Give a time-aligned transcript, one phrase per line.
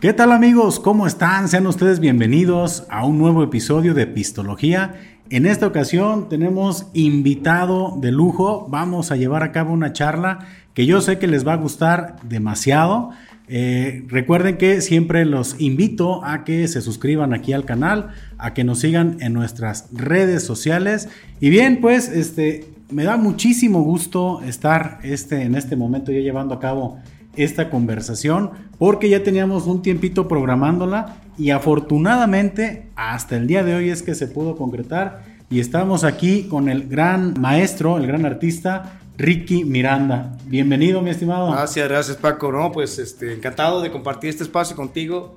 [0.00, 0.80] ¿Qué tal amigos?
[0.80, 1.46] ¿Cómo están?
[1.50, 4.94] Sean ustedes bienvenidos a un nuevo episodio de Pistología.
[5.28, 8.66] En esta ocasión tenemos invitado de lujo.
[8.70, 12.16] Vamos a llevar a cabo una charla que yo sé que les va a gustar
[12.22, 13.10] demasiado.
[13.46, 18.08] Eh, recuerden que siempre los invito a que se suscriban aquí al canal,
[18.38, 21.10] a que nos sigan en nuestras redes sociales.
[21.40, 26.54] Y bien, pues este, me da muchísimo gusto estar este, en este momento ya llevando
[26.54, 26.96] a cabo
[27.44, 33.90] esta conversación porque ya teníamos un tiempito programándola y afortunadamente hasta el día de hoy
[33.90, 39.00] es que se pudo concretar y estamos aquí con el gran maestro, el gran artista
[39.16, 40.36] Ricky Miranda.
[40.46, 41.50] Bienvenido, mi estimado.
[41.50, 42.52] Gracias, gracias Paco.
[42.52, 45.36] No, pues este, encantado de compartir este espacio contigo.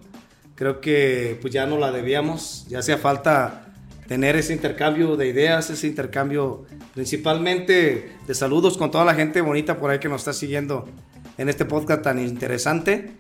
[0.55, 3.65] Creo que pues ya no la debíamos, ya hacía falta
[4.07, 9.79] tener ese intercambio de ideas, ese intercambio principalmente de saludos con toda la gente bonita
[9.79, 10.87] por ahí que nos está siguiendo
[11.37, 13.11] en este podcast tan interesante.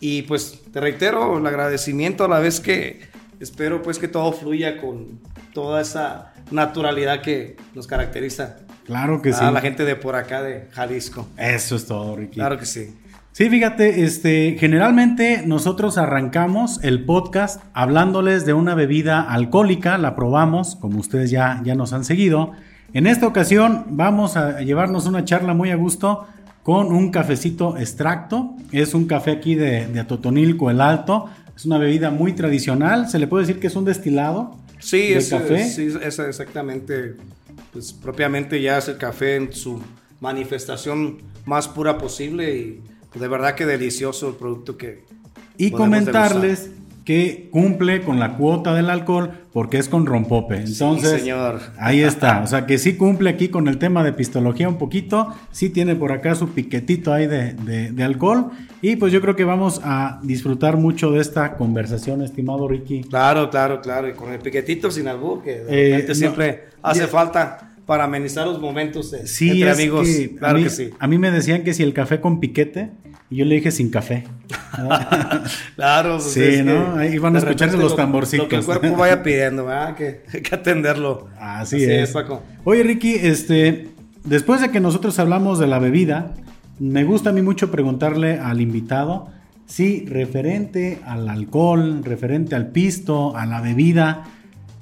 [0.00, 3.00] Y pues te reitero el agradecimiento a la vez que
[3.40, 5.20] espero pues que todo fluya con
[5.52, 8.58] toda esa naturalidad que nos caracteriza.
[8.84, 9.42] Claro que sí.
[9.42, 11.26] A la gente de por acá de Jalisco.
[11.36, 12.34] Eso es todo, Ricky.
[12.34, 12.94] Claro que sí.
[13.32, 20.76] Sí, fíjate, este, generalmente nosotros arrancamos el podcast hablándoles de una bebida alcohólica, la probamos,
[20.76, 22.52] como ustedes ya, ya nos han seguido.
[22.94, 26.26] En esta ocasión vamos a llevarnos una charla muy a gusto
[26.66, 28.56] con un cafecito extracto.
[28.72, 31.26] Es un café aquí de, de Atotonilco, el Alto.
[31.54, 33.08] Es una bebida muy tradicional.
[33.08, 34.58] Se le puede decir que es un destilado.
[34.80, 35.64] Sí, es, café.
[35.68, 37.14] sí, es exactamente,
[37.72, 39.80] pues propiamente ya es el café en su
[40.18, 42.82] manifestación más pura posible y
[43.16, 45.04] de verdad que delicioso el producto que...
[45.56, 46.70] Y comentarles
[47.06, 50.56] que cumple con la cuota del alcohol porque es con rompope.
[50.56, 51.60] Entonces, señor.
[51.78, 52.42] ahí está.
[52.42, 55.32] O sea que sí cumple aquí con el tema de pistología un poquito.
[55.52, 58.50] Sí tiene por acá su piquetito ahí de, de, alcohol.
[58.82, 63.04] Y pues yo creo que vamos a disfrutar mucho de esta conversación, estimado Ricky.
[63.04, 64.08] Claro, claro, claro.
[64.08, 69.12] Y con el piquetito sin albur, que eh, siempre hace falta para amenizar los momentos
[69.12, 70.08] entre amigos.
[70.38, 70.90] claro que sí.
[70.98, 72.90] A mí me decían que si el café con piquete
[73.30, 74.24] y yo le dije sin café.
[75.76, 76.96] claro, pues sí, ¿no?
[76.96, 78.44] Ahí van a escucharse los tamborcitos.
[78.44, 79.96] Lo que el cuerpo vaya pidiendo, ¿verdad?
[79.96, 81.28] Que hay que atenderlo.
[81.38, 82.10] Así, es.
[82.10, 82.42] Paco.
[82.64, 83.88] Oye, Ricky, este,
[84.24, 86.34] después de que nosotros hablamos de la bebida,
[86.78, 89.28] me gusta a mí mucho preguntarle al invitado
[89.66, 94.24] si referente al alcohol, referente al pisto, a la bebida,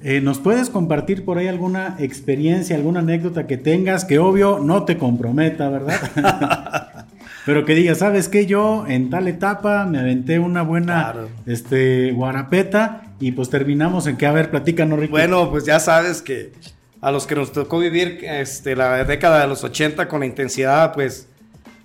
[0.04, 4.84] eh, ¿Nos puedes compartir por ahí alguna experiencia, alguna anécdota que tengas que obvio no
[4.84, 7.06] te comprometa, verdad?
[7.46, 8.44] Pero que diga, ¿sabes qué?
[8.44, 11.14] Yo en tal etapa me aventé una buena
[11.46, 15.10] este, guarapeta y pues terminamos en que, a ver, platícanos, Ricky.
[15.10, 16.52] Bueno, pues ya sabes que
[17.00, 20.92] a los que nos tocó vivir este, la década de los 80 con la intensidad,
[20.92, 21.28] pues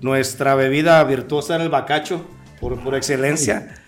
[0.01, 2.25] nuestra bebida virtuosa era el bacacho,
[2.59, 3.78] por, por excelencia.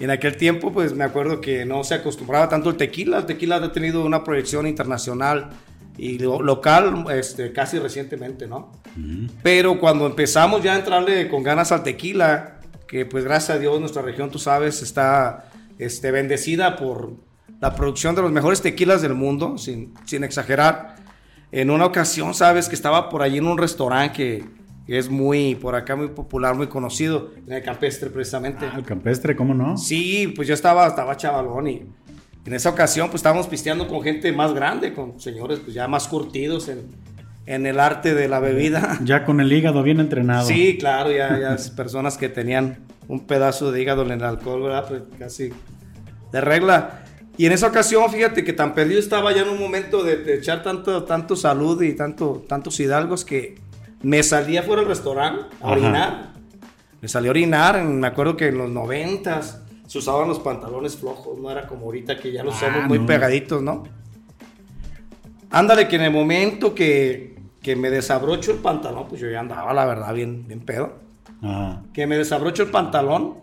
[0.00, 3.18] En aquel tiempo, pues me acuerdo que no se acostumbraba tanto el tequila.
[3.18, 5.50] El tequila ha tenido una proyección internacional
[5.98, 8.72] y local este, casi recientemente, ¿no?
[9.42, 13.78] Pero cuando empezamos ya a entrarle con ganas al tequila, que pues gracias a Dios
[13.78, 17.12] nuestra región, tú sabes, está este, bendecida por
[17.60, 20.96] la producción de los mejores tequilas del mundo, sin, sin exagerar.
[21.52, 24.44] En una ocasión, sabes, que estaba por allí en un restaurante que,
[24.96, 28.66] es muy, por acá, muy popular, muy conocido, en el campestre precisamente.
[28.66, 29.76] Ah, el campestre, ¿cómo no?
[29.76, 31.82] Sí, pues yo estaba, estaba chavalón y
[32.44, 36.08] en esa ocasión pues estábamos pisteando con gente más grande, con señores pues ya más
[36.08, 36.86] curtidos en,
[37.46, 38.98] en el arte de la bebida.
[39.04, 40.46] Ya con el hígado bien entrenado.
[40.46, 44.86] Sí, claro, ya, ya personas que tenían un pedazo de hígado en el alcohol, ¿verdad?
[44.88, 45.50] Pues casi
[46.32, 47.04] de regla.
[47.36, 50.62] Y en esa ocasión, fíjate que tan perdido estaba ya en un momento de, echar
[50.62, 53.56] tanto, tanto salud y tanto, tantos hidalgos que
[54.02, 56.32] me salía fuera del restaurante a orinar.
[57.00, 61.38] Me salí a orinar, me acuerdo que en los noventas se usaban los pantalones flojos,
[61.38, 63.84] no era como ahorita que ya los ah, somos muy pegaditos, ¿no?
[65.50, 69.72] Ándale, que en el momento que, que, me desabrocho el pantalón, pues yo ya andaba,
[69.72, 70.92] la verdad, bien, bien pedo.
[71.92, 73.38] Que me desabrocho el pantalón,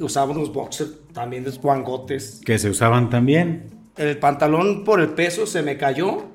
[0.00, 2.40] usaba unos boxers también de guangotes.
[2.44, 3.66] Que se usaban también.
[3.96, 6.33] El pantalón por el peso se me cayó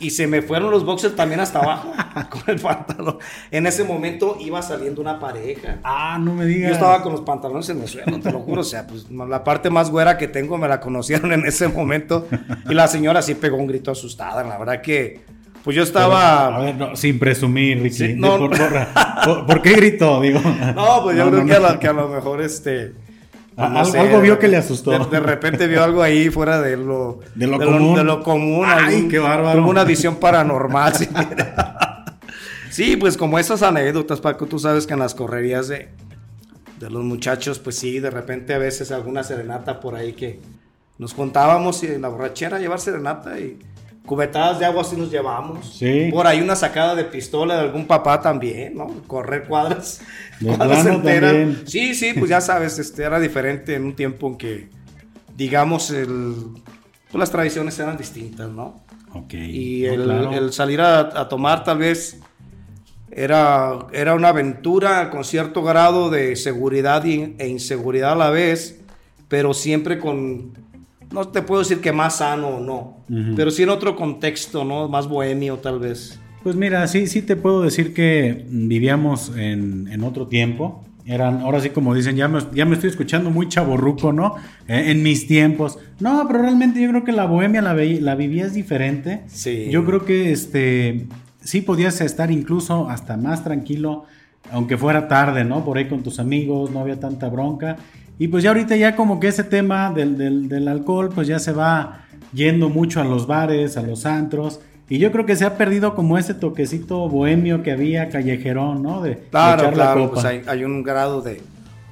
[0.00, 1.92] y se me fueron los boxers también hasta abajo
[2.30, 3.18] con el pantalón.
[3.50, 5.78] En ese momento iba saliendo una pareja.
[5.84, 6.70] Ah, no me digas.
[6.70, 8.60] Yo estaba con los pantalones en el suelo, te lo juro.
[8.60, 12.26] O sea, pues la parte más güera que tengo me la conocieron en ese momento.
[12.68, 14.42] Y la señora sí pegó un grito asustada.
[14.44, 15.20] La verdad que,
[15.62, 16.56] pues yo estaba.
[16.56, 18.14] a ver, no, sin presumir, Ricky.
[18.14, 20.20] no, por, qué gritó?
[20.20, 20.40] Digo.
[20.74, 22.92] No, pues yo creo que, a que a lo mejor este
[23.56, 24.90] algo, vio que le asustó.
[25.06, 27.96] De, repente vio algo ahí fuera de lo, de lo común.
[27.96, 29.60] de lo común Ay, qué bárbaro.
[29.60, 30.92] Como una visión paranormal.
[32.70, 35.88] sí, pues como esas anécdotas, Paco, tú sabes que en las correrías de,
[36.80, 40.40] de los muchachos, pues sí, de repente a veces alguna serenata por ahí que
[40.98, 43.58] nos contábamos y en la borrachera llevar serenata y
[44.06, 45.76] cubetadas de agua así nos llevamos.
[45.78, 46.08] Sí.
[46.12, 48.86] Por ahí una sacada de pistola de algún papá también, ¿no?
[49.06, 50.00] Correr cuadras,
[50.40, 51.32] De cuadras enteras.
[51.32, 51.62] también.
[51.66, 54.68] Sí, sí, pues ya sabes, este, era diferente en un tiempo en que,
[55.36, 56.34] digamos, el,
[57.10, 58.82] pues las tradiciones eran distintas, ¿no?
[59.14, 59.34] Ok.
[59.34, 60.32] Y el, claro.
[60.32, 62.18] el salir a, a tomar tal vez
[63.10, 68.80] era, era una aventura con cierto grado de seguridad e inseguridad a la vez,
[69.28, 70.52] pero siempre con,
[71.14, 73.04] no te puedo decir que más sano o no,
[73.36, 74.88] pero sí en otro contexto, ¿no?
[74.88, 76.20] Más bohemio tal vez.
[76.42, 80.84] Pues mira, sí, sí te puedo decir que vivíamos en, en otro tiempo.
[81.06, 84.36] Eran, ahora sí como dicen, ya me, ya me estoy escuchando muy chaborruco, ¿no?
[84.68, 85.78] Eh, en mis tiempos.
[86.00, 89.22] No, pero realmente yo creo que la bohemia la, ve- la vivías diferente.
[89.26, 89.68] Sí.
[89.70, 91.06] Yo creo que este
[91.42, 94.04] sí podías estar incluso hasta más tranquilo,
[94.50, 95.62] aunque fuera tarde, ¿no?
[95.64, 97.76] Por ahí con tus amigos, no había tanta bronca.
[98.18, 101.38] Y pues ya ahorita ya como que ese tema del, del, del alcohol, pues ya
[101.38, 104.60] se va yendo mucho a los bares, a los antros.
[104.88, 109.00] Y yo creo que se ha perdido como ese toquecito bohemio que había callejerón, ¿no?
[109.02, 110.12] De, de Claro, la claro, copa.
[110.14, 111.40] pues hay, hay un grado de,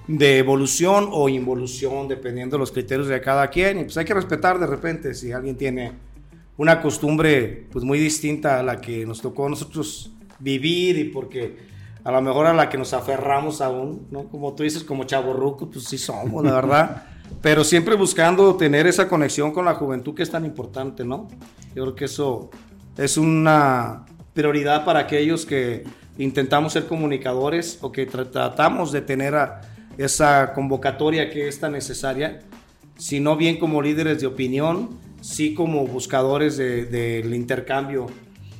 [0.07, 4.15] de evolución o involución dependiendo de los criterios de cada quien y pues hay que
[4.15, 5.93] respetar de repente si alguien tiene
[6.57, 11.72] una costumbre pues muy distinta a la que nos tocó a nosotros vivir y porque
[12.04, 14.25] a lo mejor a la que nos aferramos aún, ¿no?
[14.25, 17.02] Como tú dices, como chaborruco, pues sí somos, la verdad.
[17.43, 21.28] Pero siempre buscando tener esa conexión con la juventud que es tan importante, ¿no?
[21.75, 22.50] Yo creo que eso
[22.96, 24.04] es una
[24.34, 25.84] prioridad para aquellos que
[26.19, 29.60] intentamos ser comunicadores o que tra- tratamos de tener a-
[29.99, 32.40] esa convocatoria que es tan necesaria,
[32.96, 34.90] si no bien como líderes de opinión,
[35.20, 38.06] sí como buscadores de- del intercambio,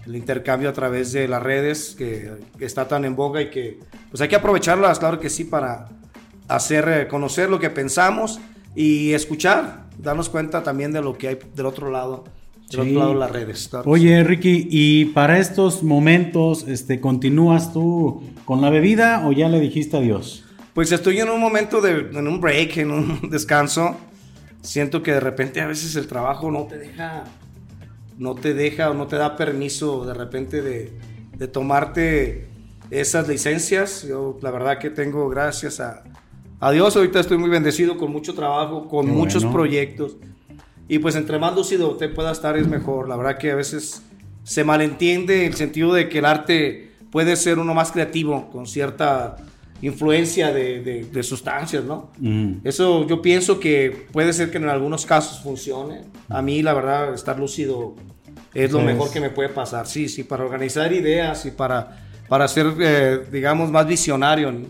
[0.07, 3.79] el intercambio a través de las redes que, que está tan en boga y que
[4.11, 5.89] pues hay que aprovecharlas, claro que sí, para
[6.49, 8.41] hacer eh, conocer lo que pensamos
[8.75, 12.25] y escuchar, darnos cuenta también de lo que hay del otro lado,
[12.71, 12.77] del Sí.
[12.81, 13.69] otro lado de las redes.
[13.69, 13.91] claro.
[13.91, 19.61] Oye, Ricky, ¿y para estos momentos este, continúas tú con la bebida o ya le
[19.61, 20.45] dijiste adiós?
[20.75, 23.95] Pues estoy en un momento de, en un break, en un descanso.
[24.63, 27.25] Siento que de repente a veces el trabajo no te deja,
[28.23, 30.93] no te deja o no te da permiso de repente de,
[31.37, 32.47] de tomarte
[32.91, 34.05] esas licencias.
[34.09, 36.05] Yo la verdad que tengo gracias a,
[36.61, 39.57] a Dios, ahorita estoy muy bendecido con mucho trabajo, con Qué muchos bueno.
[39.59, 40.17] proyectos.
[40.89, 43.09] Y pues entre más lúcido te pueda estar es mejor.
[43.09, 44.03] La verdad que a veces
[44.45, 49.37] se malentiende el sentido de que el arte puede ser uno más creativo con cierta
[49.81, 52.11] influencia de, de- de sustancias, ¿no?
[52.19, 52.59] Mm.
[52.65, 56.03] Eso yo pienso que puede ser que en algunos casos funcione.
[56.29, 57.97] A mí la verdad estar lúcido
[58.55, 59.87] es lo mejor que me puede pasar.
[59.87, 64.69] Sí, sí, para organizar ideas y para, para ser, eh, digamos, más visionario en,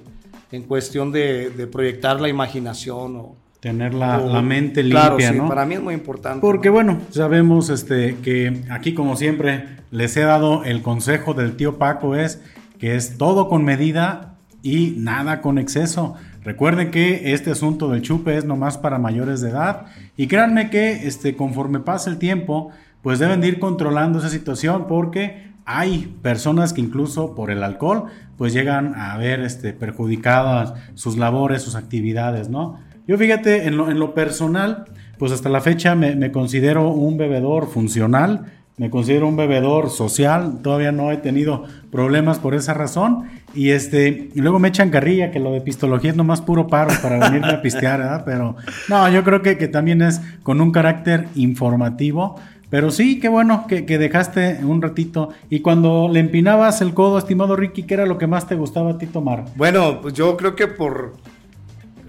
[0.50, 5.31] en cuestión de, de proyectar la imaginación o, Tener la, o- la mente Claro, limpia,
[5.31, 5.49] sí, ¿no?
[5.49, 6.40] para mí es muy importante.
[6.40, 6.75] Porque ¿no?
[6.75, 12.17] bueno, sabemos este, que aquí como siempre les he dado el consejo del tío Paco
[12.17, 12.40] es
[12.81, 14.34] que es todo con medida
[14.64, 16.17] y nada con exceso.
[16.43, 19.87] Recuerden que este asunto del chupe es nomás para mayores de edad
[20.17, 24.87] y créanme que este, conforme pasa el tiempo pues deben de ir controlando esa situación
[24.87, 28.05] porque hay personas que incluso por el alcohol
[28.36, 32.79] pues llegan a ver este, perjudicadas sus labores, sus actividades, ¿no?
[33.06, 34.84] Yo fíjate, en lo, en lo personal,
[35.19, 40.93] pues hasta la fecha me, considero un bebedor funcional, me considero un bebedor social, todavía
[40.93, 43.29] no he tenido problemas por esa razón.
[43.55, 47.19] Y este, luego me echan carrilla que lo de pistología es nomás puro paro para
[47.19, 48.22] venirme a pistear, ¿verdad?
[48.24, 48.56] Pero
[48.88, 52.41] no, yo creo que, que también es con un carácter informativo.
[52.72, 55.29] Pero sí, qué bueno que, que dejaste un ratito.
[55.50, 58.93] Y cuando le empinabas el codo, estimado Ricky, ¿qué era lo que más te gustaba
[58.93, 59.44] a ti tomar?
[59.56, 61.12] Bueno, pues yo creo que por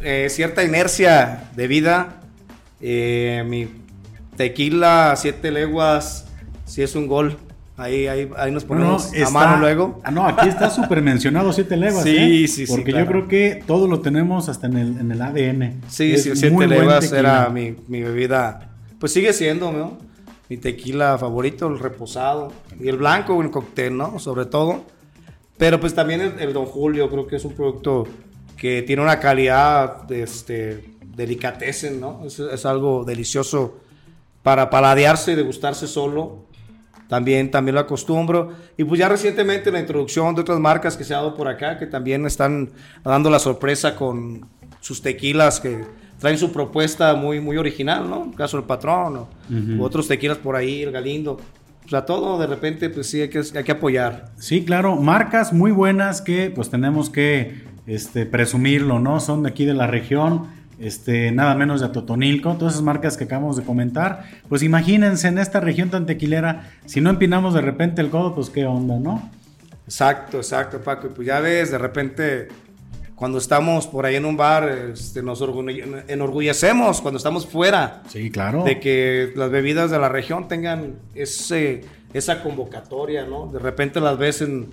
[0.01, 2.21] eh, cierta inercia de vida,
[2.79, 3.67] eh, mi
[4.37, 6.27] tequila siete leguas,
[6.63, 7.35] si es un gol.
[7.75, 9.99] Ahí, ahí, ahí nos ponemos a está- mano luego.
[10.05, 12.03] Ah, no, aquí está súper mencionado siete leguas.
[12.05, 12.47] Sí, ¿eh?
[12.47, 13.03] sí, sí, Porque claro.
[13.05, 15.81] yo creo que todo lo tenemos hasta en el, en el ADN.
[15.89, 18.69] Sí, Es sí, siete leguas era mi, mi bebida.
[18.97, 20.12] Pues sigue siendo, ¿no?
[20.53, 22.53] Mi tequila favorito, el reposado.
[22.79, 24.19] Y el blanco, el cóctel, ¿no?
[24.19, 24.83] Sobre todo.
[25.57, 28.07] Pero pues también el, Don Julio, creo que es un producto
[28.55, 32.21] que tiene una calidad, este, delicatessen, ¿no?
[32.23, 33.79] Es, es algo delicioso
[34.43, 36.45] para paladearse y degustarse solo.
[37.07, 38.53] También, también lo acostumbro.
[38.77, 41.79] Y pues ya recientemente la introducción de otras marcas que se ha dado por acá,
[41.79, 42.69] que también están
[43.03, 44.47] dando la sorpresa con
[44.81, 45.83] sus tequilas que
[46.23, 48.23] traen su propuesta muy, muy original, ¿no?
[48.31, 51.37] El caso del patrón o u otros tequilas por ahí, el Galindo.
[51.85, 54.31] O sea, todo de repente, pues sí, hay que, hay que apoyar.
[54.37, 59.19] Sí, claro, marcas muy buenas que pues tenemos que este, presumirlo, ¿no?
[59.19, 60.47] Son de aquí de la región,
[60.79, 64.23] este, nada menos de Totonilco, todas esas marcas que acabamos de comentar.
[64.47, 68.49] Pues imagínense en esta región tan tequilera, si no empinamos de repente el codo, pues
[68.49, 69.29] qué onda, ¿no?
[69.85, 71.07] Exacto, exacto, Paco.
[71.07, 72.47] Y pues ya ves, de repente,
[73.15, 75.43] cuando estamos por ahí en un bar, este, nos
[76.07, 78.03] enorgullecemos cuando estamos fuera.
[78.07, 78.63] Sí, claro.
[78.63, 81.81] De que las bebidas de la región tengan ese,
[82.13, 83.47] esa convocatoria, ¿no?
[83.47, 84.69] De repente las ves en,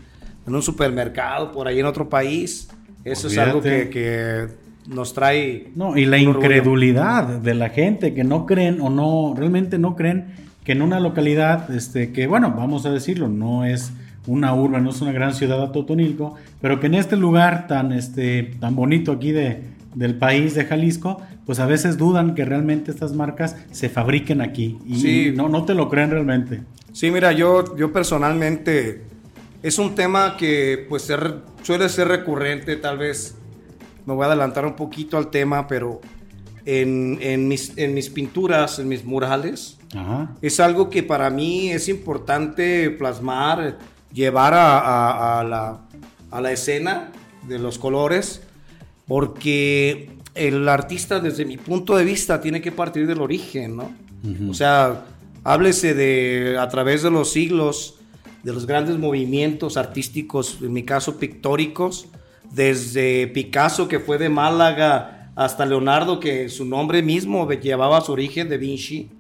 [0.47, 2.69] en un supermercado, por ahí en otro país.
[3.05, 4.49] Eso es algo que, que,
[4.87, 5.71] nos trae...
[5.75, 10.35] No, y la incredulidad de la gente que no creen o no, realmente no creen
[10.65, 13.93] que en una localidad, este, que bueno, vamos a decirlo, no es
[14.27, 17.93] una urba, no es una gran ciudad a Totonilco, pero que en este lugar tan,
[17.93, 19.63] este, tan bonito aquí de,
[19.95, 24.79] del país de Jalisco, pues a veces dudan que realmente estas marcas se fabriquen aquí.
[24.87, 26.63] Y no, no te lo creen realmente.
[26.93, 29.03] Sí, mira, yo, yo personalmente
[29.63, 31.11] es un tema que pues
[31.63, 33.37] suele ser recurrente, tal vez
[34.07, 36.01] me voy a adelantar un poquito al tema, pero
[36.65, 39.79] en, en, mis, en mis, pinturas, en mis murales,
[40.41, 43.79] es algo que para mí es importante plasmar,
[44.13, 45.81] llevar a, a, la,
[46.31, 47.13] a, la, escena
[47.47, 48.43] de los colores,
[49.07, 53.93] porque el artista desde mi punto de vista tiene que partir del origen, ¿no?
[54.51, 55.07] O sea,
[55.45, 57.95] háblese de a través de los siglos,
[58.43, 62.07] de los grandes movimientos artísticos, en mi caso pictóricos,
[62.53, 68.49] desde Picasso que fue de Málaga hasta Leonardo que su nombre mismo llevaba su origen
[68.49, 69.11] de Vinci.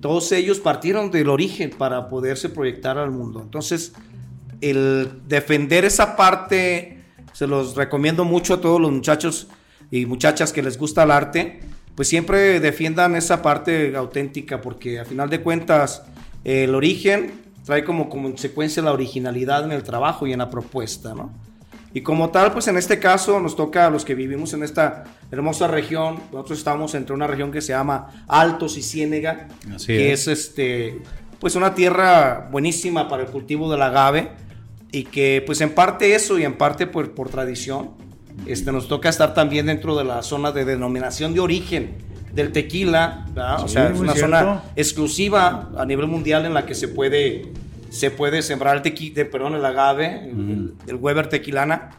[0.00, 3.42] Todos ellos partieron del origen para poderse proyectar al mundo.
[3.42, 3.92] Entonces,
[4.70, 6.98] el defender esa parte,
[7.32, 9.48] se los recomiendo mucho a todos los muchachos
[9.90, 11.60] y muchachas que les gusta el arte,
[11.94, 16.02] pues siempre defiendan esa parte auténtica, porque a final de cuentas,
[16.42, 17.32] el origen
[17.64, 21.32] trae como consecuencia la originalidad en el trabajo y en la propuesta, ¿no?
[21.92, 25.04] Y como tal, pues en este caso nos toca a los que vivimos en esta
[25.30, 29.46] hermosa región, nosotros estamos entre una región que se llama Altos y Ciénega,
[29.86, 30.26] que es.
[30.26, 31.00] este,
[31.38, 34.32] pues una tierra buenísima para el cultivo del agave
[34.94, 37.90] y que pues en parte eso y en parte por, por tradición,
[38.46, 41.96] este, nos toca estar también dentro de la zona de denominación de origen
[42.32, 43.26] del tequila,
[43.60, 47.52] o sea, es una zona exclusiva a nivel mundial en la que se puede,
[47.90, 50.30] se puede sembrar el tequila, perdón, el agave,
[50.86, 51.90] el, Weber tequilana.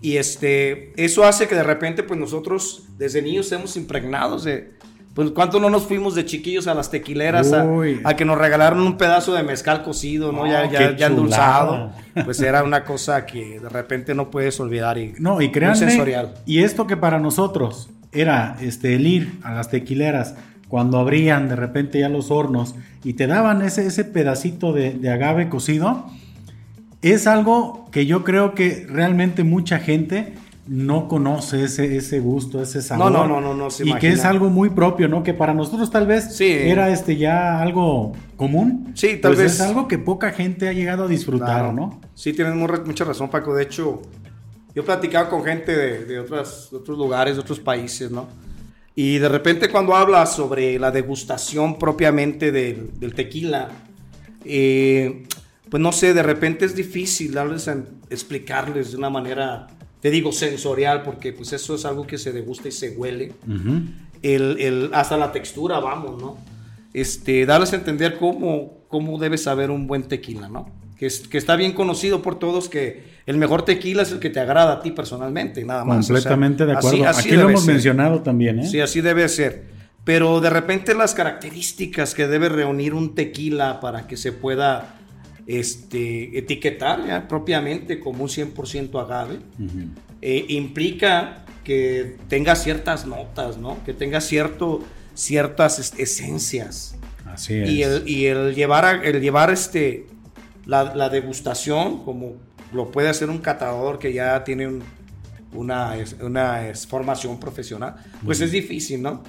[0.00, 4.77] Y este, eso hace que de repente, pues nosotros desde niños estemos impregnados de,
[5.18, 8.96] pues cuánto no nos fuimos de chiquillos a las tequileras a, que nos regalaron un
[8.96, 10.46] pedazo de mezcal cocido, ¿no?
[10.46, 11.90] ya, ya, ya endulzado.
[12.24, 16.34] Pues era una cosa que de repente no puedes olvidar y, no, y créanme, sensorial.
[16.46, 20.36] Y esto que para nosotros era este, el ir a las tequileras
[20.68, 25.48] cuando abrían de repente ya los hornos y te daban ese, ese pedacito de, agave
[25.48, 26.06] cocido,
[27.02, 30.34] es algo que yo creo que realmente mucha gente
[30.68, 33.10] no conoce ese, ese gusto, ese sabor.
[33.10, 35.22] No, no, no, no, Y que es algo muy propio, ¿no?
[35.22, 38.92] Que para nosotros tal vez era este ya algo común.
[38.94, 39.54] Sí, tal pues vez.
[39.54, 42.00] Es algo que poca gente ha llegado a disfrutar, ¿no?
[42.14, 43.54] Sí, tienes mucha razón, Paco.
[43.54, 44.02] De hecho,
[44.74, 48.28] yo he platicado con gente de, de, otros lugares, de otros países, ¿no?
[49.00, 53.68] Y de repente cuando hablas sobre la degustación propiamente del, tequila,
[54.44, 55.22] eh,
[55.70, 57.70] pues no sé, de repente es difícil darles
[58.10, 59.68] explicarles de una manera,
[60.00, 63.32] te digo, sensorial, porque pues eso es algo que se degusta y se huele.
[64.22, 66.38] el, el, hasta la textura, vamos, ¿no?
[66.94, 70.72] Este, darles a entender cómo, cómo debe saber un buen tequila, ¿no?
[70.98, 74.74] que, está bien conocido por todos que el mejor tequila es el que te agrada
[74.74, 76.06] a ti personalmente, nada más.
[76.06, 77.06] Completamente de acuerdo.
[77.06, 78.66] Aquí lo hemos mencionado también, ¿eh?
[78.66, 79.66] Sí, así debe ser.
[80.04, 84.96] Pero de repente las características que debe reunir un tequila para que se pueda
[85.48, 89.38] este, etiquetar ya propiamente como un 100% agave,
[90.20, 93.82] eh, implica que tenga ciertas notas, ¿no?
[93.84, 96.96] Que tenga cierto, ciertas esencias.
[97.24, 97.70] Así es.
[97.70, 100.06] Y el, y el llevar, el llevar este,
[100.66, 102.36] la, degustación, como
[102.74, 104.80] lo puede hacer un catador que ya tiene
[105.54, 109.22] una, una formación profesional, pues es difícil, ¿no?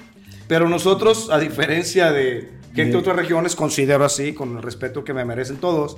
[0.46, 5.12] Pero nosotros, a diferencia de que en otras regiones considero así, con el respeto que
[5.12, 5.96] me merecen todos,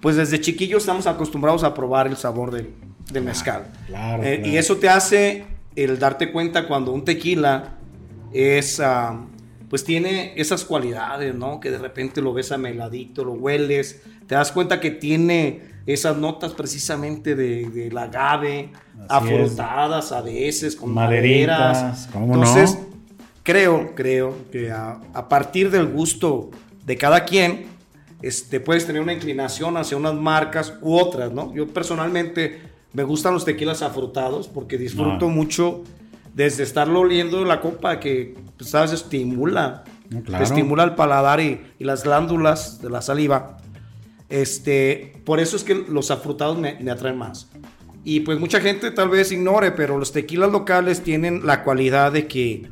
[0.00, 2.70] pues desde chiquillos estamos acostumbrados a probar el sabor del,
[3.22, 3.66] mezcal.
[4.22, 5.44] Eh, y eso te hace
[5.76, 7.74] el darte cuenta cuando un tequila
[8.32, 9.20] es, ah,
[9.68, 11.60] pues tiene esas cualidades, ¿no?
[11.60, 16.52] Que de repente lo ves ameladito, lo hueles, te das cuenta que tiene esas notas
[16.52, 18.70] precisamente de, del agave,
[19.08, 22.08] afrutadas a veces, con maderas.
[22.14, 22.78] Entonces,
[23.42, 26.50] creo, creo que a, partir del gusto
[26.84, 27.66] de cada quien,
[28.22, 31.52] este, puedes tener una inclinación hacia unas marcas u otras, ¿no?
[31.54, 32.60] Yo personalmente
[32.92, 35.30] me gustan los tequilas afrutados porque disfruto Ah.
[35.30, 35.82] mucho
[36.34, 39.84] desde estarlo oliendo la copa que, pues, sabes, estimula.
[40.10, 40.44] No, te claro.
[40.44, 43.58] estimula el paladar y, y las glándulas de la saliva.
[44.28, 47.48] Este, por eso es que los afrutados me, me atraen más.
[48.04, 52.26] Y pues mucha gente tal vez ignore, pero los tequilas locales tienen la cualidad de
[52.26, 52.68] que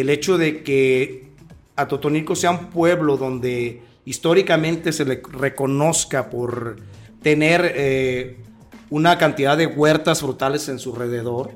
[0.00, 1.28] el hecho de que
[1.76, 6.76] Atotonilco sea un pueblo donde históricamente se le reconozca por
[7.22, 8.36] tener eh,
[8.90, 11.50] una cantidad de huertas frutales en su alrededor,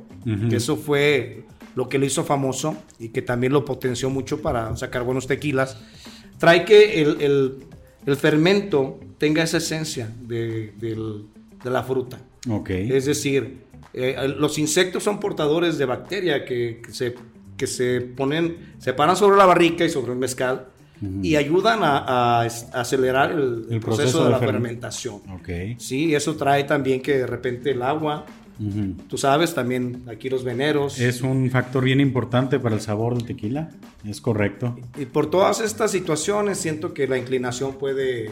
[0.49, 1.45] que eso fue
[1.77, 5.79] lo que lo hizo famoso y que también lo potenció mucho para sacar buenos tequilas,
[6.39, 7.55] trae que el, el-
[8.07, 12.19] el fermento tenga esa esencia de, de la fruta.
[12.49, 12.71] Ok.
[12.71, 13.59] Es decir,
[13.93, 17.15] eh, los insectos son portadores de bacteria que, que se,
[17.61, 20.69] que se ponen, se paran sobre la barrica y sobre el mezcal
[21.23, 21.99] y ayudan a,
[22.41, 25.17] a acelerar el, El proceso, proceso de, de la fermen- fermentación.
[25.35, 25.49] Ok.
[25.79, 28.25] Sí, eso trae también que de repente el agua,
[28.59, 28.95] Ujú.
[29.09, 30.99] tú sabes, también aquí los veneros.
[31.01, 33.71] Es un factor bien importante para el sabor del tequila.
[34.07, 34.79] Es correcto.
[34.99, 38.31] Y por todas estas situaciones siento que la inclinación puede,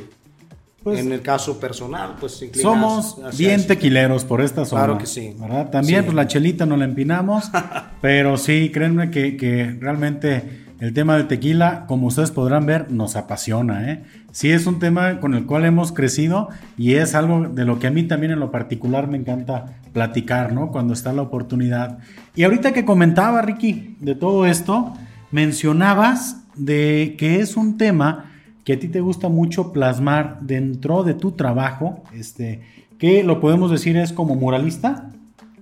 [0.82, 3.66] Pues, en el caso personal, pues Somos bien eso.
[3.68, 4.84] tequileros por esta zona.
[4.84, 5.34] Claro que sí.
[5.38, 5.70] ¿verdad?
[5.70, 6.04] También, Sí.
[6.06, 7.50] pues la chelita no la empinamos.
[8.00, 13.16] pero sí, créanme que, que realmente el tema del tequila, como ustedes podrán ver, nos
[13.16, 13.90] apasiona.
[13.90, 14.04] ¿eh?
[14.30, 17.88] Sí, es un tema con el cual hemos crecido y es algo de lo que
[17.88, 20.70] a mí también en lo particular me encanta platicar, ¿no?
[20.70, 21.98] Cuando está la oportunidad.
[22.36, 24.94] Y ahorita que comentaba, Ricky, de todo esto,
[25.32, 28.27] mencionabas de que es un tema
[28.68, 32.60] que a ti te gusta mucho plasmar dentro de tu trabajo, este,
[32.98, 35.08] que lo podemos decir es como muralista,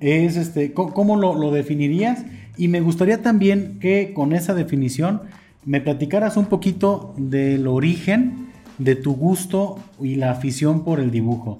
[0.00, 2.25] es este, ¿cómo lo, definirías?
[2.56, 5.22] Y me gustaría también que con esa definición
[5.64, 8.48] me platicaras un poquito del origen
[8.78, 11.58] de tu gusto y la afición por el dibujo.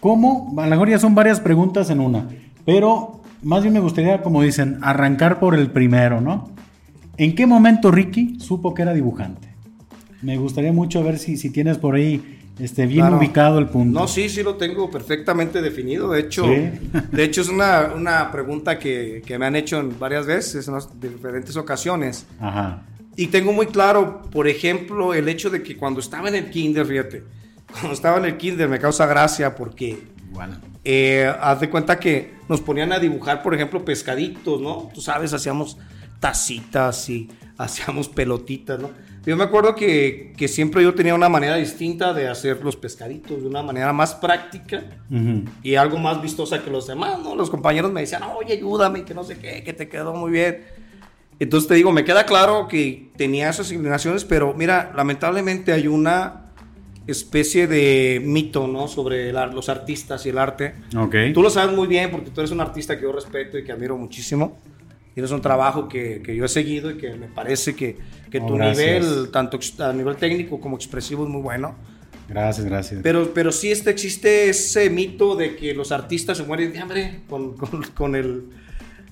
[0.00, 0.52] ¿Cómo?
[0.58, 2.26] A ya son varias preguntas en una,
[2.64, 6.48] pero más bien me gustaría, como dicen, arrancar por el primero, ¿no?
[7.18, 9.47] ¿En qué momento Ricky supo que era dibujante?
[10.22, 13.18] Me gustaría mucho ver si, si tienes por ahí este, bien Claro.
[13.18, 14.00] ubicado el punto.
[14.00, 16.10] No, sí, sí lo tengo perfectamente definido.
[16.10, 16.70] De hecho, Sí.
[17.12, 20.74] de hecho es una, una pregunta que, que me han hecho en varias veces, en
[20.74, 22.26] las diferentes ocasiones.
[22.40, 22.82] Ajá.
[23.16, 26.84] Y tengo muy claro, por ejemplo, el hecho de que cuando estaba en el kinder,
[26.86, 27.22] fíjate,
[27.72, 29.98] cuando estaba en el kinder me causa gracia porque
[30.30, 30.60] Igual.
[30.84, 34.88] eh, haz de cuenta que nos ponían a dibujar, por ejemplo, pescaditos, ¿no?
[34.94, 35.76] Tú sabes, hacíamos
[36.18, 38.90] tacitas y hacíamos pelotitas, ¿no?
[39.28, 43.42] Yo me acuerdo que, que siempre yo tenía una manera distinta de hacer los pescaditos,
[43.42, 45.44] de una manera más práctica Ujú.
[45.62, 47.36] y algo más vistosa que los demás, ¿no?
[47.36, 50.64] Los compañeros me decían, oye, ayúdame, que no sé qué, que te quedó muy bien.
[51.38, 56.46] Entonces te digo, me queda claro que tenía esas inclinaciones, pero mira, lamentablemente hay una
[57.06, 58.88] especie de mito, ¿no?
[58.88, 60.72] Sobre los artistas y el arte.
[60.96, 61.14] Ok.
[61.34, 63.72] Tú lo sabes muy bien porque tú eres un artista que yo respeto y que
[63.72, 64.58] admiro muchísimo.
[65.18, 67.96] Tienes un trabajo que, que yo he seguido y que me parece que,
[68.30, 69.02] que Oh, tu gracias.
[69.04, 71.74] nivel, tanto a nivel técnico como expresivo, es muy bueno.
[72.28, 73.00] Gracias, gracias.
[73.02, 77.22] Pero, pero sí este, existe ese mito de que los artistas se mueren de hambre
[77.28, 78.44] con, con- con el,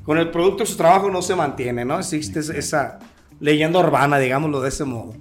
[0.05, 1.99] con el producto de su trabajo no se mantiene, ¿no?
[1.99, 3.01] Existe esa
[3.41, 5.13] leyenda urbana, digámoslo de ese modo.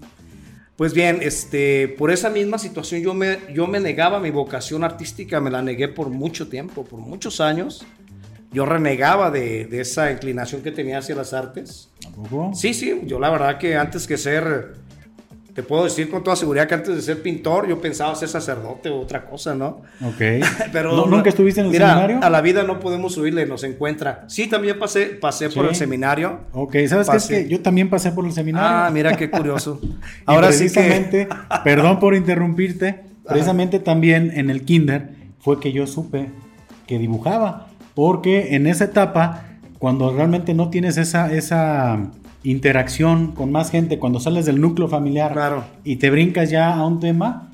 [0.76, 5.42] Pues bien, este, por esa misma situación yo me, yo me negaba mi vocación artística,
[5.42, 7.84] me la negué por mucho tiempo, por muchos años.
[8.56, 11.90] Yo renegaba de, de esa inclinación que tenía hacia las artes.
[12.02, 12.52] ¿Tampoco?
[12.56, 14.76] Sí, sí, yo la verdad que antes que ser,
[15.54, 18.88] te puedo decir con toda seguridad que antes de ser pintor yo pensaba ser sacerdote
[18.90, 19.82] o otra cosa, ¿no?
[20.02, 20.22] Ok.
[20.72, 22.20] Pero ¿No- ¿Nunca estuviste en el mira, seminario?
[22.24, 24.24] A la vida no podemos huirle, nos encuentra.
[24.30, 26.40] Sí, también pasé, pasé por el seminario.
[26.54, 27.18] Ok, ¿sabes qué?
[27.18, 28.70] Es que yo también pasé por el seminario.
[28.70, 29.82] Ah, mira qué curioso.
[30.26, 31.28] Ahora sí que precisamente,
[31.66, 35.10] perdón por interrumpirte, precisamente también en el kinder
[35.42, 36.30] fue que yo supe
[36.88, 39.46] que dibujaba, porque en esa etapa,
[39.80, 42.12] cuando realmente no tienes esa, esa
[42.44, 45.64] interacción con más gente, cuando sales del núcleo familiar Claro.
[45.84, 47.50] y te brincas ya a un tema,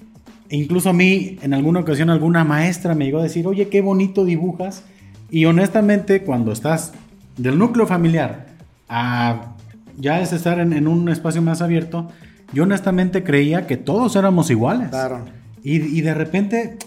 [0.49, 3.81] e incluso a mí en alguna ocasión alguna maestra me llegó a decir, oye, qué
[3.81, 4.83] bonito dibujas,
[5.29, 6.91] y honestamente cuando estás
[7.37, 8.47] del núcleo familiar
[8.89, 9.53] a
[9.97, 12.09] ya es estar en, en un espacio más abierto,
[12.53, 14.89] yo honestamente creía que todos éramos iguales.
[14.89, 15.21] Claro.
[15.63, 16.77] Y, y de repente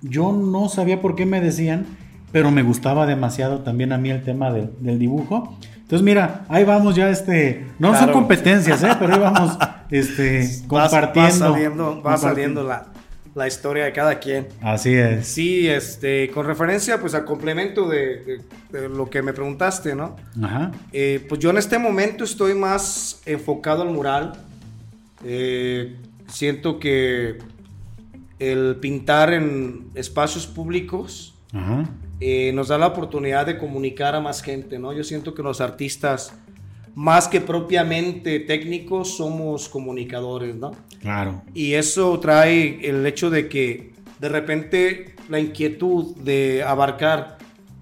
[0.00, 1.84] yo no sabía por qué me decían,
[2.32, 5.56] pero me gustaba demasiado también a mí el tema del, del dibujo.
[5.74, 8.90] Entonces mira, ahí vamos ya este, no son competencias, ¿eh?
[8.98, 9.58] pero ahí vamos
[9.90, 11.46] este, compartiendo.
[11.46, 12.28] va saliendo, va compartiendo.
[12.28, 12.86] saliendo la,
[13.34, 14.46] la historia de cada quien.
[14.62, 15.26] Así es.
[15.26, 18.40] Sí, este, con referencia pues al complemento de, de-
[18.80, 20.14] de lo que me preguntaste, ¿no?
[20.40, 20.70] Ajá.
[20.92, 24.34] Eh, pues yo en este momento estoy más enfocado al mural.
[25.24, 25.96] Eh,
[26.28, 27.38] siento que
[28.38, 31.34] el pintar en espacios públicos
[32.20, 34.92] eh, nos da la oportunidad de comunicar a más gente, ¿no?
[34.92, 36.34] Yo siento que los artistas,
[36.94, 40.72] más que propiamente técnicos, somos comunicadores, ¿no?
[41.00, 41.42] Claro.
[41.54, 47.38] Y eso trae el hecho de que de repente la inquietud de abarcar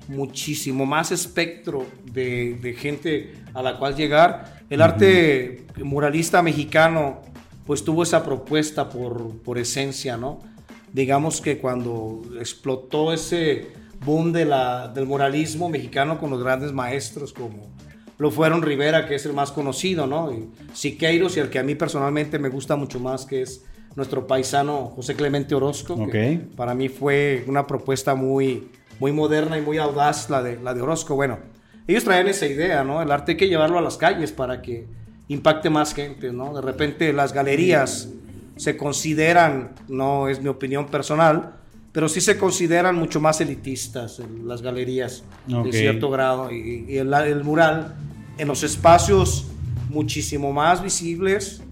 [0.06, 4.62] muchísimo más espectro de, gente a la cual llegar.
[4.70, 7.22] El arte muralista mexicano
[7.66, 10.40] pues tuvo esa propuesta por, por esencia, ¿no?
[10.92, 17.32] Digamos que cuando explotó ese boom de la, del muralismo mexicano con los grandes maestros
[17.32, 17.68] como
[18.18, 20.32] lo fueron Rivera, que es el más conocido, ¿no?
[20.32, 24.26] Y Siqueiros y el que a mí personalmente me gusta mucho más, que es nuestro
[24.26, 25.94] paisano José Clemente Orozco.
[25.94, 26.36] Okay.
[26.56, 30.82] para mí fue una propuesta muy, muy moderna y muy audaz la de, la de
[30.82, 31.14] Orozco.
[31.14, 31.38] Bueno,
[31.86, 33.00] ellos traen esa idea, ¿no?
[33.00, 34.86] El arte hay que llevarlo a las calles para que
[35.28, 36.54] impacte más gente, ¿no?
[36.54, 38.08] De repente las galerías
[38.56, 41.57] se consideran, no es mi opinión personal,
[41.92, 47.44] pero sí se consideran mucho más elitistas las galerías de cierto grado y, el, el,
[47.44, 47.96] mural
[48.36, 49.46] en los espacios
[49.88, 51.62] muchísimo más visibles,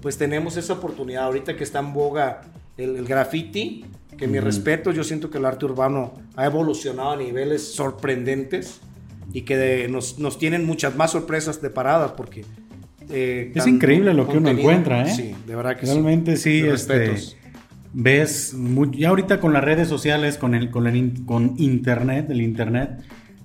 [0.00, 1.24] pues tenemos esa oportunidad.
[1.24, 2.42] Ahorita que está en boga
[2.76, 3.84] el, el graffiti,
[4.16, 8.80] que mi respeto, yo siento que el arte urbano ha evolucionado a niveles sorprendentes
[9.32, 12.44] y que nos, nos, tienen muchas más sorpresas paradas porque...
[13.08, 15.14] Eh, es increíble lo que uno encuentra, ¿eh?
[15.14, 17.14] Sí, de verdad que Realmente sí, sí este,
[17.98, 22.42] ves, muy, ya ahorita con las redes sociales, con, el, con, el, con internet, el
[22.42, 23.00] internet,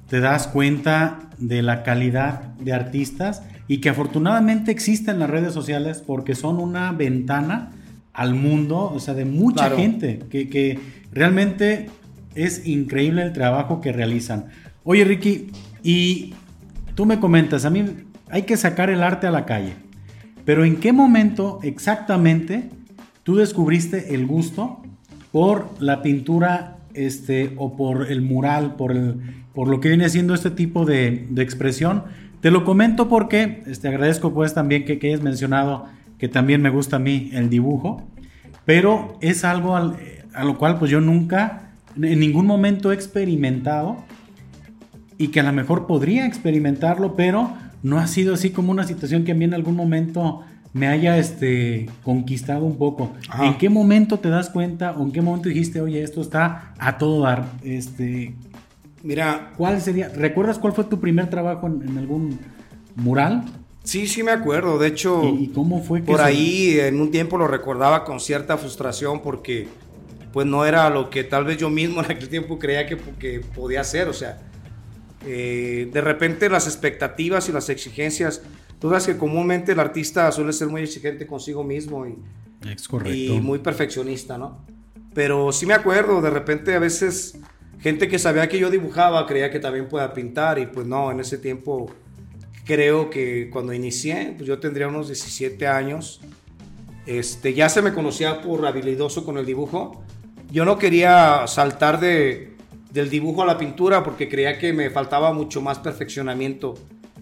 [0.09, 6.03] te das cuenta de la calidad de artistas y que afortunadamente existen las redes sociales
[6.05, 7.71] porque son una ventana
[8.11, 10.77] al mundo, o sea, de mucha gente, que, que,
[11.13, 11.89] realmente
[12.35, 14.47] es increíble el trabajo que realizan.
[14.83, 15.49] Oye, Ricky,
[15.81, 16.33] y
[16.95, 17.85] tú me comentas, a mí
[18.29, 19.75] hay que sacar el arte a la calle,
[20.43, 22.69] pero ¿en qué momento exactamente
[23.23, 24.81] tú descubriste el gusto
[25.31, 29.15] por la pintura este, o por el mural, por, el,
[29.53, 32.03] por lo que viene siendo este tipo de, de expresión?
[32.41, 35.85] Te lo comento porque te este, agradezco pues también que, que hayas mencionado
[36.17, 38.03] que también me gusta a mí el dibujo,
[38.65, 43.97] pero es algo a lo cual pues yo nunca, en ningún momento he experimentado
[45.17, 47.53] y que a lo mejor podría experimentarlo, pero
[47.83, 50.41] no ha sido así como una situación que a mí en algún momento
[50.73, 53.13] me haya este, conquistado un poco.
[53.41, 56.97] ¿En qué momento te das cuenta o en qué momento dijiste, oye, esto está a
[56.97, 57.45] todo dar?
[57.63, 58.35] Este,
[59.03, 60.09] Mira, ¿cuál sería?
[60.09, 62.39] ¿Recuerdas cuál fue tu primer trabajo en algún
[62.95, 63.45] mural?
[63.83, 64.77] Sí, sí me acuerdo.
[64.77, 69.21] De hecho, ¿y, cómo fue por ahí en un tiempo lo recordaba con cierta frustración
[69.21, 69.67] porque
[70.33, 72.95] pues no era lo que tal vez yo mismo en aquel tiempo creía que,
[73.55, 74.07] podía hacer.
[74.07, 74.39] O sea,
[75.25, 78.43] eh, de repente las expectativas y las exigencias,
[78.81, 82.17] tú sabes que comúnmente el artista suele ser muy exigente consigo mismo y,
[83.05, 84.65] y muy perfeccionista, ¿no?
[85.13, 87.37] Pero sí me acuerdo, de repente a veces
[87.79, 91.19] gente que sabía que yo dibujaba creía que también pueda pintar y pues no, en
[91.19, 91.91] ese tiempo
[92.65, 96.19] creo que cuando inicié, pues yo tendría unos 17 años,
[97.05, 100.03] este, ya se me conocía por habilidoso con el dibujo.
[100.49, 102.55] Yo no quería saltar de,
[102.91, 106.75] del dibujo a la pintura porque creía que me faltaba mucho más perfeccionamiento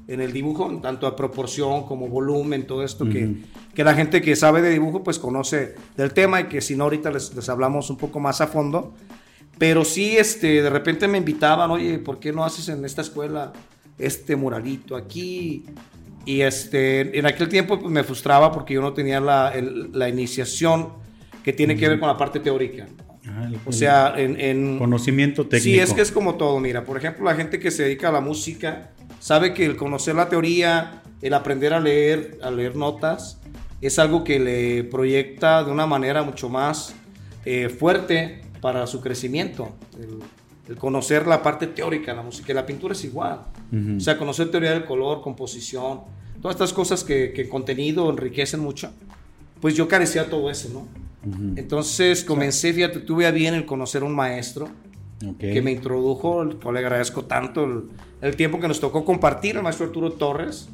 [0.09, 3.35] en el dibujo, tanto a proporción como volumen, todo esto que,
[3.73, 6.85] que, la gente que sabe de dibujo pues conoce del tema y que si no
[6.85, 8.93] ahorita les, les hablamos un poco más a fondo.
[9.57, 13.53] Pero sí, este, de repente me invitaban, oye, ¿por qué no haces en esta escuela
[13.99, 15.65] este muralito aquí.
[16.25, 19.53] Y este, en aquel tiempo pues, me frustraba porque yo no tenía la,
[19.93, 20.89] la iniciación
[21.43, 22.87] que tiene que ver con la parte teórica.
[23.27, 25.63] Ah, o sea, en, Conocimiento técnico.
[25.63, 26.59] Sí, es que es como todo.
[26.59, 30.15] Mira, por ejemplo, la gente que se dedica a la música sabe que el conocer
[30.15, 33.39] la teoría, el aprender a leer, a leer notas,
[33.81, 36.95] es algo que le proyecta de una manera mucho más
[37.45, 39.73] eh, fuerte para su crecimiento
[40.69, 42.51] el conocer la parte teórica de la música.
[42.51, 43.41] Y la pintura es igual.
[43.97, 46.01] O sea, conocer teoría del color, composición,
[46.41, 48.91] todas estas cosas que, que contenido enriquecen mucho.
[49.59, 50.87] Pues yo carecía de todo eso, ¿no?
[51.57, 54.69] Entonces comencé, fíjate, tuve a bien el conocer un maestro
[55.37, 57.87] que me introdujo, el cual le agradezco tanto
[58.21, 60.69] el, tiempo que nos tocó compartir, el maestro Arturo Torres.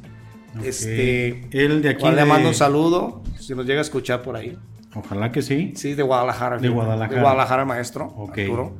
[0.62, 2.08] Este, Él de aquí.
[2.08, 4.56] Le mando un saludo, si nos llega a escuchar por ahí.
[4.94, 5.72] Ojalá que sí.
[5.76, 6.58] Sí, de Guadalajara.
[6.58, 7.14] De Guadalajara.
[7.14, 8.14] De Guadalajara, maestro.
[8.28, 8.76] Arturo.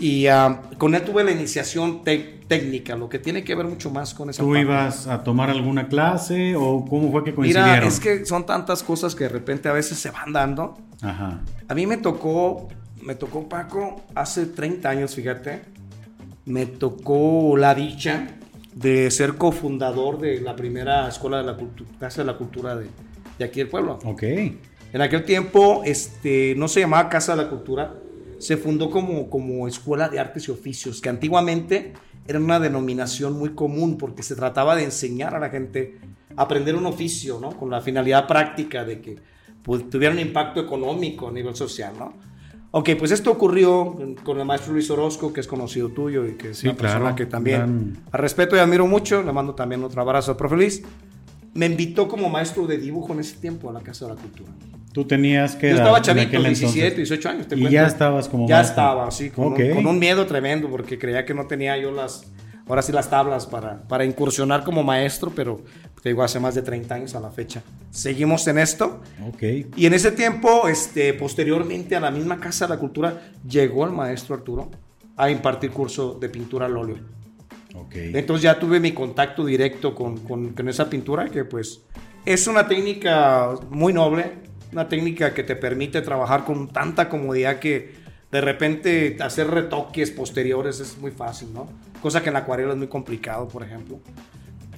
[0.00, 4.14] Y ah, con él tuve la iniciación técnica, lo que tiene que ver mucho más
[4.14, 7.74] con esa ¿Tú ibas a tomar alguna clase o cómo fue que coincidieron?
[7.74, 10.78] Mira, es que son tantas cosas que de repente a veces se van dando.
[11.02, 11.40] Ajá.
[11.68, 12.68] A mí me tocó,
[13.02, 15.62] me tocó Paco hace 30 años, fíjate,
[16.46, 18.36] me tocó la dicha
[18.74, 22.86] de ser cofundador de la primera escuela de la cultura, Casa de la Cultura de,
[23.38, 23.98] de aquí del pueblo.
[24.04, 24.22] Ok.
[24.92, 27.94] En aquel tiempo este, no se llamaba Casa de la Cultura,
[28.38, 31.92] se fundó como, como Escuela de Artes y Oficios, que antiguamente
[32.26, 35.98] era una denominación muy común porque se trataba de enseñar a la gente
[36.36, 37.50] a aprender un oficio, ¿no?
[37.50, 39.16] Con la finalidad práctica de que
[39.62, 42.14] pues, tuviera un impacto económico a nivel social, ¿no?
[42.72, 46.50] Ok, pues esto ocurrió con el maestro Luis Orozco, que es conocido tuyo y que
[46.50, 49.22] es una persona que también a respeto y admiro mucho.
[49.22, 50.82] Le mando también otro abrazo al profe Luis.
[51.52, 54.52] Me invitó como maestro de dibujo en ese tiempo a la Casa de la Cultura.
[54.92, 55.70] Tú tenías que...
[55.70, 57.46] Yo estaba chavito, 17, 18 años.
[57.54, 61.34] y ya estabas como Ya estaba, así, con, con, un, miedo tremendo, porque creía que
[61.34, 62.30] no tenía yo las,
[62.66, 65.60] ahora sí las tablas para, para incursionar como maestro, pero
[66.02, 67.62] te digo, hace más de 30 años a la fecha.
[67.90, 69.02] Seguimos en esto.
[69.28, 69.42] Ok.
[69.76, 73.92] Y en ese tiempo, este, posteriormente a la misma Casa de la Cultura, llegó el
[73.92, 74.70] maestro Arturo
[75.16, 76.96] a impartir curso de pintura al óleo.
[77.74, 78.12] Okay.
[78.14, 81.82] Entonces ya tuve mi contacto directo con, con, con esa pintura, que pues
[82.24, 84.32] es una técnica muy noble,
[84.72, 87.94] una técnica que te permite trabajar con tanta comodidad que
[88.30, 91.68] de repente hacer retoques posteriores es muy fácil, ¿no?
[92.00, 94.00] Cosa que en la acuarela es muy complicado, por ejemplo.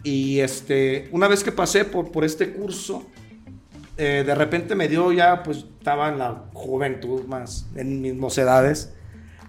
[0.05, 3.07] Y este, una vez que pasé por, por este curso,
[3.97, 8.93] eh, de repente me dio ya, pues estaba en la juventud más, en mis mocedades,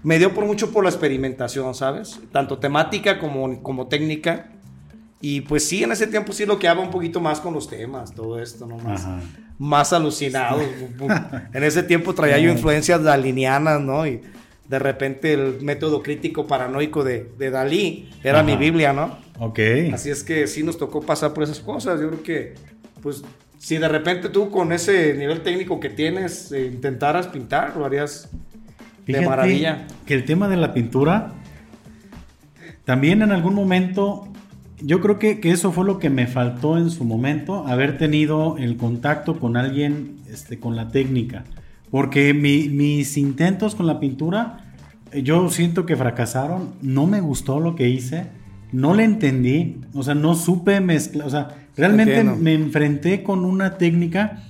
[0.04, 2.20] me dio por mucho por la experimentación, ¿sabes?
[2.32, 4.50] Tanto temática como, como técnica.
[5.22, 8.13] Y pues sí, en ese tiempo sí lo que un poquito más con los temas,
[8.13, 8.78] todo esto, ¿no?
[8.78, 9.08] Más,
[9.58, 10.60] más alucinado.
[11.54, 14.06] en ese tiempo traía yo influencias dalinianas, ¿no?
[14.06, 14.22] Y
[14.68, 19.18] de repente el método crítico paranoico de, de Dalí era mi Biblia, ¿no?
[19.39, 19.60] Ok.
[19.93, 22.00] Así es que sí nos tocó pasar por esas cosas.
[22.00, 22.56] Yo creo que,
[23.02, 23.24] pues,
[23.58, 28.30] si de repente tú con ese nivel técnico que tienes eh, intentaras pintar, lo harías
[29.06, 29.88] de maravilla.
[30.06, 31.34] Que el tema de la pintura,
[32.86, 34.28] también en algún momento
[34.86, 38.76] yo creo que, eso fue lo que me faltó en su momento, haber tenido el
[38.76, 41.46] contacto con alguien este, con la técnica.
[41.89, 44.74] Porque mis intentos con la pintura,
[45.13, 48.28] yo siento que fracasaron, no me gustó lo que hice,
[48.74, 53.78] no le entendí, o sea, no supe mezclar, o sea, realmente me enfrenté con una
[53.78, 54.44] técnica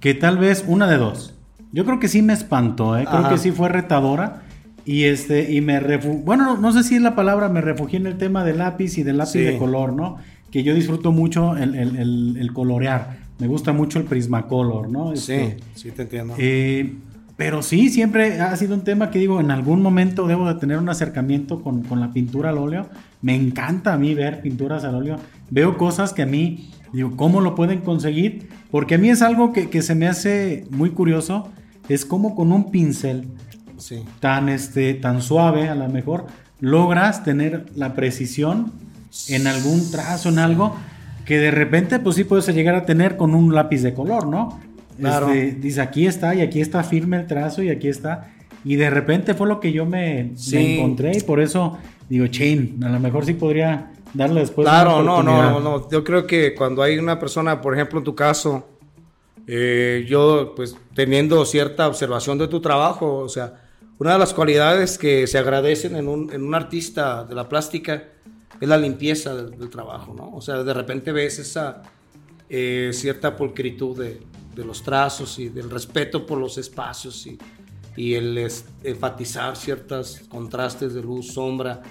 [0.00, 1.34] que tal vez una de dos.
[1.72, 3.06] Yo creo que sí me espantó, ¿eh?
[3.08, 4.42] creo que sí fue retadora
[4.84, 5.80] y este, y me
[6.24, 9.02] bueno, no, sé si es la palabra, me refugié en el tema del lápiz y
[9.02, 10.16] del lápiz de color, ¿no?
[10.50, 13.22] Que yo disfruto mucho el, colorear.
[13.38, 15.16] Me gusta mucho el Prismacolor, ¿no?
[15.16, 16.34] sí, este, sí te entiendo.
[16.38, 16.94] Eh,
[17.36, 20.78] pero sí, siempre ha sido un tema que digo, en algún momento debo de tener
[20.78, 22.86] un acercamiento con, la pintura al óleo.
[23.22, 25.16] Me encanta a mí ver pinturas al óleo.
[25.50, 28.48] Veo cosas que a mí, digo, ¿cómo lo pueden conseguir?
[28.70, 31.48] Porque a mí es algo que, que se me hace muy curioso.
[31.88, 33.28] Es como con un pincel
[34.20, 36.26] tan, este, tan suave, a lo mejor,
[36.60, 38.72] logras tener la precisión
[39.28, 40.74] en algún trazo, en algo,
[41.24, 44.60] que de repente, pues sí puedes llegar a tener con un lápiz de color, ¿no?
[44.98, 45.30] Claro.
[45.30, 48.32] Este, dice, aquí está, y aquí está firme el trazo, y aquí está.
[48.64, 51.78] Y de repente fue lo que yo me, encontré, y por eso
[52.12, 54.66] digo, chin, a lo mejor sí podría darle después.
[54.66, 55.90] Claro, no, no, no.
[55.90, 58.68] Yo creo que cuando hay una persona, por ejemplo, en tu caso,
[59.46, 63.62] eh, yo, pues, teniendo cierta observación de tu trabajo, o sea,
[63.98, 68.04] una de las cualidades que se agradecen en un, en un artista de la plástica
[68.60, 70.36] es la limpieza del, trabajo, ¿no?
[70.36, 71.82] O sea, de repente ves esa
[72.50, 74.20] eh, cierta pulcritud de,
[74.54, 77.38] de, los trazos y del respeto por los espacios y,
[77.96, 78.50] y el
[78.84, 81.82] enfatizar ciertos contrastes de luz, sombra.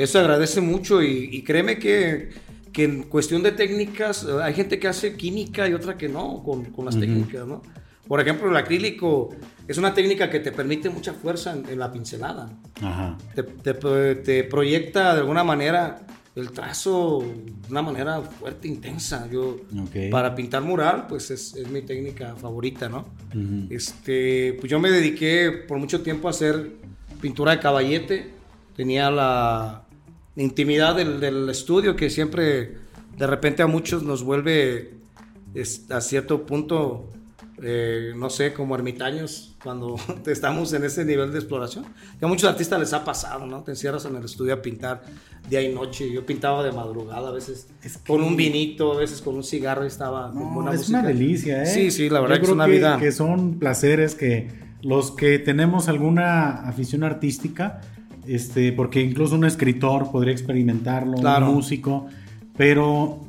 [0.00, 2.30] Eso agradece mucho y, y créeme que,
[2.72, 6.64] que, en cuestión de técnicas hay gente que hace química y otra que no con,
[6.66, 7.60] con las técnicas, ¿no?
[8.08, 9.28] Por ejemplo, el acrílico
[9.68, 12.50] es una técnica que te permite mucha fuerza en, la pincelada.
[12.80, 13.18] Ajá.
[13.34, 16.00] Te, proyecta de alguna manera
[16.34, 19.28] el trazo de una manera fuerte, intensa.
[19.30, 19.60] Yo,
[20.10, 23.06] para pintar mural, pues es, mi técnica favorita, ¿no?
[23.68, 26.72] este, pues yo me dediqué por mucho tiempo a hacer
[27.20, 28.30] pintura de caballete.
[28.74, 29.84] Tenía la
[30.42, 32.76] intimidad del, estudio que siempre,
[33.16, 34.94] de repente, a muchos nos vuelve
[35.90, 37.08] a cierto punto
[37.62, 41.84] eh, no sé, como ermitaños cuando estamos en ese nivel de exploración.
[42.18, 43.62] Que a muchos artistas les ha pasado, ¿no?
[43.62, 45.02] Te encierras en el estudio a pintar
[45.48, 46.10] día y noche.
[46.10, 47.68] Yo pintaba de madrugada, a veces
[48.06, 51.66] con un vinito, a veces con un cigarro y estaba con Es una delicia, ¿eh?
[51.66, 52.98] Sí, sí, la verdad que es una vida.
[52.98, 54.48] Que son placeres que
[54.80, 57.82] los que tenemos alguna afición artística,
[58.30, 62.06] este, porque incluso un escritor podría experimentarlo, un músico,
[62.56, 63.20] pero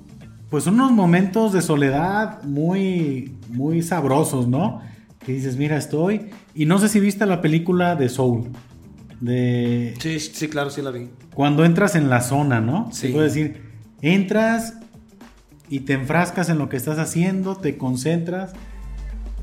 [0.52, 4.82] pues son unos momentos de soledad muy, muy sabrosos, ¿no?
[5.26, 6.30] Que dices, mira, estoy.
[6.54, 8.50] Y no sé si viste la película de Soul.
[9.22, 9.96] De...
[10.00, 11.10] Sí, sí, claro, sí la vi.
[11.34, 12.90] Cuando entras en la zona, ¿no?
[12.92, 13.08] Sí.
[13.08, 13.62] Puedo decir,
[14.02, 14.76] entras
[15.70, 18.52] y te enfrascas en lo que estás haciendo, te concentras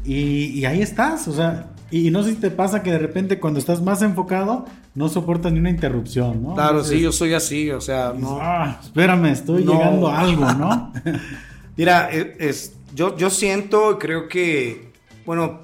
[0.05, 1.27] y, ahí estás.
[1.27, 4.67] O sea, Y no sé si te pasa que de repente cuando estás más enfocado
[4.95, 6.55] no soportas ni una interrupción, ¿no?
[6.55, 8.39] Claro, sí, yo soy así, o sea, no.
[8.41, 10.93] Ah, espérame, estoy llegando a algo, ¿no?
[11.77, 14.93] Mira, es, yo, yo siento, creo que,
[15.25, 15.61] bueno,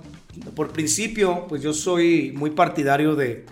[0.54, 3.44] por principio, pues yo soy muy partidario de,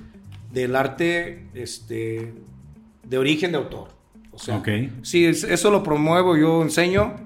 [0.52, 2.32] del arte este,
[3.02, 3.88] de origen de autor.
[4.30, 4.62] O sea,
[5.02, 7.16] sí, eso lo promuevo, yo enseño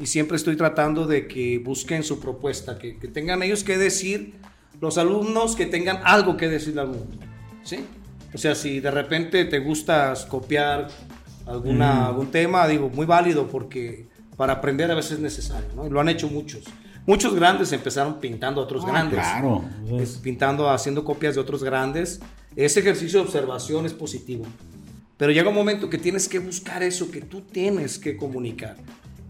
[0.00, 4.34] y siempre estoy tratando de que busquen su propuesta, que, que tengan ellos que decir,
[4.80, 7.16] los alumnos que tengan algo que decir al mundo.
[7.62, 7.84] ¿sí?
[8.32, 10.88] O sea, si de repente te gusta copiar
[11.46, 15.86] alguna, algún tema, digo, muy válido porque para aprender a veces es necesario, ¿no?
[15.86, 16.64] Y lo han hecho muchos.
[17.06, 19.18] Muchos grandes empezaron pintando a otros ah, grandes.
[19.18, 19.64] Claro.
[20.22, 22.20] Pintando, haciendo copias de otros grandes.
[22.54, 24.44] Ese ejercicio de observación es positivo.
[25.16, 28.76] Pero llega un momento que tienes que buscar eso que tú tienes que comunicar.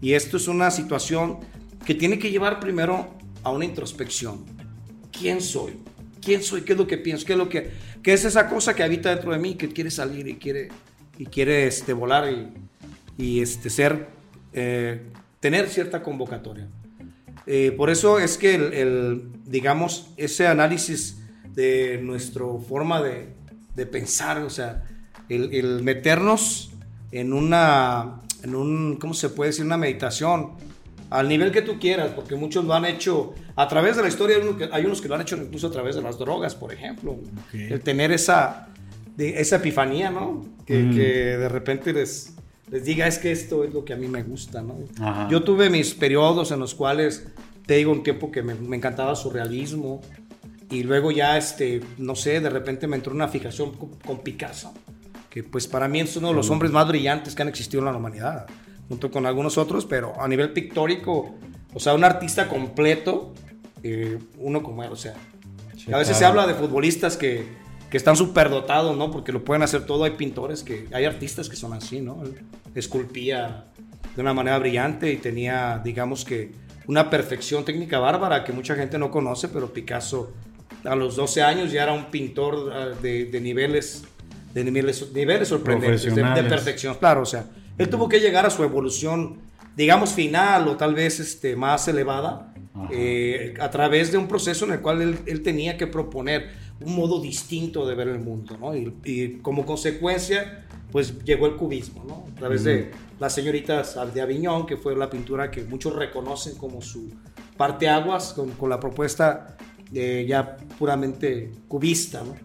[0.01, 1.37] Y esto es una situación
[1.85, 3.07] que tiene que llevar primero
[3.43, 4.58] a una introspección.
[5.11, 5.73] ¿Quién soy?
[6.21, 6.61] ¿Quién soy?
[6.61, 7.25] ¿Qué es lo que pienso?
[7.25, 7.71] ¿Qué es, lo que,
[8.03, 10.69] qué es esa cosa que habita dentro de mí que quiere salir y quiere,
[11.17, 14.07] y quiere este, volar y, y este, ser
[14.53, 15.01] eh,
[15.39, 16.67] tener cierta convocatoria.
[17.45, 21.17] Eh, por eso es que el, digamos, ese análisis
[21.53, 23.29] de nuestra forma de,
[23.75, 24.83] de, pensar, o sea,
[25.29, 26.71] el, el, meternos
[27.11, 29.65] en una, en un, ¿cómo se puede decir?
[29.65, 30.53] Una meditación
[31.09, 34.37] al nivel que tú quieras, porque muchos lo han hecho a través de la historia,
[34.71, 37.17] hay unos que lo han hecho incluso a través de las drogas, por ejemplo.
[37.53, 38.69] El tener esa,
[39.15, 40.45] de, esa epifanía, ¿no?
[40.65, 42.35] Que, que de repente les,
[42.71, 44.77] les diga es que esto es lo que a mí me gusta, ¿no?
[45.29, 47.27] Yo tuve mis periodos en los cuales,
[47.65, 50.01] te digo, un tiempo que me, me, encantaba su realismo
[50.69, 53.71] y luego ya, este, no sé, de repente me entró una fijación
[54.05, 54.73] con, Picasso,
[55.29, 57.85] que pues para mí es uno de los hombres más brillantes que han existido en
[57.85, 58.45] la humanidad,
[58.89, 61.35] junto con algunos otros, pero a nivel pictórico,
[61.73, 63.33] o sea, un artista completo,
[63.83, 65.13] eh, uno como él, o sea,
[65.93, 67.47] a veces se habla de futbolistas que
[67.89, 69.11] que están dotados, ¿no?
[69.11, 70.03] Porque lo pueden hacer todo.
[70.03, 72.23] Hay pintores que, hay artistas que son así, ¿no?
[72.75, 73.65] esculpía
[74.15, 76.51] de una manera brillante y tenía, digamos que,
[76.87, 80.31] una perfección técnica bárbara que mucha gente no conoce, pero Picasso
[80.83, 84.03] a los 12 años ya era un pintor ah, de, niveles,
[84.53, 86.95] de niveles, niveles sorprendentes, de, perfección.
[86.95, 87.45] Claro, o sea,
[87.79, 89.39] él tuvo que llegar a su evolución,
[89.75, 92.53] digamos, final o tal vez este, más elevada,
[92.91, 96.49] eh, a través de un proceso en el cual él, él tenía que proponer
[96.81, 98.75] un modo distinto de ver el mundo, ¿no?
[98.75, 102.25] Y, como consecuencia, pues llegó el cubismo, ¿no?
[102.31, 106.81] A través de las señoritas de Aviñón, que fue la pintura que muchos reconocen como
[106.81, 107.09] su
[107.55, 109.57] parte aguas, con, la propuesta
[109.91, 112.35] ya puramente cubista, ¿no?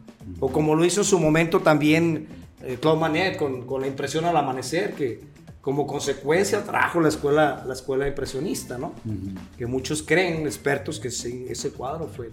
[0.40, 4.24] O como lo hizo en su momento también eh, Claude Manet con, con, la impresión
[4.24, 5.20] al amanecer, que
[5.60, 8.92] como consecuencia trajo la escuela, la escuela impresionista, ¿no?
[9.56, 12.30] Que muchos creen, expertos, que ese, ese cuadro fue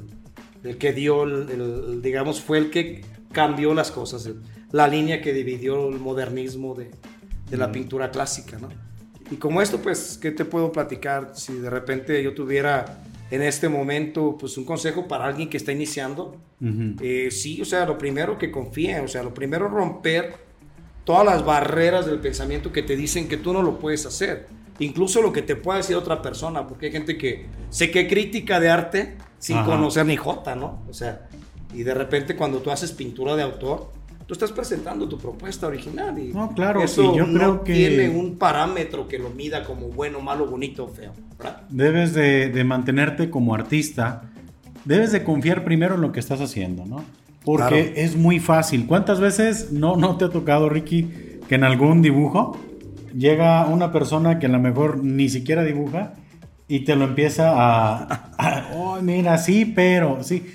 [0.63, 4.29] el que dio, el, digamos, fue el que cambió las cosas,
[4.71, 6.91] la línea que dividió el modernismo de,
[7.49, 8.67] de la pintura clásica, ¿no?
[9.31, 11.31] Y como esto, pues, ¿qué te puedo platicar?
[11.33, 15.71] Si de repente yo tuviera en este momento, pues, un consejo para alguien que está
[15.71, 16.37] iniciando,
[17.01, 20.35] eh, sí, o sea, lo primero que confíe, o sea, lo primero romper
[21.05, 24.47] todas las barreras del pensamiento que te dicen que tú no lo puedes hacer.
[24.79, 28.59] Incluso lo que te pueda decir otra persona, porque hay gente que sé que crítica
[28.59, 30.83] de arte sin conocer ni jota, ¿no?
[30.89, 31.27] O sea,
[31.73, 33.91] y de repente cuando tú haces pintura de autor,
[34.31, 38.07] tú estás presentando tu propuesta original y no, claro, eso yo no creo que tiene
[38.07, 41.11] un parámetro que lo mida como bueno, malo, bonito feo.
[41.67, 44.31] Debes de, mantenerte como artista,
[44.85, 47.03] debes de confiar primero en lo que estás haciendo, ¿no?
[47.43, 48.87] Porque es muy fácil.
[48.87, 51.09] ¿Cuántas veces no, no te ha tocado, Ricky,
[51.49, 52.57] que en algún dibujo
[53.13, 56.13] llega una persona que a lo mejor ni siquiera dibuja
[56.69, 60.45] y te lo empieza a, oh, mira, sí, pero, sí.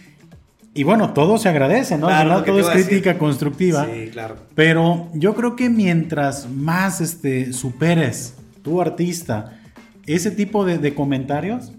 [0.77, 2.07] Y bueno, todo se agradece, ¿no?
[2.09, 3.87] Claro, todo es crítica constructiva.
[3.87, 4.37] Sí, claro.
[4.55, 9.59] Pero yo creo que mientras más este, superes tu artista
[10.05, 11.73] ese tipo de, de comentarios,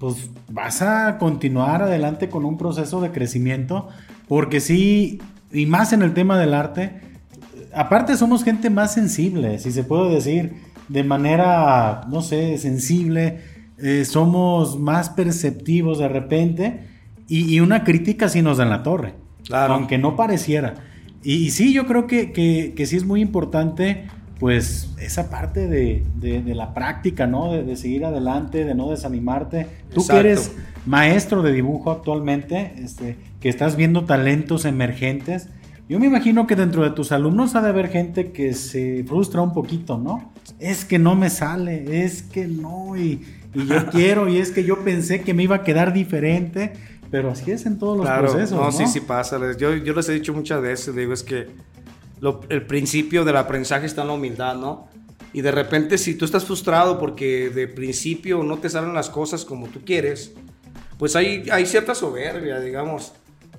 [0.00, 3.88] pues vas a continuar adelante con un proceso de crecimiento,
[4.26, 5.20] porque sí,
[5.52, 7.00] y más en el tema del arte,
[7.72, 10.54] aparte somos gente más sensible, si se puede decir,
[10.88, 13.38] de manera, no sé, sensible,
[13.78, 16.91] eh, somos más perceptivos de repente
[17.28, 19.14] y, una crítica sí nos da en la torre,
[19.50, 20.74] aunque no pareciera.
[21.22, 24.06] Y, sí, yo creo que, que, sí es muy importante
[24.38, 27.52] pues esa parte de, la práctica, ¿no?
[27.52, 29.68] De, seguir adelante, de no desanimarte.
[29.94, 30.52] Tú que eres
[30.84, 35.48] maestro de dibujo actualmente, este, que estás viendo talentos emergentes,
[35.88, 39.42] yo me imagino que dentro de tus alumnos ha de haber gente que se frustra
[39.42, 40.32] un poquito, ¿no?
[40.58, 43.20] Es que no me sale, es que no, y,
[43.54, 46.72] yo quiero, y es que yo pensé que me iba a quedar diferente,
[47.12, 48.58] pero así es en todos los procesos.
[48.58, 49.38] No, sí, sí pasa.
[49.58, 51.46] Yo, yo les he dicho muchas veces, digo, es que
[52.48, 54.88] el principio del aprendizaje está en la humildad, ¿no?
[55.34, 59.44] Y de repente si tú estás frustrado porque de principio no te salen las cosas
[59.44, 60.32] como tú quieres,
[60.98, 63.12] pues hay, hay cierta soberbia, digamos.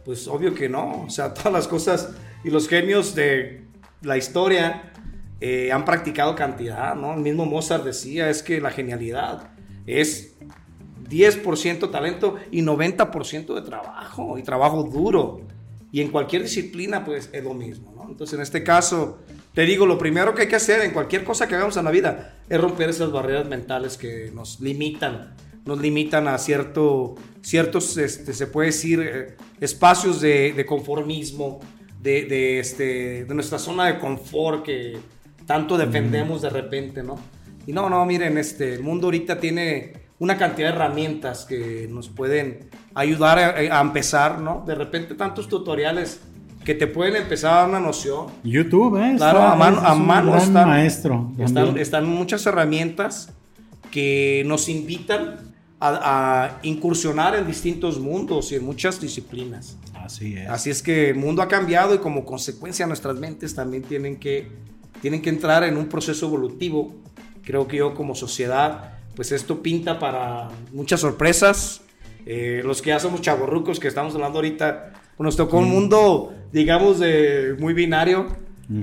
[0.04, 1.04] Pues obvio que no.
[1.04, 2.10] O sea, todas las cosas
[2.44, 3.68] y los genios de
[4.02, 4.94] la historia
[5.42, 7.14] eh, han practicado cantidad, ¿no?
[7.14, 9.52] El mismo Mozart decía, es que la genialidad
[9.86, 10.34] es
[11.14, 15.42] 10% talento y 90% de trabajo, y trabajo duro.
[15.92, 18.10] Y en cualquier disciplina, pues es lo mismo, ¿no?
[18.10, 19.20] Entonces, en este caso,
[19.54, 21.92] te digo, lo primero que hay que hacer en cualquier cosa que hagamos en la
[21.92, 25.36] vida es romper esas barreras mentales que nos limitan,
[25.66, 31.60] nos limitan a cierto, ciertos, este, se puede decir, eh, espacios de, conformismo,
[32.02, 34.98] de, de, este, de nuestra zona de confort que
[35.46, 37.20] tanto defendemos de repente, ¿no?
[37.66, 42.10] Y no, no, miren, este, el mundo ahorita tiene una cantidad de herramientas que nos
[42.10, 44.64] pueden ayudar a, empezar, ¿no?
[44.66, 46.22] De repente tantos tutoriales
[46.64, 48.28] que te pueden empezar a dar una noción.
[48.44, 49.16] YouTube, ¿eh?
[49.18, 51.32] Claro, a mano, a mano están, maestro.
[51.38, 53.34] Están, están, muchas herramientas
[53.92, 55.40] que nos invitan
[55.80, 59.78] a, a, incursionar en distintos mundos y en muchas disciplinas.
[59.94, 60.50] Así es.
[60.50, 64.50] Así es que el mundo ha cambiado y como consecuencia nuestras mentes también tienen que,
[65.02, 66.96] tienen que entrar en un proceso evolutivo.
[67.44, 71.82] Creo que yo como sociedad pues esto pinta para muchas sorpresas.
[72.26, 76.34] Eh, los que ya somos chavorrucos, que estamos hablando ahorita, pues nos tocó un mundo,
[76.52, 78.28] digamos, de muy binario.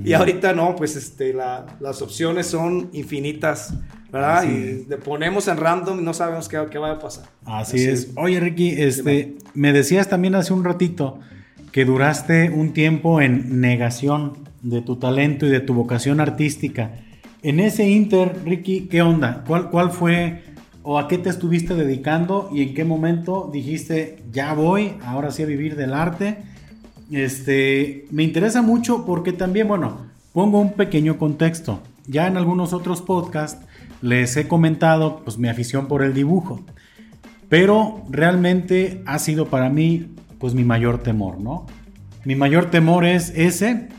[0.05, 3.73] Y ahorita no, pues este, las opciones son infinitas,
[4.11, 4.43] ¿verdad?
[4.43, 7.25] y le ponemos en random y no sabemos qué, qué va a pasar.
[7.45, 8.11] Así, es.
[8.15, 11.19] Oye, Ricky, este, me decías también hace un ratito
[11.71, 16.91] que duraste un tiempo en negación de tu talento y de tu vocación artística.
[17.43, 19.43] En ese Inter, Ricky, ¿qué onda?
[19.47, 20.43] ¿Cuál, ¿Cuál fue
[20.83, 25.41] o a qué te estuviste dedicando y en qué momento dijiste, ya voy, ahora sí
[25.41, 26.37] a vivir del arte?
[27.09, 31.81] Este, me interesa mucho porque también, bueno, pongo un pequeño contexto.
[32.05, 33.65] Ya en algunos otros podcasts
[34.03, 36.61] les he comentado pues mi afición por el dibujo.
[37.49, 41.65] Pero realmente ha sido para mí pues mi mayor temor, ¿no?
[42.23, 43.89] Mi mayor temor es ese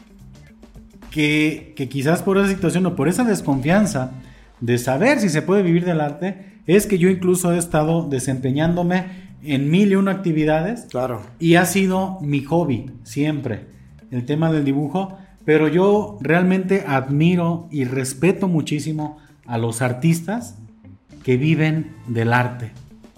[1.13, 4.13] que, quizás por esa situación o por esa desconfianza
[4.61, 9.05] de saber si se puede vivir del arte, es que yo incluso he estado desempeñándome
[9.45, 10.87] en mil y una actividades.
[10.91, 11.23] Claro.
[11.39, 13.67] Y ha sido mi hobby siempre,
[14.11, 15.19] el tema del dibujo.
[15.45, 20.57] Pero yo realmente admiro y respeto muchísimo a los artistas
[21.25, 22.71] que viven del arte.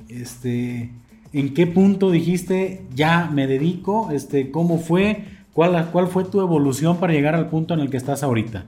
[0.09, 0.91] Este,
[1.35, 4.11] ¿En qué punto dijiste ya me dedico?
[4.11, 5.34] Este, ¿Cómo fue?
[5.55, 8.67] ¿Cuál, ¿Cuál fue tu evolución para llegar al punto en el que estás ahorita?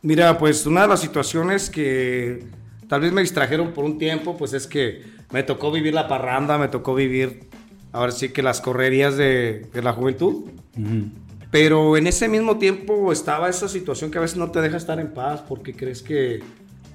[0.00, 2.46] Mira, pues una de las situaciones que
[2.88, 5.02] tal vez me distrajeron por un tiempo, pues es que
[5.32, 7.48] me tocó vivir la parranda, me tocó vivir,
[7.90, 10.44] ahora sí que las correrías de, la juventud.
[11.50, 15.00] Pero en ese mismo tiempo estaba esa situación que a veces no te deja estar
[15.00, 16.42] en paz porque crees que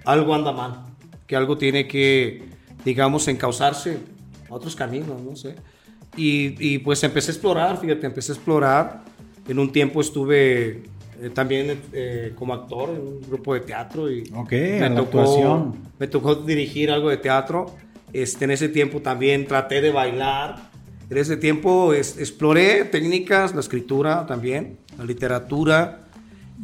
[0.05, 0.85] algo anda mal,
[1.27, 2.43] que algo tiene que,
[2.85, 3.97] digamos, encauzarse
[4.49, 5.55] a otros caminos, no sé.
[6.15, 9.03] Y, pues empecé a explorar, fíjate, empecé a explorar.
[9.47, 10.83] En un tiempo estuve
[11.21, 16.35] eh, también eh, como actor en un grupo de teatro y me, tocó, me tocó
[16.35, 17.73] dirigir algo de teatro.
[18.13, 20.69] Este, en ese tiempo también traté de bailar.
[21.09, 26.01] En ese tiempo exploré técnicas, la escritura también, la literatura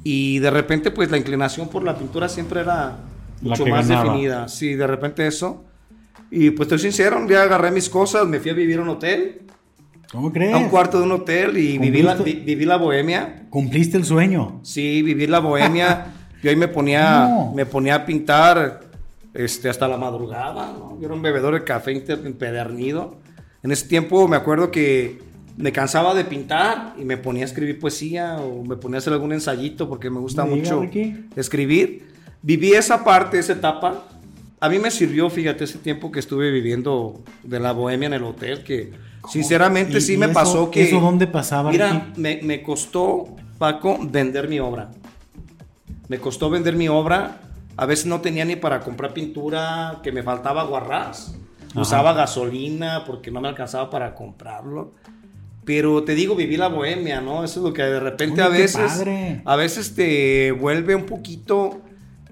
[0.04, 2.98] y de repente pues la inclinación por la pintura siempre era
[3.42, 4.48] mucho más definida.
[4.48, 5.65] Sí, de repente eso.
[6.38, 8.90] Y pues estoy sincero, un día agarré mis cosas, me fui a vivir a un
[8.90, 9.44] hotel.
[10.12, 10.54] ¿Cómo crees?
[10.54, 13.46] A un cuarto de un hotel y viví la, viví la bohemia.
[13.50, 14.60] ¿Cumpliste el sueño?
[14.62, 16.08] Sí, viví la bohemia.
[16.44, 18.82] Yo ahí me ponía, me ponía a pintar
[19.34, 20.74] este, hasta la madrugada.
[20.78, 20.98] ¿no?
[21.00, 23.16] Yo era un bebedor de café empedernido.
[23.64, 25.20] En ese tiempo me acuerdo que
[25.56, 29.14] me cansaba de pintar y me ponía a escribir poesía o me ponía a hacer
[29.14, 30.86] algún ensayito porque me gusta mucho
[31.38, 32.14] escribir.
[32.42, 34.04] Viví esa parte, esa etapa
[34.60, 38.24] a mí me sirvió, fíjate, ese tiempo que estuve viviendo de la bohemia en el
[38.24, 38.94] hotel, que
[39.30, 40.84] sinceramente sí me pasó que...
[40.84, 41.72] ¿Eso dónde pasaba?
[41.72, 44.92] Mira, me, costó, Paco, vender mi obra.
[46.08, 47.42] Me costó vender mi obra.
[47.78, 51.36] A veces no tenía ni para comprar pintura, que me faltaba guarras.
[51.76, 54.94] Usaba gasolina porque no me alcanzaba para comprarlo.
[55.66, 57.44] Pero te digo, viví la bohemia, ¿no?
[57.44, 59.04] Eso es lo que de repente a veces...
[59.44, 61.82] A veces te vuelve un poquito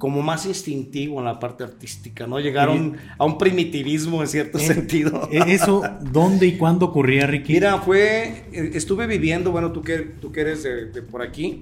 [0.03, 2.37] como más instintivo en la parte artística, ¿no?
[2.37, 5.29] Llegaron a un primitivismo en cierto eh, sentido.
[5.31, 7.53] Eh, ¿Eso dónde y cuándo ocurría, Ricky?
[7.53, 11.61] Mira, fue, eh, estuve viviendo, bueno, tú que, tú que eres de, por aquí,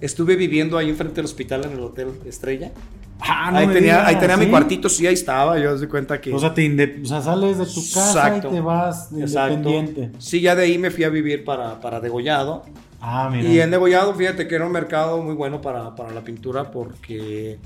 [0.00, 2.72] estuve viviendo ahí enfrente del hospital en el Hotel Estrella.
[3.20, 4.50] Ah, no ahí, tenía, digas, ahí tenía mi ¿sí?
[4.50, 5.58] cuartito, sí, ahí estaba.
[5.58, 6.32] Yo de cuenta que.
[6.32, 6.66] O sea, te
[7.02, 8.48] o sea, sales de tu casa Exacto.
[8.48, 9.52] y te vas Exacto.
[9.52, 10.10] independiente.
[10.18, 12.64] Sí, ya de ahí me fui a vivir para, para Degollado.
[13.06, 13.48] Ah, mira.
[13.48, 17.58] Y en Degollado, fíjate que era un mercado muy bueno para, para la pintura porque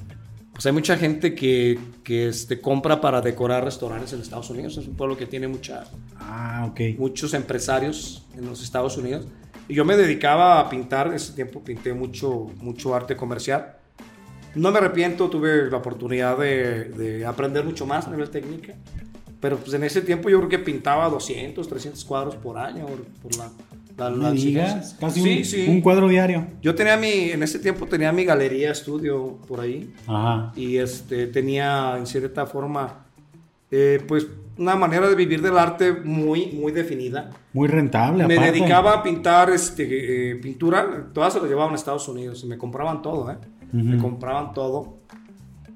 [0.52, 4.76] pues hay mucha gente que, que este, compra para decorar restaurantes en Estados Unidos.
[4.76, 5.84] Es un pueblo que tiene mucha,
[6.18, 6.98] Ah, ok.
[6.98, 9.28] muchos empresarios en los Estados Unidos.
[9.68, 13.76] Y yo me dedicaba a pintar, en ese tiempo pinté mucho, mucho arte comercial.
[14.56, 18.74] No me arrepiento, tuve la oportunidad de, de aprender mucho más a nivel técnica.
[19.40, 23.04] Pero pues en ese tiempo yo creo que pintaba 200, 300 cuadros por año por,
[23.04, 23.50] por la,
[23.98, 25.66] la, No la me digas, casi Sí, un, sí.
[25.68, 26.46] un cuadro diario.
[26.62, 30.52] Yo tenía mi, en ese tiempo tenía mi galería estudio por ahí Ajá.
[30.56, 33.04] y este, tenía en cierta forma,
[33.70, 34.26] eh, pues
[34.56, 37.30] una manera de vivir del arte muy, muy definida.
[37.52, 38.52] Muy rentable, Me aparte.
[38.52, 42.56] dedicaba a pintar este, eh, pintura, todas se lo llevaban a Estados Unidos y me
[42.58, 43.36] compraban todo, ¿eh?
[43.72, 44.02] Me Ujú.
[44.02, 44.96] compraban todo.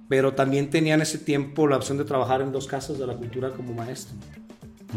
[0.08, 3.14] Pero también tenía en ese tiempo la opción de trabajar en dos casas de la
[3.14, 4.14] cultura como maestro.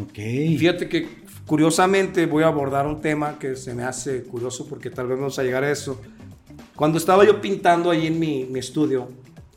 [0.02, 0.18] Ok.
[0.18, 1.08] Y fíjate que
[1.46, 5.38] curiosamente voy a abordar un tema que se me hace curioso porque tal vez vamos
[5.40, 6.02] a llegar a eso.
[6.76, 9.08] Cuando estaba yo pintando ahí en mi, mi estudio,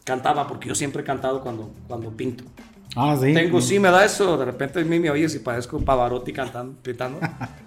[0.05, 2.45] cantaba, porque yo siempre he cantado cuando, cuando pinto.
[2.97, 3.35] Ah, sí.
[3.35, 6.81] Tengo, sí, me da eso, de repente a mí me oyes y parezco Pavarotti cantando,
[6.83, 7.21] pintando.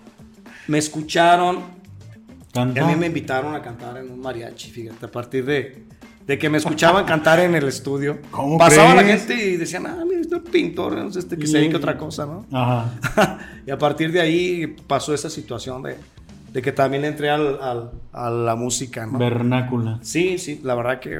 [0.67, 1.59] me escucharon
[2.49, 2.83] y Canta.
[2.83, 5.85] a mí me invitaron a cantar en un mariachi, fíjate, a partir de,
[6.31, 8.19] de que me escuchaban cantar en el estudio.
[8.31, 9.25] ¿Cómo Pasaba la crees?
[9.27, 11.97] gente y decían, ah, mira, este pintor, no sé, este que se dedica a otra
[11.97, 12.45] cosa, ¿no?
[12.53, 13.37] Ajá.
[13.67, 15.97] y a partir de ahí pasó esa situación de,
[16.53, 19.17] de que también entré al, al- a la música, ¿no?
[19.19, 19.99] Vernácula.
[20.03, 21.19] Sí, sí, la verdad que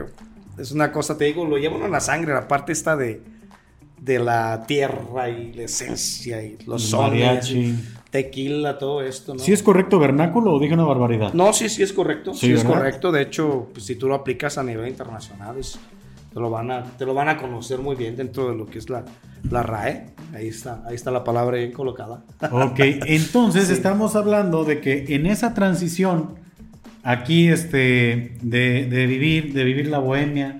[0.57, 3.21] es una cosa, te digo, lo llevo uno en la sangre, la parte esta de,
[3.99, 7.53] de la tierra y la esencia y los sones,
[8.11, 9.39] tequila, todo esto, ¿no?
[9.39, 11.33] ¿Sí es correcto vernáculo o dije una barbaridad?
[11.33, 13.11] No, sí, sí es correcto, sí, Sí, es correcto.
[13.11, 15.79] De hecho, pues, si tú lo aplicas a nivel internacional, es-
[16.33, 18.79] te, lo van a, te lo van a conocer muy bien dentro de lo que
[18.79, 19.03] es la,
[19.49, 20.07] la RAE.
[20.33, 22.23] Ahí está, ahí está la palabra bien colocada.
[22.51, 26.35] Ok, entonces estamos hablando de que en esa transición
[27.03, 30.59] aquí este de, de vivir, de vivir la bohemia,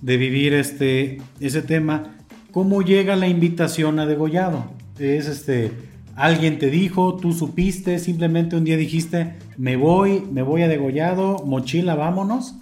[0.00, 2.16] de vivir este ese tema,
[2.52, 4.64] ¿cómo llega la invitación a Degollado?
[4.98, 5.72] Es este
[6.16, 11.42] alguien te dijo, tú supiste, simplemente un día dijiste, "Me voy, me voy a Degollado,
[11.46, 12.54] mochila, vámonos."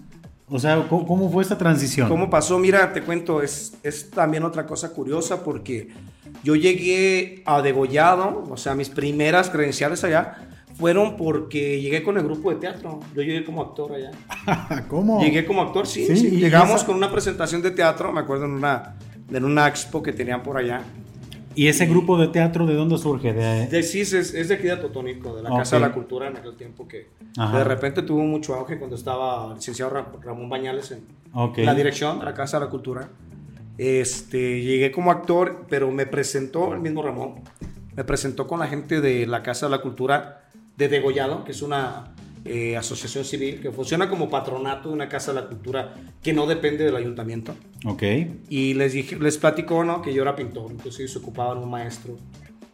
[0.50, 2.08] O sea, ¿cómo, cómo fue esta transición?
[2.08, 2.58] ¿Cómo pasó?
[2.58, 5.88] Mira, te cuento, es, es también otra cosa curiosa porque
[6.42, 10.36] yo llegué a Degollado, o sea, mis primeras credenciales allá
[10.78, 13.00] fueron porque llegué con el grupo de teatro.
[13.14, 14.10] Yo llegué como actor allá.
[14.88, 15.20] ¿Cómo?
[15.20, 16.06] Llegué como actor, sí.
[16.06, 16.30] Sí, sí.
[16.30, 18.94] Llegamos esa- con una presentación de teatro, me acuerdo en una,
[19.30, 20.82] en una expo que tenían por allá.
[21.58, 23.32] ¿Y ese grupo de teatro de dónde surge?
[23.32, 25.50] De, De, sí, es, es de aquí de Totónico, de la.
[25.56, 27.58] Casa de la Cultura en aquel tiempo que Ajá.
[27.58, 31.02] de repente tuvo mucho auge cuando estaba el licenciado Ra- Ramón Bañales en
[31.64, 33.08] la dirección de la Casa de la Cultura.
[33.76, 37.34] Este, llegué como actor, pero me presentó el mismo Ramón,
[37.96, 41.62] me presentó con la gente de la Casa de la Cultura de Degollado, que es
[41.62, 42.14] una
[42.44, 46.46] eh, asociación civil que funciona como patronato de una Casa de la Cultura que no
[46.46, 47.54] depende del ayuntamiento.
[47.84, 48.02] Ok.
[48.48, 50.02] Y les dije, les platicó, ¿no?
[50.02, 52.16] Que yo era pintor, entonces se ocupaban un maestro,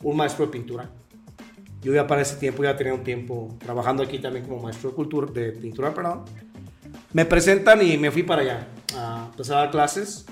[0.03, 0.91] un maestro de pintura.
[1.83, 4.97] Yo ya para ese tiempo ya tenía un tiempo trabajando aquí también como maestro de
[4.97, 6.25] cultura, de pintura, perdón.
[7.13, 10.27] Me presentan y me fui para allá a empezar a dar clases.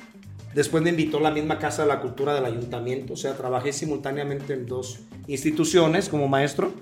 [0.55, 4.53] Después me invitó la misma Casa de la Cultura del Ayuntamiento, o sea, trabajé simultáneamente
[4.53, 6.72] en dos instituciones como maestro.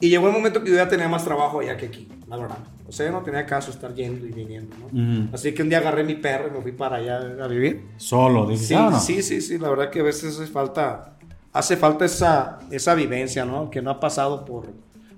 [0.00, 2.58] Y llegó el momento que yo ya tenía más trabajo allá que aquí, la verdad.
[2.86, 5.30] O sea, no tenía caso estar yendo y viniendo, ¿no?
[5.32, 7.82] Así que un día agarré mi perro y me fui para allá a vivir.
[7.96, 9.00] Solo, dices, Sí, "Ah, no".
[9.00, 11.16] sí, sí, sí, la verdad que a veces hace falta,
[11.52, 13.70] hace falta esa, esa vivencia, ¿no?
[13.70, 14.66] Que no ha pasado por,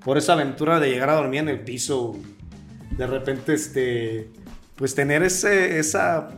[0.04, 2.16] por esa aventura de llegar a dormir en el piso,
[2.96, 4.30] de repente, este,
[4.76, 6.28] pues tener ese, esa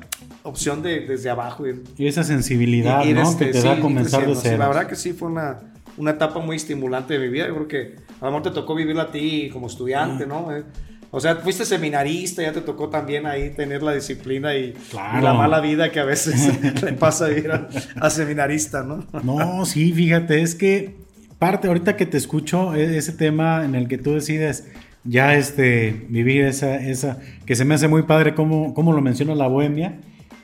[0.42, 3.22] opción de desde abajo ir, Y esa sensibilidad, ir, ¿no?
[3.22, 4.56] este, que te sí, da comenzar de cero.
[4.58, 5.58] la verdad que sí fue una,
[5.98, 7.46] una etapa muy estimulante de mi vida.
[7.48, 10.54] Yo creo que a lo mejor te tocó vivirla a ti como estudiante, ¿no?
[10.54, 10.62] Eh,
[11.12, 15.18] O sea, fuiste seminarista, ya te tocó también ahí tener la disciplina y, Claro.
[15.18, 16.36] y la mala vida que a veces
[16.82, 17.68] le pasa a ir a,
[18.00, 19.04] a seminarista, ¿no?
[19.24, 20.94] No, sí, fíjate, es que
[21.40, 24.68] parte, ahorita que te escucho, e- ese tema en el que tú decides
[25.02, 29.34] ya este, vivir esa, esa, que se me hace muy padre como, como lo menciona
[29.34, 29.98] la bohemia,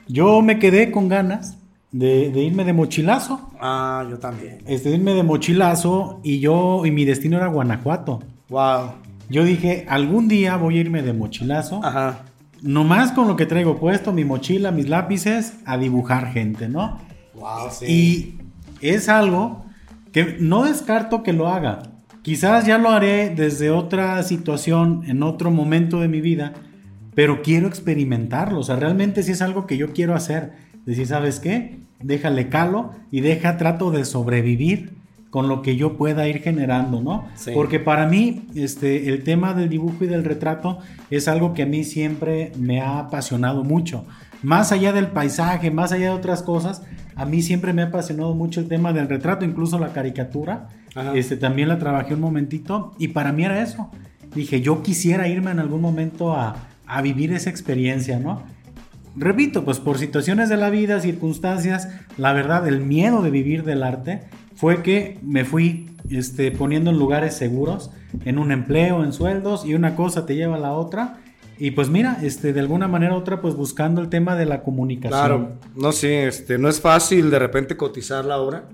[0.09, 1.57] yo me quedé con ganas
[1.91, 4.59] de, de irme de mochilazo, Ah, yo también.
[4.67, 8.21] este, de irme de mochilazo y yo, y mi destino era Guanajuato.
[8.49, 8.91] Wow.
[9.29, 12.19] Yo dije, algún día voy a irme de mochilazo, Ajá.
[12.61, 16.97] nomás con lo que traigo puesto, mi mochila, mis lápices, a dibujar gente, ¿no?
[17.35, 17.85] Wow, sí.
[18.81, 19.65] Y es algo
[20.11, 21.83] que no descarto que lo haga.
[22.21, 26.53] Quizás ya lo haré desde otra situación, en otro momento de mi vida,
[27.15, 30.51] pero quiero experimentarlo, o sea, realmente si es algo que yo quiero hacer.
[30.87, 31.79] Decir, ¿sabes qué?
[32.01, 34.93] Déjale calo y deja, trato de sobrevivir
[35.29, 37.27] con lo que yo pueda ir generando, ¿no?
[37.53, 40.79] Porque para mí, este, el tema del dibujo y del retrato
[41.11, 44.05] es algo que a mí siempre me ha apasionado mucho.
[44.41, 46.83] Más allá del paisaje, más allá de otras cosas,
[47.15, 50.69] a mí siempre me ha apasionado mucho el tema del retrato, incluso la caricatura.
[51.13, 53.91] Este, también la trabajé un momentito y para mí era eso.
[54.33, 58.41] Dije, yo quisiera irme en algún momento a, a vivir esa experiencia, ¿no?
[59.17, 63.81] Repito, pues por situaciones de la vida, circunstancias, la verdad, el miedo de vivir del
[63.81, 64.21] arte
[64.55, 67.89] fue que me fui este, poniendo en lugares seguros,
[68.25, 71.17] en un empleo, en sueldos, y una cosa te lleva a la otra.
[71.57, 74.61] Y pues mira, este, de alguna manera u otra, pues buscando el tema de la
[74.61, 75.19] comunicación.
[75.19, 78.65] Claro, no sé, este, no es fácil de repente cotizar la obra.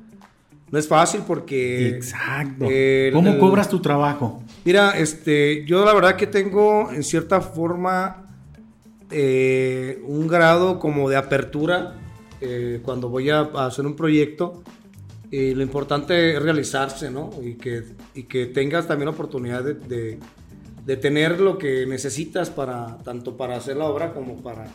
[0.69, 1.87] No es fácil porque...
[1.89, 2.65] Exacto.
[3.13, 4.43] ¿Cómo cobras tu trabajo?
[4.65, 8.22] Mira, este, yo la verdad que tengo en cierta forma
[9.14, 11.95] eh, un grado como de apertura
[12.41, 14.64] eh, cuando voy a, hacer un proyecto.
[15.32, 17.32] lo importante es realizarse, ¿no?
[17.41, 17.84] Y que,
[18.14, 20.20] y que tengas también la oportunidad de,
[20.86, 24.66] de, tener lo que necesitas para, tanto para hacer la obra como para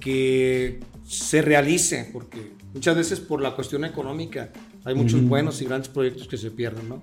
[0.00, 4.50] que se realice, porque muchas veces por la cuestión económica
[4.84, 7.02] hay muchos buenos y grandes proyectos que se pierden, ¿no?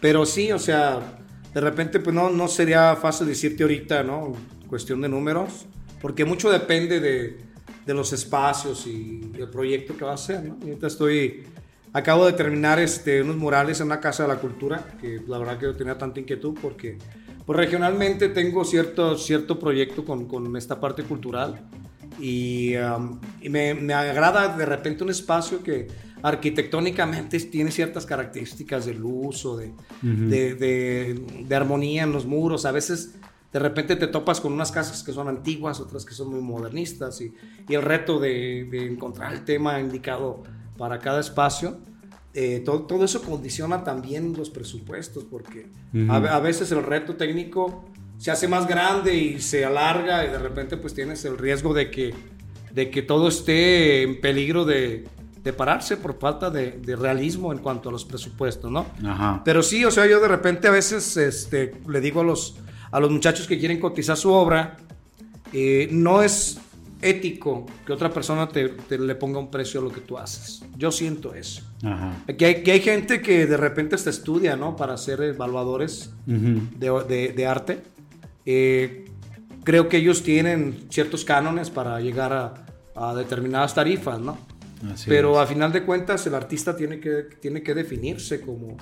[0.00, 1.00] Pero sí, o sea,
[1.52, 4.32] de repente pues no, no sería fácil decirte ahorita, ¿no?
[4.68, 5.66] Cuestión de números,
[6.00, 7.38] porque mucho depende de,
[7.86, 10.58] de los espacios y del proyecto que va a ser, ¿no?
[10.62, 11.44] ahorita estoy,
[11.92, 15.58] acabo de terminar este, unos murales en una casa de la cultura, que la verdad
[15.58, 16.98] que yo tenía tanta inquietud porque
[17.46, 21.66] pues regionalmente tengo cierto, cierto proyecto con, con esta parte cultural
[22.20, 25.88] y, um, y me, me agrada de repente un espacio que
[26.22, 32.64] arquitectónicamente tiene ciertas características de luz o de, de, armonía en los muros.
[32.64, 33.14] A veces
[33.52, 37.20] de repente te topas con unas casas que son antiguas, otras que son muy modernistas
[37.20, 37.34] y,
[37.68, 40.42] el reto de, encontrar el tema indicado
[40.76, 41.78] para cada espacio.
[42.34, 45.66] Eh, todo, todo, eso condiciona también los presupuestos porque
[46.08, 47.84] a, veces el reto técnico
[48.18, 51.90] se hace más grande y se alarga y de repente pues tienes el riesgo de
[51.90, 52.14] que,
[52.72, 55.06] de que todo esté en peligro de,
[55.42, 58.86] de pararse por falta de, realismo en cuanto a los presupuestos, ¿no?
[59.44, 62.56] Pero sí, o sea, yo de repente a veces este, le digo a los,
[62.90, 64.76] a los muchachos que quieren cotizar su obra,
[65.52, 66.58] eh, no es
[67.00, 70.64] ético que otra persona te, le ponga un precio a lo que tú haces.
[70.76, 71.62] Yo siento eso.
[72.36, 74.76] Que, hay, que, hay, gente que de repente se estudia, ¿no?
[74.76, 77.82] Para ser evaluadores de, arte.
[78.44, 79.04] Eh,
[79.62, 82.54] creo que ellos tienen ciertos cánones para llegar a,
[82.96, 84.38] a determinadas tarifas, ¿no?
[85.06, 88.76] Pero a final de cuentas el artista tiene que, tiene que definirse como,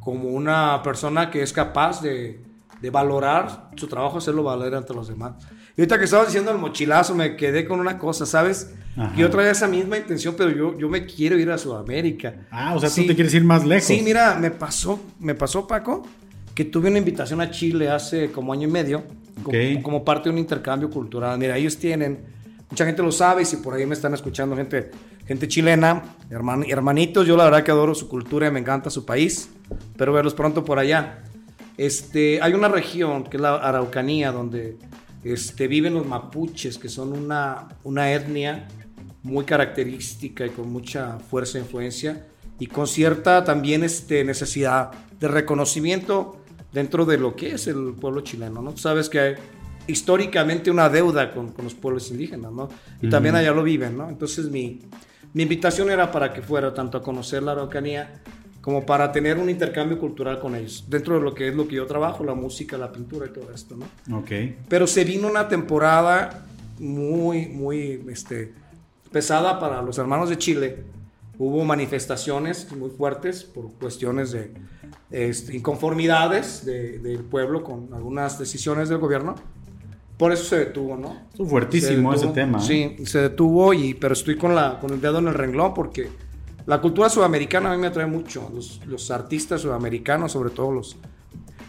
[0.00, 2.40] como una persona que es capaz de,
[2.80, 5.34] de valorar su trabajo, hacerlo valer ante los demás.
[5.76, 8.74] Y ahorita que estaba diciendo el mochilazo, me quedé con una cosa, ¿sabes?
[9.14, 12.46] Que yo traía esa misma intención, pero yo, yo me quiero ir a Sudamérica.
[12.50, 13.84] Ah, o sea, tú te quieres ir más lejos.
[13.84, 16.06] Sí, mira, me pasó, me pasó, Paco,
[16.54, 19.04] que tuve una invitación a Chile hace como año y medio,
[19.42, 21.38] como, como parte de un intercambio cultural.
[21.38, 22.24] Mira, ellos tienen,
[22.70, 24.90] mucha gente lo sabe, y si por ahí me están escuchando gente
[25.26, 29.50] gente chilena, hermanitos, yo la verdad que adoro su cultura y me encanta su país,
[29.96, 31.24] pero verlos pronto por allá.
[31.76, 34.76] Este, hay una región que es la Araucanía donde
[35.24, 38.68] este, viven los mapuches, que son una, una etnia
[39.22, 42.26] muy característica y con mucha fuerza e influencia
[42.58, 46.38] y con cierta también este, necesidad de reconocimiento
[46.72, 48.76] dentro de lo que es el pueblo chileno, ¿no?
[48.76, 49.34] sabes que hay
[49.86, 52.68] históricamente una deuda con, con los pueblos indígenas, ¿no?
[53.00, 54.08] Y también allá lo viven, ¿no?
[54.08, 54.80] Entonces mi,
[55.32, 58.22] mi invitación era para que fuera tanto a conocer la Araucanía
[58.66, 61.76] como para tener un intercambio cultural con ellos, dentro de lo que es lo que
[61.76, 64.18] yo trabajo, la música, la pintura y todo esto, ¿no?
[64.18, 64.28] Ok.
[64.68, 66.44] Pero se vino una temporada
[66.80, 68.54] muy, muy este,
[69.12, 70.82] pesada para los hermanos de Chile.
[71.38, 74.50] Hubo manifestaciones muy fuertes por cuestiones de
[75.12, 79.36] este, inconformidades del pueblo con algunas decisiones del gobierno
[80.16, 81.26] por eso se detuvo, ¿no?
[81.38, 82.58] Es fuertísimo ese tema.
[82.58, 82.62] ¿eh?
[82.96, 86.08] Sí, se detuvo, y, pero estoy con, la, con el dedo en el renglón porque
[86.66, 88.50] la cultura sudamericana a mí me atrae mucho.
[88.86, 90.96] Los, artistas sudamericanos, sobre todo los,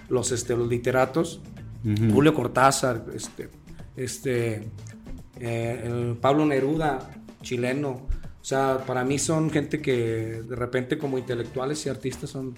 [0.09, 1.39] los, este, los literatos,
[2.11, 3.49] Julio Cortázar, este,
[3.95, 4.69] este,
[5.39, 7.09] eh, Pablo Neruda,
[7.41, 8.07] chileno.
[8.41, 12.55] O sea, para mí son gente que de repente como intelectuales y artistas son,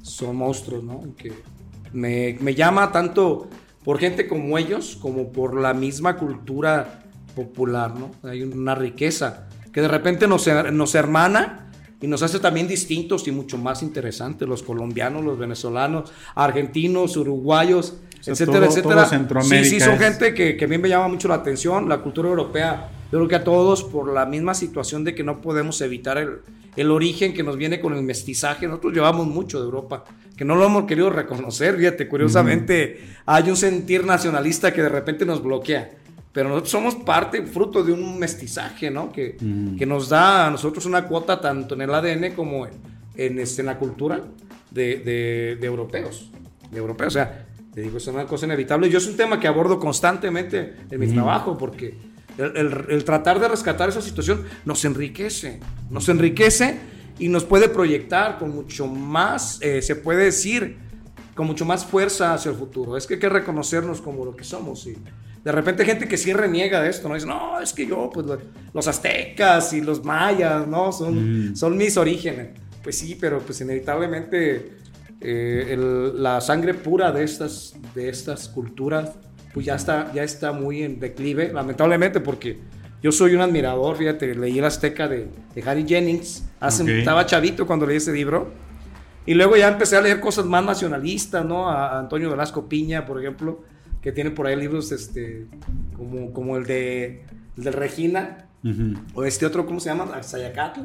[0.00, 1.02] son monstruos, ¿no?
[1.16, 1.32] Que
[1.92, 3.48] me, me llama tanto
[3.84, 8.10] por gente como ellos, como por la misma cultura popular, ¿no?
[8.22, 11.71] Hay una riqueza que de repente nos, nos hermana,
[12.02, 17.94] y nos hace también distintos y mucho más interesantes los colombianos, los venezolanos, argentinos, uruguayos,
[18.26, 19.08] etcétera, etcétera.
[19.42, 22.28] sí, sí, son gente que, que, a mí me llama mucho la atención, la cultura
[22.28, 26.18] europea, yo creo que a todos por la misma situación de que no podemos evitar
[26.18, 26.40] el,
[26.76, 30.04] el origen que nos viene con el mestizaje, nosotros llevamos mucho de Europa,
[30.36, 35.24] que no lo hemos querido reconocer, fíjate, curiosamente hay un sentir nacionalista que de repente
[35.24, 36.01] nos bloquea
[36.32, 39.12] pero nosotros somos parte, fruto de un mestizaje, ¿no?
[39.12, 39.36] Que,
[39.78, 42.66] que nos da a nosotros una cuota tanto en el ADN como
[43.14, 44.22] en, este, en la cultura
[44.70, 46.30] de, de, de, europeos.
[46.70, 48.88] De europeos, o sea, te digo, es una cosa inevitable.
[48.88, 51.94] Yo es un tema que abordo constantemente en mi trabajo, porque
[52.38, 55.60] el, el, el, tratar de rescatar esa situación nos enriquece,
[55.90, 56.78] nos enriquece
[57.18, 60.78] y nos puede proyectar con mucho más, eh, se puede decir,
[61.34, 62.96] con mucho más fuerza hacia el futuro.
[62.96, 64.96] Es que hay que reconocernos como lo que somos y
[65.44, 67.14] de repente hay gente que sí reniega de esto, ¿no?
[67.14, 68.26] Dice, no, es que yo, pues
[68.72, 70.92] los aztecas y los mayas, ¿no?
[70.92, 71.56] Son, mm.
[71.56, 72.50] son mis orígenes.
[72.82, 74.76] Pues sí, pero pues inevitablemente
[75.20, 79.12] eh, la sangre pura de estas, de estas culturas,
[79.52, 82.58] pues ya está, ya está muy en declive, lamentablemente, porque
[83.02, 87.66] yo soy un admirador, fíjate, leí el Azteca de, de Harry Jennings, hace, estaba chavito
[87.66, 88.52] cuando leí ese libro,
[89.26, 91.68] y luego ya empecé a leer cosas más nacionalistas, ¿no?
[91.68, 93.62] A, a Antonio Velasco Piña, por ejemplo,
[94.02, 95.46] que tiene por ahí libros este,
[95.96, 97.22] como, como el, de,
[97.56, 98.48] el de Regina,
[99.14, 100.22] o este otro, ¿cómo se llama?
[100.22, 100.82] Sayacatl.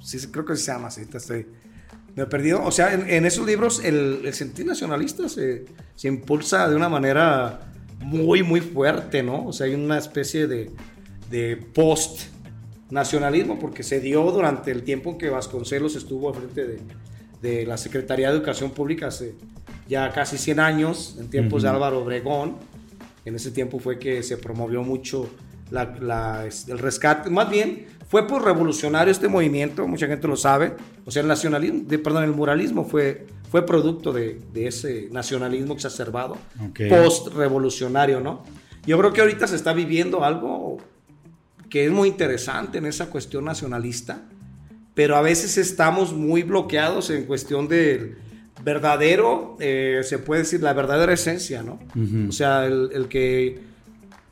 [0.00, 1.46] Sí, creo que se llama estoy...
[2.14, 2.62] Me he perdido.
[2.62, 7.60] O sea, en, esos libros el, el sentir nacionalista se, se, impulsa de una manera
[8.00, 9.46] muy, muy fuerte, ¿no?
[9.46, 10.70] O sea, hay una especie de,
[11.30, 16.80] de post-nacionalismo porque se dio durante el tiempo que Vasconcelos estuvo al frente de,
[17.40, 19.34] de la Secretaría de Educación Pública hace
[19.88, 22.56] ya casi 100 años, en tiempos de Álvaro Obregón.
[23.24, 25.28] En ese tiempo fue que se promovió mucho
[25.70, 27.30] la, el rescate.
[27.30, 30.74] Más bien, fue por revolucionario este movimiento, mucha gente lo sabe.
[31.04, 35.74] O sea, el nacionalismo, de, perdón, el muralismo fue, fue producto de, de ese nacionalismo
[35.74, 36.36] exacerbado,
[36.88, 38.42] post-revolucionario, ¿no?
[38.84, 40.78] Yo creo que ahorita se está viviendo algo
[41.70, 44.22] que es muy interesante en esa cuestión nacionalista,
[44.94, 48.16] pero a veces estamos muy bloqueados en cuestión de
[48.64, 51.78] verdadero, eh, se puede decir, la verdadera esencia, ¿no?
[52.28, 53.60] O sea, el, que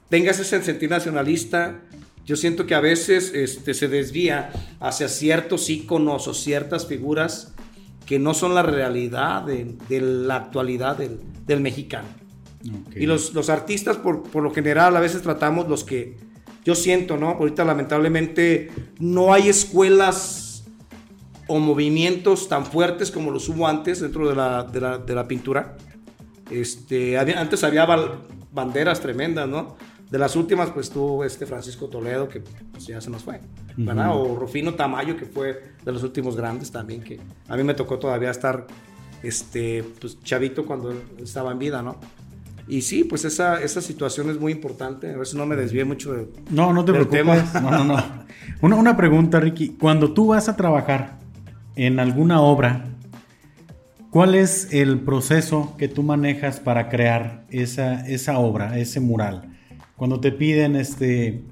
[0.09, 1.81] tengas ese sentir nacionalista,
[2.27, 7.55] yo siento que a veces este, se desvía hacia ciertos íconos o ciertas figuras
[8.07, 12.09] que no son la realidad de, la actualidad del, mexicano.
[12.95, 16.17] Y los, los artistas, por, por, lo general, a veces tratamos los que
[16.65, 17.31] yo siento, ¿no?
[17.31, 20.50] Ahorita lamentablemente no hay escuelas
[21.51, 25.27] o movimientos tan fuertes como los hubo antes dentro de la, de la, de la
[25.27, 25.77] pintura.
[26.49, 27.89] Este, antes había
[28.53, 29.77] banderas tremendas, ¿no?
[30.09, 32.41] De las últimas, pues tuvo este Francisco Toledo, que
[32.71, 33.41] pues, ya se nos fue,
[33.77, 34.17] ¿verdad?
[34.17, 37.99] O Rufino Tamayo, que fue de los últimos grandes también, que a mí me tocó
[37.99, 38.69] todavía estar,
[39.25, 41.99] este, pues chavito cuando estaba en vida, ¿no?
[42.69, 45.13] Y sí, pues esa, esa situación es muy importante.
[45.13, 47.55] A veces no me desvíe mucho de, No, no te preocupes.
[47.55, 48.05] No, no, no.
[48.61, 49.71] Una, una pregunta, Ricky.
[49.71, 51.20] Cuando tú vas a trabajar,
[51.87, 52.85] en alguna obra,
[54.11, 59.57] ¿cuál es el proceso que tú manejas para crear esa, esa obra, ese mural?
[59.97, 61.43] Cuando te piden, este,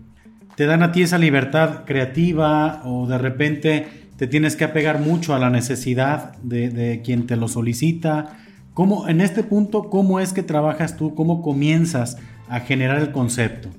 [0.55, 3.87] te dan a ti esa libertad creativa o de repente
[4.19, 8.37] te tienes que apegar mucho a la necesidad de, de quien te lo solicita.
[8.75, 11.15] ¿Cómo, en este punto, cómo es que trabajas tú?
[11.15, 12.19] ¿Cómo comienzas
[12.51, 13.71] a generar el concepto?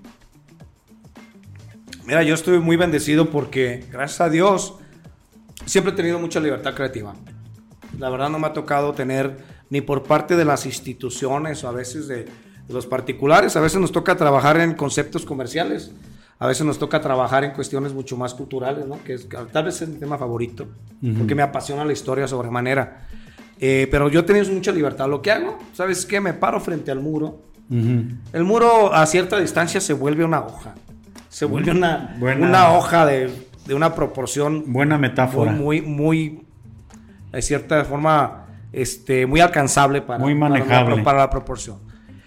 [2.07, 4.79] Mira, yo estoy muy bendecido porque, gracias a Dios,
[5.69, 7.13] siempre he tenido mucha libertad creativa.
[7.97, 9.37] La verdad no me ha tocado tener
[9.69, 12.25] ni por parte de las instituciones o a veces de,
[12.69, 15.91] los particulares, a veces nos toca trabajar en conceptos comerciales,
[16.37, 19.03] a veces nos toca trabajar en cuestiones mucho más culturales, ¿no?
[19.03, 20.67] que es, tal vez es mi tema favorito,
[21.17, 23.07] porque me apasiona la historia sobremanera.
[23.59, 25.09] Eh, pero yo he tenido mucha libertad.
[25.09, 26.21] Lo que hago, ¿sabes qué?
[26.21, 27.41] Me paro frente al muro.
[27.71, 30.75] El muro a cierta distancia se vuelve una hoja.
[31.27, 34.63] Se vuelve una, una hoja de de una proporción.
[34.73, 35.51] Buena metáfora.
[35.51, 36.41] Muy, muy,
[37.31, 41.03] de cierta forma, este, muy alcanzable para, muy manejable.
[41.03, 41.77] Para, la, proporción.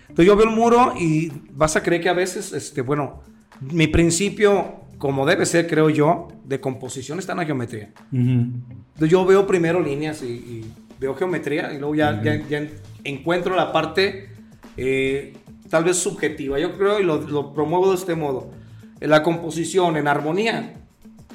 [0.02, 3.22] Entonces yo veo el muro y vas a creer que a veces, este, bueno,
[3.60, 7.90] mi principio, como debe ser, creo yo, de composición está en la geometría.
[8.12, 10.64] Entonces yo veo primero líneas y,
[11.00, 12.68] veo geometría y luego ya, ya,
[13.02, 14.28] encuentro la parte
[14.76, 15.32] eh,
[15.68, 16.60] tal vez subjetiva.
[16.60, 18.52] Yo creo y lo, lo promuevo de este modo.
[19.00, 20.74] En la composición, en armonía,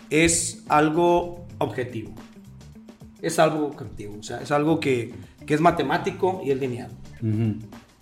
[0.10, 2.14] es algo objetivo.
[3.22, 5.14] Es algo objetivo, o sea, es algo que,
[5.46, 6.92] que es matemático y es lineal.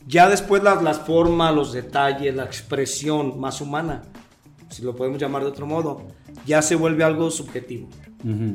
[0.07, 4.03] Ya después las, las, formas, los detalles, la expresión más humana,
[4.69, 6.05] si lo podemos llamar de otro modo,
[6.45, 7.87] ya se vuelve algo subjetivo.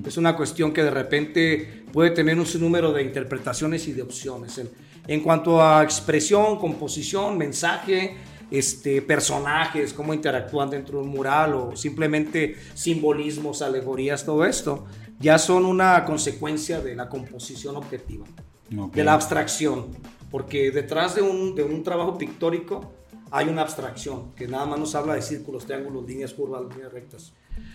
[0.04, 4.58] Es una cuestión que de repente puede tener un número de interpretaciones y de opciones.
[4.58, 4.68] En,
[5.06, 8.16] en cuanto a expresión, composición, mensaje,
[8.50, 14.86] este, personajes, cómo interactúan dentro de un mural o simplemente simbolismos, alegorías, todo esto,
[15.18, 18.26] ya son una consecuencia de la composición objetiva,
[18.70, 19.86] de la abstracción,
[20.30, 22.92] porque detrás de un, de un trabajo pictórico
[23.30, 27.32] hay una abstracción que nada más nos habla de círculos, triángulos, líneas curvas, líneas rectas.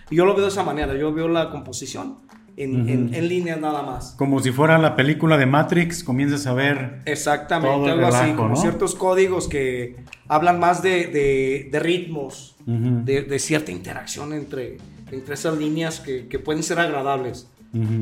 [0.10, 2.20] Y yo lo veo de esa manera, yo veo la composición
[2.58, 4.12] en, en, líneas nada más.
[4.18, 7.02] Como si fuera la película de Matrix, comienzas a ver.
[7.06, 9.98] Exactamente, algo así, como ciertos códigos que
[10.28, 14.78] hablan más de, de, ritmos, de, de, cierta interacción entre,
[15.12, 17.48] entre esas líneas que, que pueden ser agradables.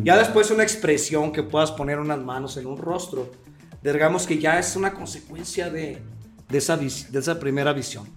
[0.04, 3.32] Ya después una expresión que puedas poner unas manos en un rostro,
[3.82, 5.98] digamos que ya es una consecuencia de,
[6.48, 8.08] de, esa, de esa primera visión.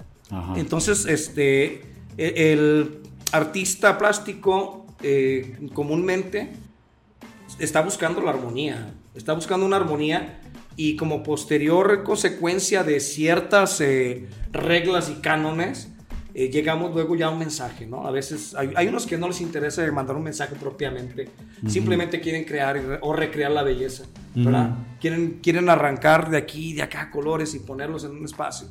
[0.54, 1.82] Entonces, este,
[2.18, 3.00] e, el
[3.32, 6.50] artista plástico eh, comúnmente
[7.58, 10.40] está buscando la armonía, está buscando una armonía
[10.76, 15.90] y como posterior consecuencia de ciertas eh, reglas y cánones,
[16.34, 18.06] eh, llegamos luego ya a un mensaje, ¿no?
[18.06, 21.30] A veces hay, unos que no les interesa mandar un mensaje propiamente,
[21.66, 24.76] simplemente quieren crear o recrear la belleza, ¿verdad?
[25.00, 28.68] quieren, quieren arrancar de aquí, de acá colores y ponerlos en un espacio.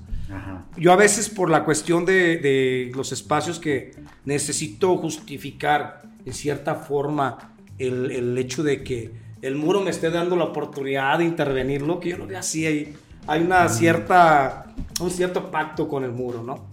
[0.77, 3.93] Yo a veces por la cuestión de, de los espacios que
[4.25, 9.11] necesito justificar en cierta forma el, el, hecho de que
[9.41, 12.95] el muro me esté dando la oportunidad de intervenirlo, que yo lo veo así, hay,
[13.27, 16.67] hay una cierta, un cierto pacto con el muro, ¿no?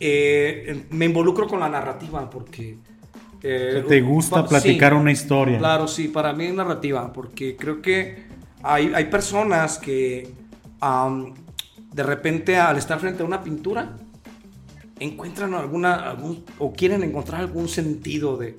[0.00, 2.78] Eh, me involucro con la narrativa porque...
[3.42, 5.58] Eh, ¿Te gusta platicar una historia?
[5.58, 8.24] Claro, sí, para mí es narrativa, porque creo que
[8.62, 10.32] hay, hay personas que
[11.92, 13.96] de repente al estar frente a una pintura,
[14.98, 18.56] encuentran alguna, algún, o quieren encontrar algún sentido de,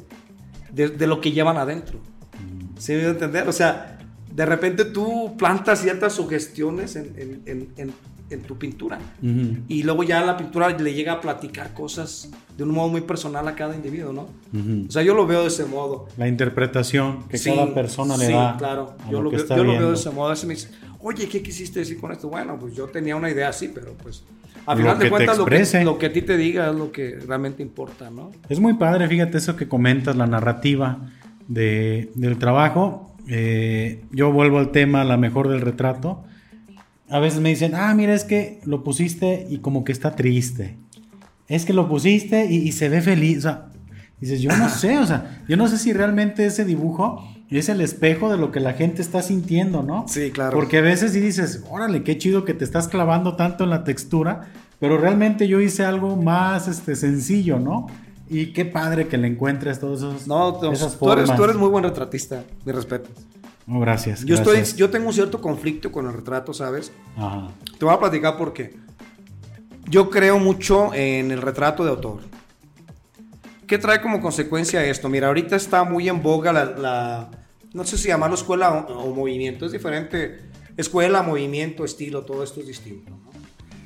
[0.71, 1.99] de, lo que llevan adentro.
[1.99, 2.77] Mm.
[2.77, 3.47] ¿Sí me a entender?
[3.47, 3.99] O sea,
[4.31, 7.93] de repente tú plantas ciertas sugestiones en, en, en,
[8.29, 12.71] en tu pintura y luego ya la pintura le llega a platicar cosas de un
[12.71, 14.27] modo muy personal a cada individuo, ¿no?
[14.87, 16.07] O sea, yo lo veo de ese modo.
[16.17, 18.53] La interpretación que cada persona le da.
[18.53, 18.95] Sí, claro.
[19.09, 20.27] Yo, lo, yo lo, veo de ese modo.
[20.27, 20.69] A veces me dice,
[20.99, 22.29] oye, ¿qué quisiste decir con esto?
[22.29, 24.23] Bueno, pues yo tenía una idea así, pero pues
[24.65, 27.19] a final de cuentas, lo que, lo que, a ti te diga es lo que
[27.25, 28.31] realmente importa, ¿no?
[28.49, 30.99] Es muy padre, fíjate eso que comentas, la narrativa
[31.47, 33.15] de, del trabajo.
[33.29, 36.25] Eh, yo vuelvo al tema, la mejor del retrato.
[37.09, 40.77] A veces me dicen, ah, mira, es que lo pusiste y como que está triste.
[41.47, 43.39] Es que lo pusiste y, y se ve feliz.
[43.39, 43.69] O sea,
[44.19, 47.81] dices, yo no sé, o sea, yo no sé si realmente ese dibujo es el
[47.81, 50.05] espejo de lo que la gente está sintiendo, ¿no?
[50.07, 50.57] Sí, claro.
[50.57, 53.83] Porque a veces sí dices, órale, qué chido que te estás clavando tanto en la
[53.83, 54.49] textura,
[54.79, 57.87] pero realmente yo hice algo más este, sencillo, ¿no?
[58.29, 60.27] Y qué padre que le encuentres todos esos.
[60.27, 63.09] No, tú, esas tú, eres, tú eres muy buen retratista, de respeto.
[63.67, 64.23] No, gracias.
[64.23, 66.93] Yo, Estoy, yo tengo un cierto conflicto con el retrato, ¿sabes?
[67.17, 67.49] Ajá.
[67.77, 68.75] Te voy a platicar por qué.
[69.89, 72.21] Yo creo mucho en el retrato de autor.
[73.67, 75.09] ¿Qué trae como consecuencia esto?
[75.09, 77.29] Mira, ahorita está muy en boga la,
[77.73, 80.39] no sé si llamarlo escuela o, movimiento, es diferente.
[80.77, 83.11] Escuela, movimiento, estilo, todo esto es distinto.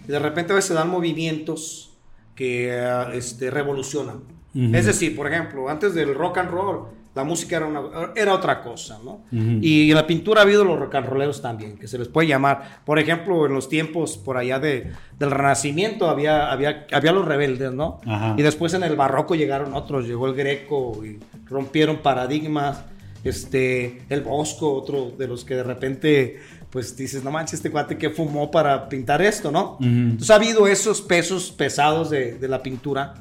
[0.08, 1.98] Y de repente a veces se dan movimientos
[2.36, 2.72] que
[3.14, 4.22] este, revolucionan.
[4.54, 7.82] Es decir, por ejemplo, antes del rock and roll, la música era, una,
[8.16, 9.26] era otra cosa, ¿no?
[9.32, 12.30] Y en la pintura ha habido los rock and rolleros también, que se les puede
[12.30, 12.80] llamar.
[12.86, 17.74] Por ejemplo, en los tiempos por allá de, del Renacimiento había, había, había los rebeldes,
[17.74, 18.00] ¿no?
[18.38, 22.84] Y después en el Barroco llegaron otros, llegó el Greco y rompieron paradigmas.
[23.24, 26.40] Este, el Bosco, otro de los que de repente,
[26.72, 29.78] pues dices, no manches, este cuate que fumó para pintar esto, ¿no?
[29.82, 33.14] Entonces ha habido esos pesos pesados de, de la pintura.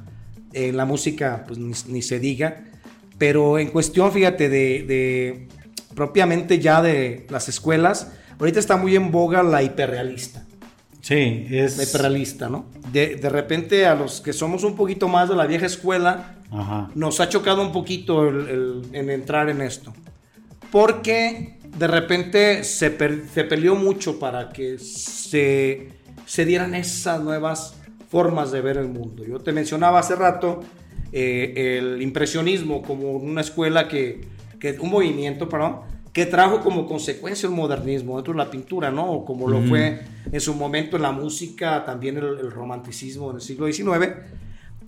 [0.52, 2.64] En la música, pues ni, ni se diga
[3.20, 5.46] pero en cuestión, fíjate, de,
[5.94, 10.46] propiamente ya de las escuelas, ahorita está muy en boga la hiperrealista.
[11.02, 11.76] Sí, es...
[11.76, 12.64] La hiperrealista, ¿no?
[12.90, 16.36] De, repente a los que somos un poquito más de la vieja escuela,
[16.94, 19.92] nos ha chocado un poquito en entrar en esto.
[20.70, 22.96] Porque de repente se,
[23.34, 25.88] se peleó mucho para que se,
[26.24, 27.74] se dieran esas nuevas
[28.08, 29.26] formas de ver el mundo.
[29.26, 30.64] Yo te mencionaba hace rato
[31.12, 34.20] eh, el impresionismo como una escuela que,
[34.58, 35.80] que, un movimiento, perdón,
[36.12, 39.24] que trajo como consecuencia el modernismo dentro de la pintura, ¿no?
[39.24, 40.00] Como lo fue
[40.30, 44.14] en su momento en la música, también el, romanticismo en el siglo XIX.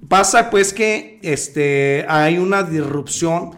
[0.08, 3.56] Pasa pues que este, hay una disrupción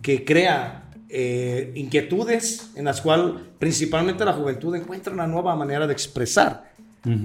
[0.00, 5.92] que crea eh, inquietudes en las cuales principalmente la juventud encuentra una nueva manera de
[5.92, 6.74] expresar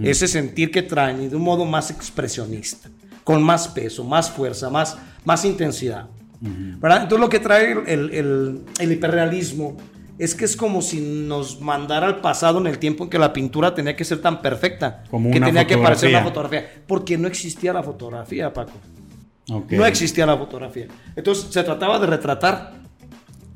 [0.03, 2.87] ese sentir que traen y de un modo más expresionista
[3.23, 6.07] con más peso, más fuerza, más, más intensidad.
[6.39, 7.03] ¿verdad?
[7.03, 9.77] Entonces lo que trae el, el, el, hiperrealismo
[10.17, 13.31] es que es como si nos mandara al pasado en el tiempo en que la
[13.31, 16.17] pintura tenía que ser tan perfecta, como que tenía que parecer fotografía.
[16.19, 18.73] una fotografía, porque no existía la fotografía, Paco.
[19.69, 20.87] No existía la fotografía.
[21.15, 22.73] Entonces se trataba de retratar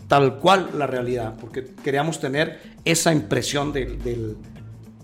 [0.07, 4.37] tal cual la realidad, porque queríamos tener esa impresión del- del-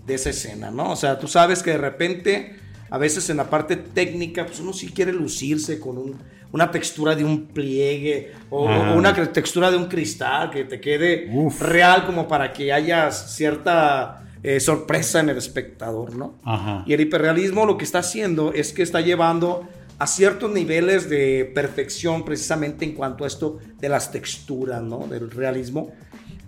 [0.06, 0.92] de esa escena, ¿no?
[0.92, 2.56] O sea, tú sabes que de repente,
[2.92, 6.16] a veces en la parte técnica, pues uno sí quiere lucirse con un-
[6.52, 8.92] una textura de un pliegue o, Ah.
[8.92, 11.62] o una textura de un cristal que te quede Uf.
[11.62, 16.34] real como para que haya cierta eh, sorpresa en el espectador, ¿no?
[16.44, 16.82] Ajá.
[16.84, 19.68] Y el hiperrealismo lo que está haciendo es que está llevando
[20.00, 25.06] a ciertos niveles de perfección precisamente en cuanto a esto de las texturas, ¿no?
[25.06, 25.92] Del realismo.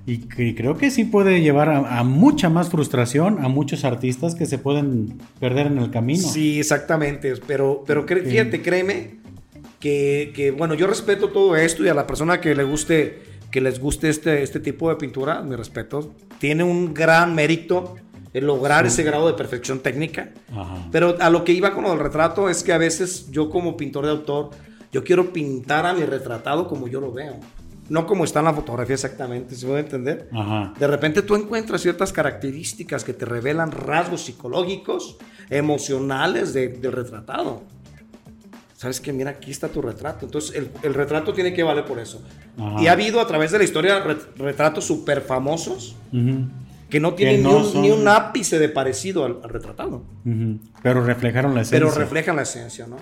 [0.07, 0.18] Y
[0.55, 4.59] creo que sí puede llevar a, a mucha más frustración a muchos artistas que se
[4.59, 6.22] pueden perder en el camino.
[6.28, 7.34] Sí, exactamente.
[7.46, 8.30] Pero, pero cre- Sí.
[8.32, 9.16] fíjate, créeme
[9.80, 13.61] que, que, bueno, yo respeto todo esto y a la persona que le guste, que
[13.61, 17.96] les guste este, este tipo de pintura, mi respeto, tiene un gran mérito
[18.34, 20.30] el lograr ese grado de perfección técnica.
[20.52, 20.88] Ajá.
[20.90, 24.05] Pero a lo que iba con el retrato es que a veces yo como pintor
[24.07, 24.50] de autor,
[24.92, 27.38] yo quiero pintar a mi retratado como yo lo veo.
[27.89, 30.28] No como está en la fotografía exactamente, ¿se puede entender?
[30.32, 30.72] Ajá.
[30.78, 35.16] De repente tú encuentras ciertas características que te revelan rasgos psicológicos,
[35.51, 37.62] emocionales de- del retratado.
[38.76, 40.24] Sabes que mira, aquí está tu retrato.
[40.26, 42.22] Entonces el, el retrato tiene que valer por eso.
[42.59, 42.82] Ajá.
[42.82, 45.95] Y ha habido a través de la historia ret- retratos súper famosos.
[46.95, 50.05] Que no tienen no ni, un, son- ni un ápice de parecido al- al retratado.
[50.82, 51.84] Pero reflejaron la esencia.
[51.86, 52.97] pero reflejan la esencia, ¿no?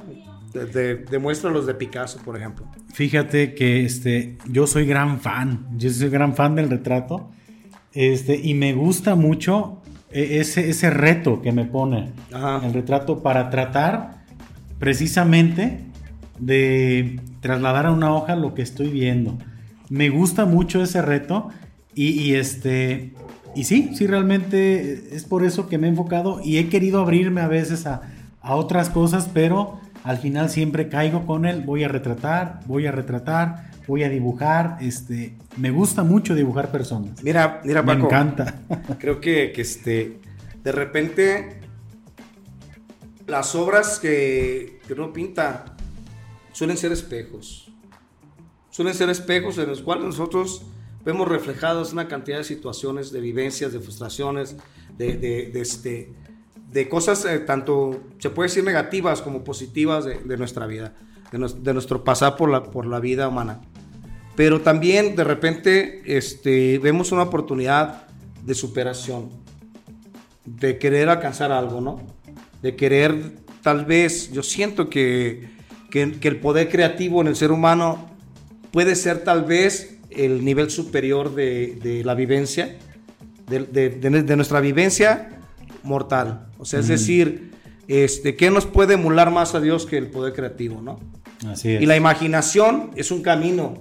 [0.54, 2.64] De, de- demuestra los de Picasso, por ejemplo.
[2.94, 7.30] Fíjate que este, yo soy gran fan, yo soy gran fan del retrato,
[7.92, 12.66] este, y me gusta mucho e- ese, ese reto que me pone Ajá.
[12.66, 14.22] el retrato para tratar
[14.78, 15.80] precisamente
[16.38, 19.38] de trasladar a una hoja lo que estoy viendo.
[19.90, 21.48] Me gusta mucho ese reto
[21.94, 23.12] y, y este,
[23.54, 27.40] y sí, sí, realmente es por eso que me he enfocado y he querido abrirme
[27.40, 28.02] a veces a,
[28.40, 32.92] a otras cosas, pero al final siempre caigo con él, voy a retratar, voy a
[32.92, 37.22] retratar, voy a dibujar, este, me gusta mucho dibujar personas.
[37.22, 38.06] Mira, mira, Me Paco.
[38.06, 38.60] encanta.
[38.98, 40.18] Creo que, que, este,
[40.62, 41.60] de repente
[43.26, 45.76] las obras que, que uno pinta
[46.52, 47.70] suelen ser espejos.
[48.70, 50.64] Suelen ser espejos en los cuales nosotros
[51.04, 54.56] vemos reflejadas una cantidad de situaciones, de vivencias, de frustraciones,
[54.96, 56.12] de, de, de, este,
[56.70, 60.94] de cosas eh, tanto, se puede decir negativas como positivas de, nuestra vida,
[61.32, 63.60] nos- de nuestro pasar por la, por la vida humana.
[64.36, 68.06] Pero también de repente este, vemos una oportunidad
[68.44, 69.30] de superación,
[70.44, 72.00] de querer alcanzar algo, ¿no?
[72.62, 73.32] De querer,
[73.62, 75.50] tal vez, yo siento que,
[75.90, 78.10] que, que el poder creativo en el ser humano
[78.70, 82.76] puede ser tal vez el nivel superior de, de la vivencia,
[83.48, 85.40] de, de- de- de nuestra vivencia
[85.82, 86.46] mortal.
[86.58, 87.52] O sea, es decir,
[87.88, 91.00] este, ¿qué nos puede emular más a Dios que el poder creativo, ¿no?
[91.50, 91.82] Así es.
[91.82, 93.74] Y la imaginación es un camino,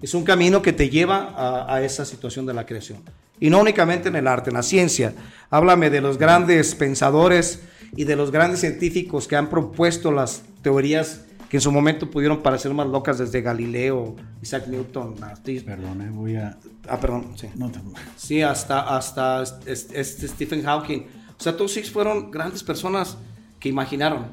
[0.00, 2.98] es un camino que te lleva a, a esa situación de la creación.
[3.38, 5.12] Y no únicamente en el arte, en la ciencia.
[5.50, 7.60] Háblame de los grandes pensadores
[7.96, 11.22] y de los grandes científicos que han propuesto las teorías
[11.52, 16.08] que en su momento pudieron parecer más locas desde Galileo, Isaac Newton, hasta- Perdón, eh,
[16.10, 16.56] voy a...
[16.88, 17.48] ah, perdón, sí.
[17.56, 17.78] No te...
[18.16, 21.00] Sí, hasta, hasta este, este Stephen Hawking.
[21.38, 23.18] O sea, todos ellos fueron grandes personas
[23.60, 24.28] que imaginaron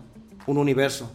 [0.47, 1.13] un universo.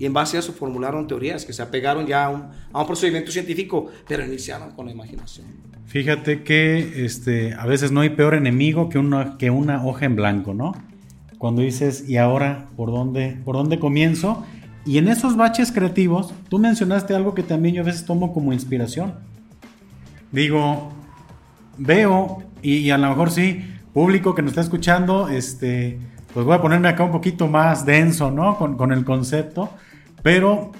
[0.00, 2.86] Y en base a eso formularon teorías que se apegaron ya a un, a un
[2.88, 5.46] procedimiento científico, pero iniciaron con la imaginación.
[5.86, 10.16] Fíjate que este, a veces no hay peor enemigo que una, que una hoja en
[10.16, 10.72] blanco, ¿no?
[11.38, 14.44] Cuando dices, ¿y ahora por dónde, por dónde comienzo?
[14.86, 18.52] Y en esos baches creativos, tú mencionaste algo que también yo a veces tomo como
[18.52, 19.14] inspiración.
[20.32, 20.92] Digo,
[21.76, 25.98] veo, y, a lo mejor sí, público que nos está escuchando, este,
[26.32, 28.56] pues voy a ponerme acá un poquito más denso, ¿no?
[28.56, 29.70] Con, con el concepto,
[30.22, 30.72] pero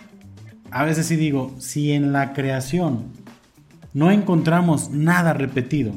[0.70, 3.06] a veces sí digo, si en la creación
[3.92, 5.92] no encontramos nada repetido,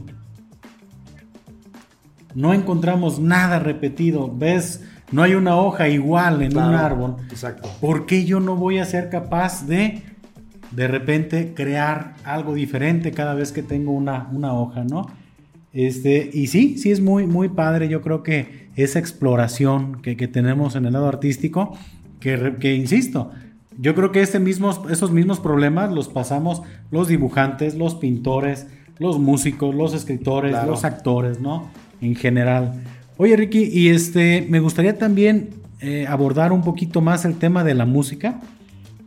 [2.34, 7.70] no encontramos nada repetido, ves, no hay una hoja igual en un árbol, Exacto.
[7.82, 10.02] ¿por qué yo no voy a ser capaz de
[10.72, 15.06] de repente crear algo diferente cada vez que tengo una, una hoja, ¿no?
[15.72, 17.90] Este, y sí, sí es muy, muy padre.
[17.90, 21.78] Yo creo que esa exploración que, que tenemos en el lado artístico,
[22.20, 23.32] que, que insisto,
[23.80, 29.20] yo creo que este mismos, esos mismos problemas los pasamos los dibujantes, los pintores, los
[29.20, 30.72] músicos, los escritores, Claro.
[30.72, 31.70] los actores, ¿no?
[32.02, 32.82] En general.
[33.18, 35.50] Oye, Ricky, y este, me gustaría también
[35.82, 38.40] eh, abordar un poquito más el tema de la música,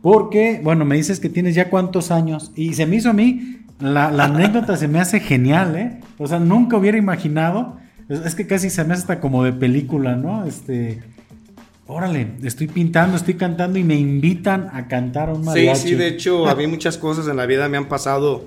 [0.01, 3.57] Porque, bueno, me dices que tienes ya cuántos años y se me hizo a mí,
[3.79, 5.99] la, la anécdota se me hace genial, ¿eh?
[6.17, 7.77] O sea, nunca hubiera imaginado,
[8.07, 10.45] es, es que casi se me hace hasta como de película, ¿no?
[10.45, 10.99] Este,
[11.87, 15.81] órale, estoy pintando, estoy cantando y me invitan a cantar a un mariachi.
[15.81, 18.45] Sí, sí, de hecho, a mí muchas cosas en la vida me han pasado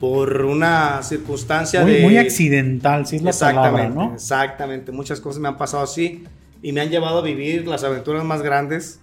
[0.00, 2.02] por una circunstancia muy, de...
[2.02, 4.14] muy accidental, sí es la exactamente, palabra, ¿no?
[4.14, 6.24] Exactamente, muchas cosas me han pasado así
[6.62, 9.00] y me han llevado a vivir las aventuras más grandes.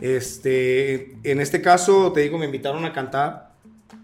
[0.00, 3.52] Este, en este caso, te digo, me invitaron a cantar.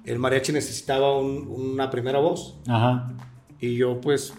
[0.04, 3.12] El mariachi necesitaba un- una primera voz Ajá.
[3.60, 4.32] y yo pues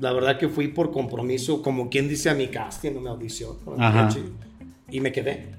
[0.00, 3.56] la verdad que fui por compromiso, como quien dice a mi casting, no me audición.
[4.90, 5.50] Y me quedé.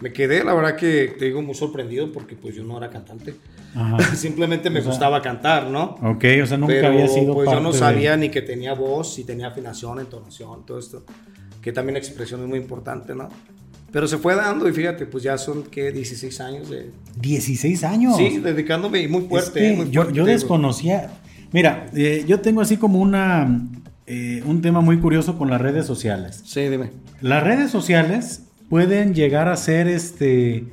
[0.00, 3.34] Me quedé, la verdad que te digo muy sorprendido porque pues yo no era cantante.
[3.74, 3.98] Ajá.
[4.16, 5.96] Simplemente me O sea, gustaba cantar, ¿no?
[6.02, 8.42] Ok, o sea, nunca Pero había sido pues yo parte no de- sabía ni que
[8.42, 11.04] tenía voz, si tenía afinación, entonación, todo esto.
[11.62, 13.28] Que también la expresión es muy importante, ¿no?
[13.92, 15.90] Pero se fue dando y fíjate, pues ya son, ¿qué?
[15.90, 16.90] 16 años de...
[17.20, 18.16] 16 años.
[18.16, 20.32] Sí, dedicándome y muy Es fuerte, que eh, muy yo, fuerte, yo digo.
[20.36, 21.10] desconocía.
[21.52, 23.66] Mira, eh, yo tengo así como una
[24.06, 26.40] eh, un tema muy curioso con las redes sociales.
[26.44, 26.90] Sí, dime.
[27.20, 30.64] Las redes sociales pueden llegar a ser este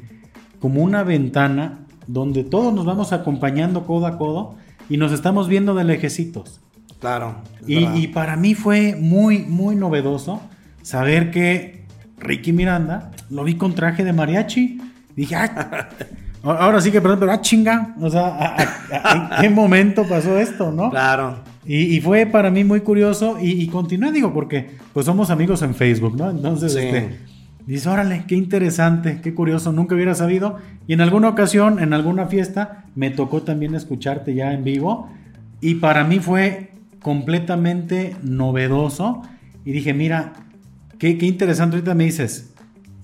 [0.59, 4.55] como una ventana donde todos nos vamos acompañando codo a codo
[4.89, 6.59] y nos estamos viendo de lejecitos.
[6.99, 7.35] Claro.
[7.67, 10.41] Y, y para mí fue muy, muy novedoso
[10.81, 11.85] saber que
[12.19, 14.79] Ricky Miranda lo vi con traje de mariachi.
[15.15, 15.89] Dije, ah,
[16.43, 17.95] ahora sí que, perdón, pero ah, chinga.
[18.01, 20.89] O sea, ¿a- a- a- ¿en qué momento pasó esto, no?
[20.89, 21.39] Claro.
[21.65, 25.61] Y, y fue para mí muy curioso y, y continué, digo, porque pues somos amigos
[25.61, 26.29] en Facebook, ¿no?
[26.31, 26.79] Entonces, Sí.
[26.79, 27.19] este,
[27.74, 30.57] dice, órale, qué interesante, qué curioso, nunca hubiera sabido.
[30.88, 35.09] Y en alguna ocasión, en alguna fiesta, me tocó también escucharte ya en vivo
[35.59, 39.22] y para mí fue completamente novedoso
[39.65, 40.34] y dije, mira,
[40.97, 42.53] qué, qué interesante, ahorita me dices,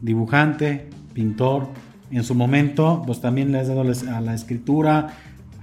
[0.01, 1.67] dibujante, pintor,
[2.11, 5.09] en su momento, pues también le has dado a la escritura,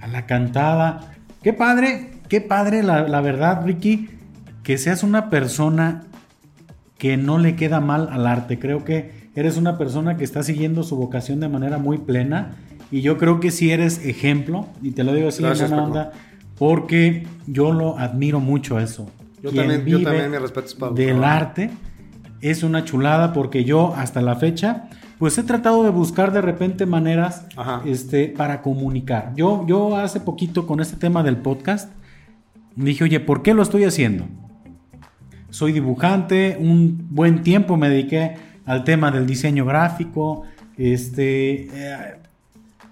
[0.01, 1.13] a la cantada.
[1.41, 4.09] Qué padre, qué padre, la, la verdad, Ricky,
[4.63, 6.03] que seas una persona
[7.01, 8.59] que no le queda mal al arte.
[8.59, 12.51] Creo que eres una persona que está siguiendo su vocación de manera muy plena
[12.91, 15.91] y yo creo que sí eres ejemplo, y te lo digo así Gracias, en buena
[15.93, 15.99] Paco.
[15.99, 16.11] onda,
[16.59, 19.09] porque yo lo admiro mucho eso.
[19.41, 21.71] Yo Quien también, yo también me respeto para del arte
[22.39, 24.87] es una chulada porque yo hasta la fecha
[25.17, 27.81] pues he tratado de buscar de repente maneras Ajá.
[27.83, 29.33] este, para comunicar.
[29.35, 31.91] Yo, yo hace poquito con este tema del podcast
[32.75, 34.27] dije, oye, ¿por qué lo estoy haciendo?
[35.51, 38.35] Soy dibujante, un buen tiempo me dediqué
[38.65, 40.43] al tema del diseño gráfico,
[40.77, 42.15] este, eh,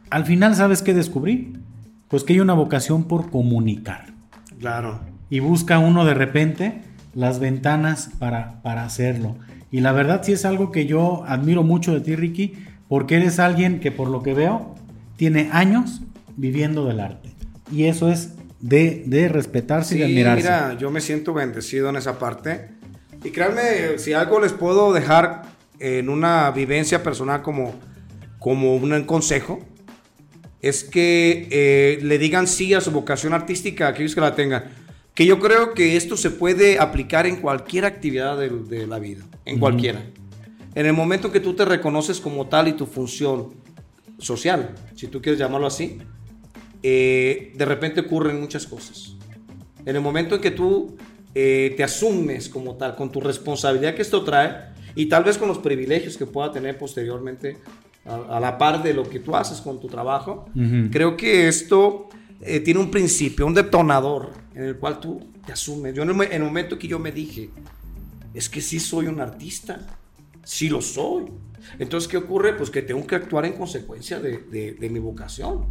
[0.10, 1.54] al final, ¿sabes qué descubrí?
[2.08, 4.08] Pues que hay una vocación por comunicar
[4.60, 5.00] Claro.
[5.30, 6.82] y busca uno de repente
[7.14, 9.36] las ventanas para, para hacerlo.
[9.72, 12.54] Y la verdad sí es algo que yo admiro mucho de ti, Ricky,
[12.88, 14.76] porque eres alguien que por lo que veo
[15.16, 16.02] tiene años
[16.38, 17.30] viviendo del arte.
[17.72, 20.44] Y eso es de, de respetarse y Sí, de admirarse.
[20.44, 22.70] mira, yo me siento bendecido en esa parte.
[23.24, 25.44] Y créanme, si algo les puedo dejar
[25.80, 27.74] en una vivencia personal como,
[28.38, 29.60] como un consejo,
[30.62, 34.66] es que eh, le digan sí a su vocación artística a aquellos que la tengan.
[35.14, 39.24] Que yo creo que esto se puede aplicar en cualquier actividad de, de la vida,
[39.46, 39.60] en Ujú.
[39.62, 40.02] cualquiera.
[40.76, 43.54] En el momento que tú te reconoces como tal y tu función
[44.18, 45.98] social, si tú quieres llamarlo así,
[46.84, 49.16] eh, de repente ocurren muchas cosas.
[49.86, 50.96] En el momento en que tú
[51.36, 55.48] eh, te asumes como tal, con tu responsabilidad que esto trae y tal vez con
[55.48, 57.58] los privilegios que pueda tener posteriormente
[58.06, 60.46] a, a la par de lo que tú haces con tu trabajo,
[60.92, 62.10] creo que esto
[62.42, 65.94] eh, tiene un principio, un detonador en el cual tú te asumes.
[65.94, 67.50] Yo en el, mo- en el momento que yo me dije,
[68.34, 69.80] es que sí soy un artista,
[70.44, 71.26] sí lo soy.
[71.78, 72.54] Entonces, ¿qué ocurre?
[72.54, 75.66] Pues que tengo que actuar en consecuencia de, de- de mi vocación.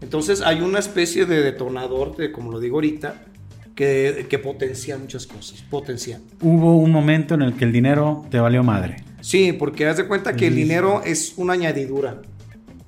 [0.00, 3.24] Entonces, hay una especie de detonador, de, como lo digo ahorita,
[3.74, 6.20] que, que potencia muchas cosas, potencia.
[6.40, 9.04] Hubo un momento en el que el dinero te valió madre.
[9.20, 12.22] Sí, porque haz de cuenta que el dinero es una añadidura.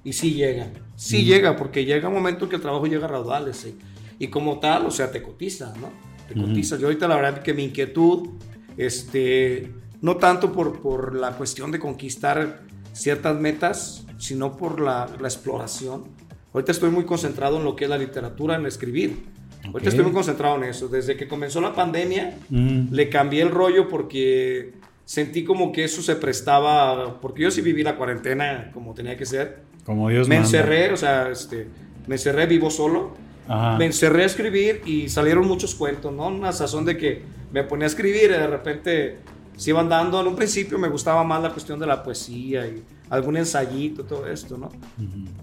[0.05, 0.69] Y sí llega.
[0.97, 3.57] Sí llega, porque llega un momento que el trabajo llega a raudales.
[3.57, 3.77] sí.
[4.19, 5.91] Y como tal, o sea, te cotiza, ¿no?
[6.28, 6.77] Te cotiza.
[6.77, 8.28] Yo ahorita la verdad que mi inquietud,
[8.77, 9.73] este,
[10.03, 12.61] no tanto por, por la cuestión de conquistar
[12.93, 16.05] ciertas metas, sino por la, la exploración.
[16.52, 19.24] Ahorita estoy muy concentrado en lo que es la literatura, en escribir.
[19.60, 19.66] Ok.
[19.74, 20.89] Ahorita estoy muy concentrado en eso.
[20.89, 22.93] Desde que comenzó la pandemia, Mm.
[22.93, 24.72] le cambié el rollo porque
[25.05, 29.27] sentí como que eso se prestaba, porque yo sí viví la cuarentena como tenía que
[29.27, 29.59] ser.
[29.85, 30.47] Como Dios me manda.
[30.48, 31.66] encerré, o sea, este,
[32.06, 33.14] me encerré vivo solo.
[33.48, 33.77] Ajá.
[33.78, 36.28] Me encerré a escribir y salieron muchos cuentos, ¿no?
[36.28, 37.22] Una sazón de que
[37.52, 39.16] me ponía a escribir y de repente
[39.56, 40.20] se iban dando.
[40.20, 44.27] En un principio me gustaba más la cuestión de la poesía y algún ensayito, todo
[44.27, 44.70] esto, ¿no?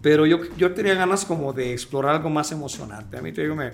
[0.01, 3.17] Pero yo, yo tenía ganas como de explorar algo más emocionante.
[3.17, 3.71] A mí te digo, me,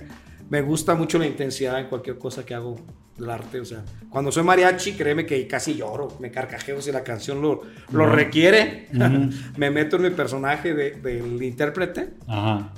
[0.49, 2.79] me gusta mucho la intensidad en cualquier cosa que hago
[3.17, 3.59] del arte.
[3.59, 7.61] O sea, cuando soy mariachi, créeme que casi lloro, me carcajeo si la canción lo,
[7.91, 8.87] lo requiere.
[9.57, 12.15] me meto en mi personaje del de, intérprete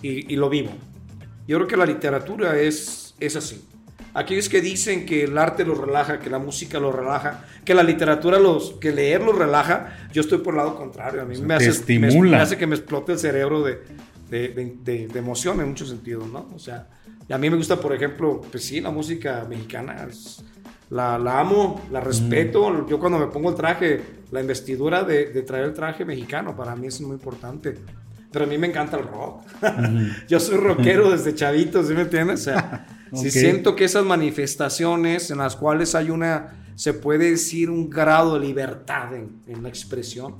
[0.01, 0.71] y, y, lo vivo.
[1.47, 3.63] Yo creo que la literatura es, es así.
[4.15, 7.83] Aquellos que dicen que el arte los relaja, que la música los relaja, que la
[7.83, 11.21] literatura los, que leer los relaja, yo estoy por el lado contrario.
[11.21, 13.81] A mí me, hace, me, hace que me explote el cerebro de,
[14.29, 16.47] de, de, de, emoción en muchos sentidos, ¿no?
[16.55, 16.87] O sea,
[17.29, 20.07] a mí me gusta, por ejemplo, pues sí, la música mexicana.
[20.91, 22.69] la, la, amo, la respeto.
[22.69, 22.87] Mm.
[22.87, 24.01] Yo cuando me pongo el traje,
[24.31, 27.77] la investidura de, de, traer el traje mexicano, para mí es muy importante.
[28.31, 29.41] Pero a mí me encanta el rock.
[30.29, 32.39] Yo soy rockero desde chavito, ¿sí me entiendes?
[32.39, 37.69] O sea, Si siento que esas manifestaciones en las cuales hay una, se puede decir,
[37.69, 40.35] un grado de libertad en, la expresión,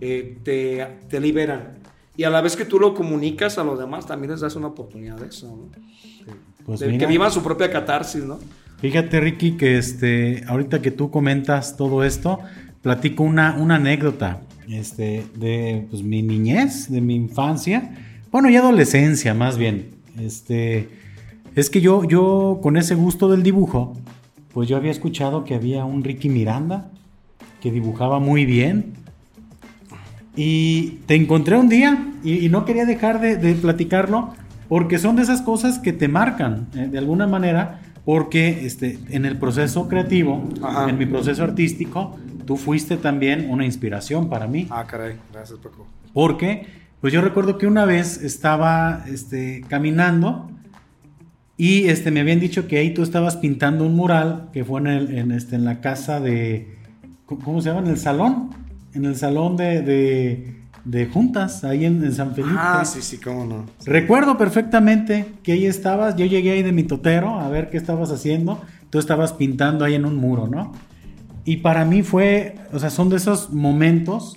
[0.00, 1.78] eh, te, te, liberan.
[2.16, 4.68] Y a la vez que tú lo comunicas a los demás, también les das una
[4.68, 5.70] oportunidad de eso.
[6.64, 8.38] Pues que vivan su propia catarsis, ¿no?
[8.80, 12.40] Fíjate, Ricky, que este, ahorita que tú comentas todo esto,
[12.82, 17.94] platico una, una anécdota este, de pues, mi niñez, de mi infancia,
[18.30, 19.90] bueno, y adolescencia más bien.
[20.18, 20.88] Este,
[21.54, 23.94] es que yo, yo, con ese gusto del dibujo,
[24.52, 26.90] pues yo había escuchado que había un Ricky Miranda
[27.60, 28.94] que dibujaba muy bien.
[30.34, 34.34] Y te encontré un día y, no quería dejar de, platicarlo
[34.68, 39.26] porque son de esas cosas que te marcan eh, de alguna manera porque este, en
[39.26, 40.48] el proceso creativo,
[40.88, 42.16] en mi proceso artístico,
[42.46, 44.66] tú fuiste también una inspiración para mí.
[44.70, 45.86] Ah, caray, gracias Paco.
[46.12, 46.66] Porque,
[47.00, 50.50] pues yo recuerdo que una vez estaba este, caminando
[51.62, 54.88] y este, me habían dicho que ahí tú estabas pintando un mural que fue en,
[54.88, 56.76] el, en, este, en la casa de.
[57.24, 57.82] ¿Cómo se llama?
[57.82, 58.50] En el salón.
[58.94, 62.56] En el salón de, de, juntas, ahí en, San Felipe.
[62.58, 63.66] Ah, sí, sí, cómo no.
[63.86, 66.16] Recuerdo perfectamente que ahí estabas.
[66.16, 68.60] Yo llegué ahí de mi totero a ver qué estabas haciendo.
[68.90, 70.72] Tú estabas pintando ahí en un muro, ¿no?
[71.44, 72.56] Y para mí fue.
[72.72, 74.36] O sea, son de esos momentos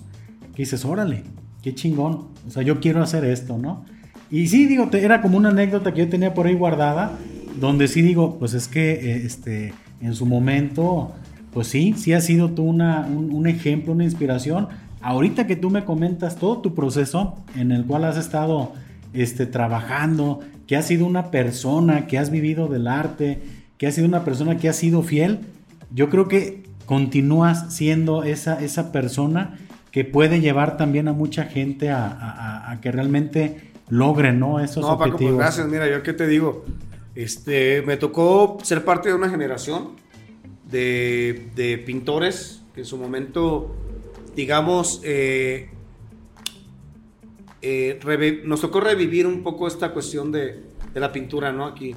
[0.54, 1.24] que dices, órale,
[1.64, 2.28] qué chingón.
[2.48, 3.84] O sea, yo quiero hacer esto, ¿no?
[4.32, 7.18] Y sí, digo, era como una anécdota que yo tenía por ahí guardada,
[7.60, 11.14] donde sí digo, pues es que eh, este, en su momento,
[11.54, 14.68] pues sí, sí ha sido tú una, un, ejemplo, una inspiración.
[15.02, 18.74] Ahorita que tú me comentas todo tu proceso en el cual has estado
[19.14, 23.42] este, trabajando, que has sido una persona, que has vivido del arte,
[23.78, 25.40] que has sido una persona que ha sido fiel,
[25.94, 29.60] yo creo que continúas siendo esa, esa persona
[29.92, 34.60] que puede llevar también a mucha gente a, a que realmente logren, ¿no?
[34.60, 35.68] Esos no, Paco, pues gracias.
[35.68, 36.66] Mira, yo qué te digo.
[37.14, 39.92] Este, me tocó ser parte de una generación
[40.70, 43.74] de, de pintores que en su momento,
[44.36, 45.70] digamos, eh,
[47.62, 50.62] eh, nos tocó revivir un poco esta cuestión de,
[50.94, 51.66] de, la pintura, ¿no?
[51.66, 51.96] Aquí,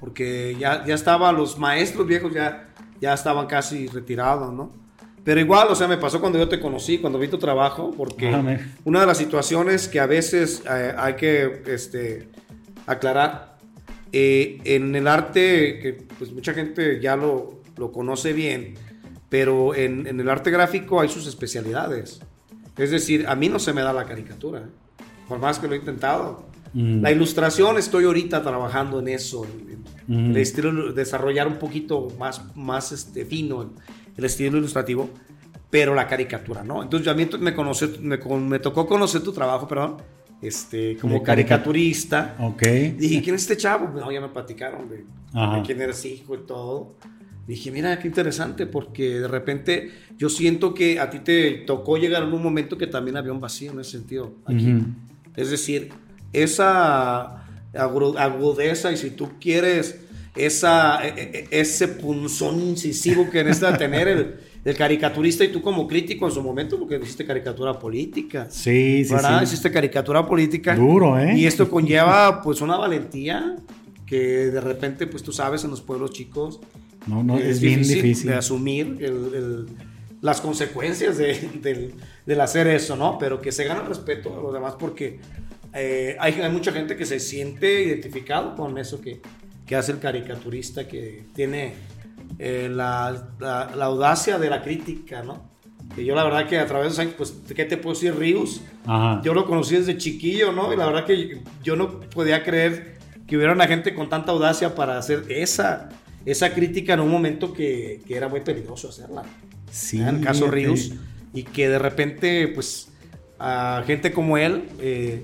[0.00, 2.68] porque ya, ya estaban los maestros viejos, ya,
[3.00, 4.85] ya estaban casi retirados, ¿no?
[5.26, 8.32] Pero igual, o sea, me pasó cuando yo te conocí, cuando vi tu trabajo, porque
[8.84, 12.28] una de las situaciones que a veces eh, hay que este,
[12.86, 13.58] aclarar,
[14.12, 18.74] eh, en el arte, que pues mucha gente ya lo, lo conoce bien,
[19.28, 22.20] pero en, en, el arte gráfico hay sus especialidades.
[22.78, 25.04] Es decir, a mí no se me da la caricatura, ¿eh?
[25.26, 26.46] por más que lo he intentado.
[26.72, 27.02] Mm.
[27.02, 29.44] La ilustración, estoy ahorita trabajando en eso,
[30.08, 33.72] en, el estilo, desarrollar un poquito más, más este, fino
[34.16, 35.10] el estilo ilustrativo,
[35.70, 36.82] pero la caricatura, ¿no?
[36.82, 39.96] Entonces, a mí me, conoce, me, me tocó conocer tu trabajo, perdón,
[40.42, 42.36] este, como caricaturista.
[42.38, 42.62] Ok.
[42.98, 43.88] Dije, ¿quién es este chavo?
[43.98, 45.04] No, ya me platicaron de,
[45.64, 46.94] quién eres hijo y todo.
[47.46, 52.22] Dije, mira, qué interesante, porque de repente yo siento que a ti te tocó llegar
[52.22, 54.78] a un momento que también había un vacío en ese sentido aquí.
[55.36, 55.90] Es decir,
[56.32, 60.05] esa agudeza y si tú quieres
[60.36, 65.62] esa, e, e, e, ese punzón incisivo que necesita tener el, el, caricaturista y tú
[65.62, 68.46] como crítico en su momento, porque hiciste caricatura política.
[68.50, 69.42] Sí, sí, ¿verdad?
[69.42, 70.74] Hiciste caricatura política.
[70.74, 71.36] Duro, ¿eh?
[71.36, 73.56] Y esto conlleva pues una valentía
[74.06, 74.18] que
[74.50, 76.60] de repente pues tú sabes en los pueblos chicos.
[77.06, 79.66] No, no, es, bien difícil, de asumir el,
[80.20, 81.92] las consecuencias de,
[82.26, 83.16] del, hacer eso, ¿no?
[83.18, 85.20] Pero que se gana el respeto a los demás porque
[85.72, 89.20] eh, hay, hay mucha gente que se siente identificado con eso que,
[89.66, 91.74] que hace el caricaturista que tiene
[92.38, 95.50] eh, la, la, audacia de la crítica, ¿no?
[95.94, 98.14] Que yo la verdad que a través de los años, pues, ¿qué te puedo decir?
[98.14, 98.60] Ríos.
[99.22, 100.72] Yo lo conocí desde chiquillo, ¿no?
[100.72, 104.74] Y la verdad que yo no podía creer que hubiera una gente con tanta audacia
[104.74, 105.88] para hacer esa,
[106.24, 109.22] esa crítica en un momento que, que era muy peligroso hacerla.
[109.70, 110.00] Sí.
[110.00, 110.50] en el caso.
[110.50, 110.92] Ríos,
[111.32, 112.88] y que de repente, pues,
[113.38, 115.22] a gente como él eh,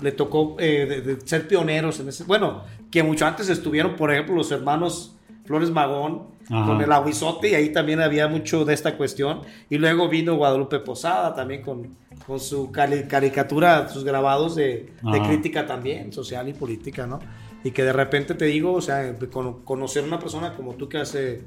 [0.00, 2.24] le tocó eh, de, de ser pioneros en ese.
[2.24, 2.64] Bueno,
[2.94, 6.64] que mucho antes estuvieron, por ejemplo, los hermanos Flores Magón Ajá.
[6.64, 9.40] con el aguizote, y ahí también había mucho de esta cuestión.
[9.68, 15.22] Y luego vino Guadalupe Posada también con, con su cari- caricatura, sus grabados de, de
[15.22, 17.18] crítica también, social y política, ¿no?
[17.64, 20.98] Y que de repente te digo, o sea, con- conocer una persona como tú que
[20.98, 21.42] hace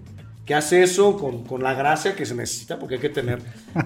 [0.48, 3.40] que hace eso con, con la gracia que se necesita, porque hay que tener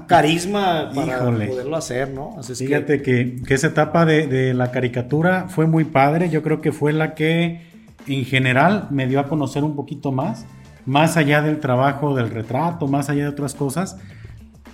[0.07, 1.47] carisma para Híjole.
[1.47, 2.35] poderlo hacer, ¿no?
[2.39, 6.29] Así es que- Fíjate que, que esa etapa de, de la caricatura fue muy padre.
[6.29, 7.61] Yo creo que fue la que
[8.07, 10.45] en general me dio a conocer un poquito más,
[10.85, 13.97] más allá del trabajo del retrato, más allá de otras cosas.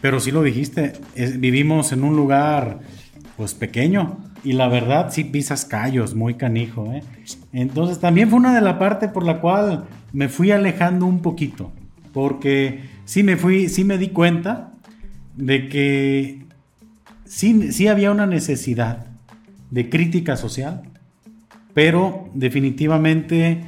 [0.02, 2.80] Pero sí lo dijiste, es- vivimos en un lugar
[3.38, 6.92] pues pequeño y la verdad sí pisas callos, muy canijo.
[6.92, 7.04] ¿eh?
[7.54, 11.72] Entonces también fue una de la parte por la cual me fui alejando un poquito,
[12.18, 14.72] porque sí me fui, sí me di cuenta
[15.36, 16.48] de que
[17.26, 19.06] sí, sí había una necesidad
[19.70, 20.82] de crítica social,
[21.76, 23.66] pero definitivamente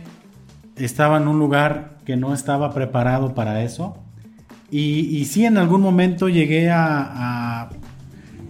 [0.77, 3.99] estaba en un lugar que no estaba preparado para eso.
[4.71, 7.69] Y, y sí, en algún momento llegué a,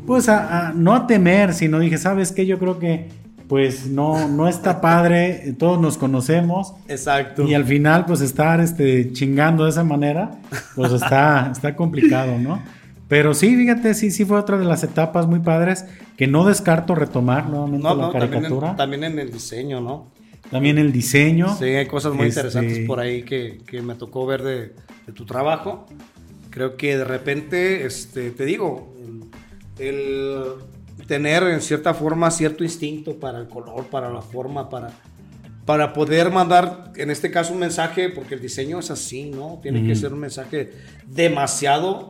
[0.07, 2.45] pues a, a- no a temer, sino dije, ¿sabes qué?
[2.45, 3.09] Yo creo que
[3.49, 6.75] pues no, no está padre, todos nos conocemos.
[6.87, 7.43] Exacto.
[7.43, 10.39] Y al final, pues estar este, chingando de esa manera,
[10.75, 12.61] pues está, está complicado, ¿no?
[13.07, 15.85] Pero sí, fíjate, sí, sí fue otra de las etapas muy padres
[16.15, 18.69] que no descarto retomar nuevamente no, la no, también caricatura.
[18.69, 20.11] en, también en el diseño, ¿no?
[20.51, 21.55] También el diseño.
[21.57, 24.75] Sí, hay cosas muy Este- interesantes por ahí que, que me tocó ver de,
[25.07, 25.87] de tu trabajo.
[26.51, 28.93] Creo que de repente, este, te digo,
[29.79, 30.43] el, el
[31.09, 34.91] tener en cierta forma cierto instinto para el color, para la forma, para,
[35.65, 39.59] para poder mandar, en este caso, un mensaje, porque el diseño es así, ¿no?
[39.59, 39.99] Tiene que Ujú.
[40.01, 40.69] ser un mensaje
[41.07, 42.09] demasiado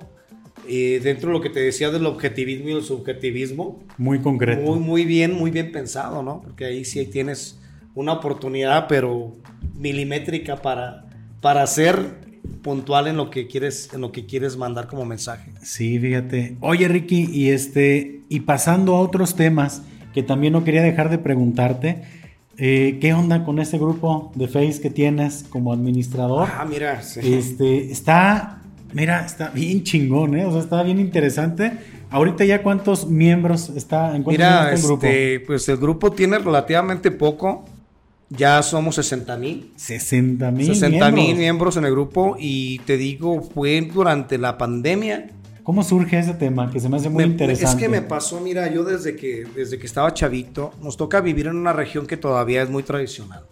[0.68, 3.80] eh, dentro de lo que te decía del objetivismo y el subjetivismo.
[3.98, 4.62] Muy concreto.
[4.62, 6.42] Muy, muy bien, muy bien pensado, ¿no?
[6.42, 7.58] Porque ahí sí tienes
[7.96, 9.38] una oportunidad, pero
[9.76, 11.06] milimétrica para,
[11.40, 12.29] para ser
[12.62, 15.52] puntual en lo que quieres, en lo que quieres mandar como mensaje.
[15.62, 16.58] Sí, fíjate.
[16.60, 19.82] Oye, Ricky, y este, y pasando a otros temas
[20.14, 22.04] que también no quería dejar de preguntarte,
[22.58, 26.48] eh, ¿qué onda con este grupo de Face que tienes como administrador?
[26.52, 27.22] Ah, mira, sí.
[27.24, 28.62] Este, está,
[28.94, 30.46] mira, está bien chingón, ¿eh?
[30.46, 31.72] O sea, está bien interesante.
[32.12, 35.06] Ahorita ya cuántos miembros está en cuántos Mira, el grupo?
[35.06, 37.66] este, pues el grupo tiene relativamente poco.
[38.30, 39.72] Ya somos 60 mil.
[39.76, 41.78] 60 mil 60 mil miembros.
[41.78, 45.32] en el grupo y te digo, fue durante la pandemia.
[45.64, 46.70] ¿Cómo surge ese tema?
[46.72, 47.70] Que se me hace muy Me- interesante.
[47.70, 51.48] Es que me pasó, mira, yo desde que, desde que estaba chavito, nos toca vivir
[51.48, 53.46] en una región que todavía es muy tradicional.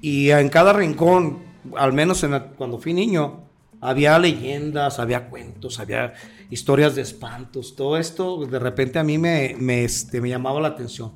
[0.00, 1.38] Y en cada rincón,
[1.76, 3.40] al menos en la- cuando fui niño,
[3.80, 6.14] había leyendas, había cuentos, había
[6.50, 7.74] historias de espantos.
[7.76, 11.12] Todo esto de repente a mí me, me, este, me llamaba la atención.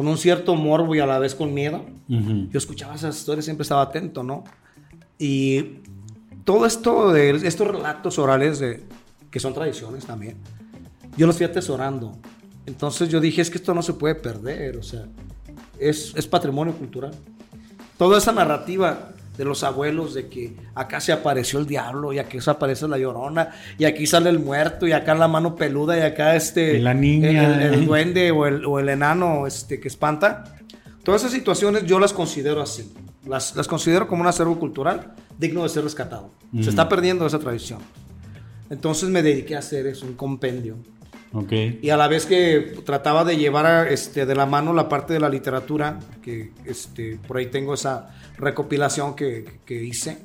[0.00, 1.84] Con un cierto morbo y a la vez con miedo.
[2.08, 2.48] Ujú.
[2.50, 4.44] Yo escuchaba esas historias, siempre estaba atento, ¿no?
[5.18, 5.82] Y
[6.42, 8.82] todo esto de estos relatos orales de,
[9.30, 10.38] que son tradiciones también,
[11.18, 12.16] yo los fui atesorando.
[12.64, 15.04] Entonces yo dije, es que esto no se puede perder, o sea,
[15.78, 17.12] es, es patrimonio cultural.
[17.98, 22.38] Toda esa narrativa de los abuelos de que acá se apareció el diablo y aquí
[22.42, 23.48] se aparece la llorona
[23.78, 27.30] y aquí sale el muerto y acá la mano peluda y acá este la niña.
[27.30, 30.44] el, el- el duende o el, o el enano este que espanta.
[31.02, 32.92] Todas esas situaciones yo las considero así.
[33.26, 36.30] Las, las considero como un acervo cultural digno de ser rescatado.
[36.52, 36.62] Mm.
[36.62, 37.78] se está perdiendo esa tradición.
[38.68, 40.76] Entonces me dediqué a hacer eso un compendio
[41.32, 41.52] Ok.
[41.80, 45.12] y a la vez que trataba de llevar a, este, de la mano la parte
[45.12, 50.18] de la literatura, que este, por ahí tengo esa recopilación que, que hice,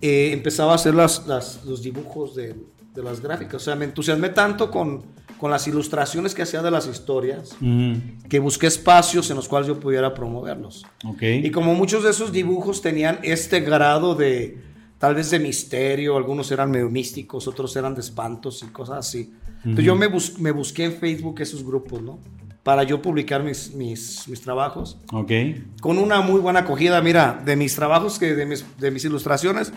[0.00, 2.54] eh, empezaba a hacer las, las- los dibujos de,
[2.94, 3.56] de las gráficas.
[3.56, 5.02] O sea, me entusiasmé tanto con,
[5.38, 8.00] con las ilustraciones que hacía de las historias, Ujú.
[8.28, 10.86] que busqué espacios en los cuales yo pudiera promoverlos.
[11.04, 11.22] Ok.
[11.22, 14.58] Y como muchos de esos dibujos tenían este grado de,
[15.00, 19.32] tal vez de misterio, algunos eran medio místicos, otros eran de espantos y cosas así.
[19.64, 22.20] Entonces yo me, bus- me busqué en Facebook esos grupos, ¿no?
[22.62, 24.98] Para yo publicar mis, mis, mis trabajos.
[25.12, 25.32] Ok.
[25.80, 29.72] Con una muy buena acogida, mira, de mis trabajos, que de mis, de mis ilustraciones,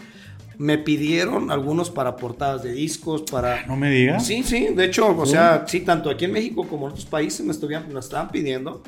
[0.57, 3.65] me pidieron algunos para portadas de discos, para...
[3.65, 4.27] No me digas.
[4.27, 7.45] Sí, sí, de hecho, o sea, sí, tanto aquí en México como en otros países
[7.45, 8.83] me, estuvieron, me estaban pidiendo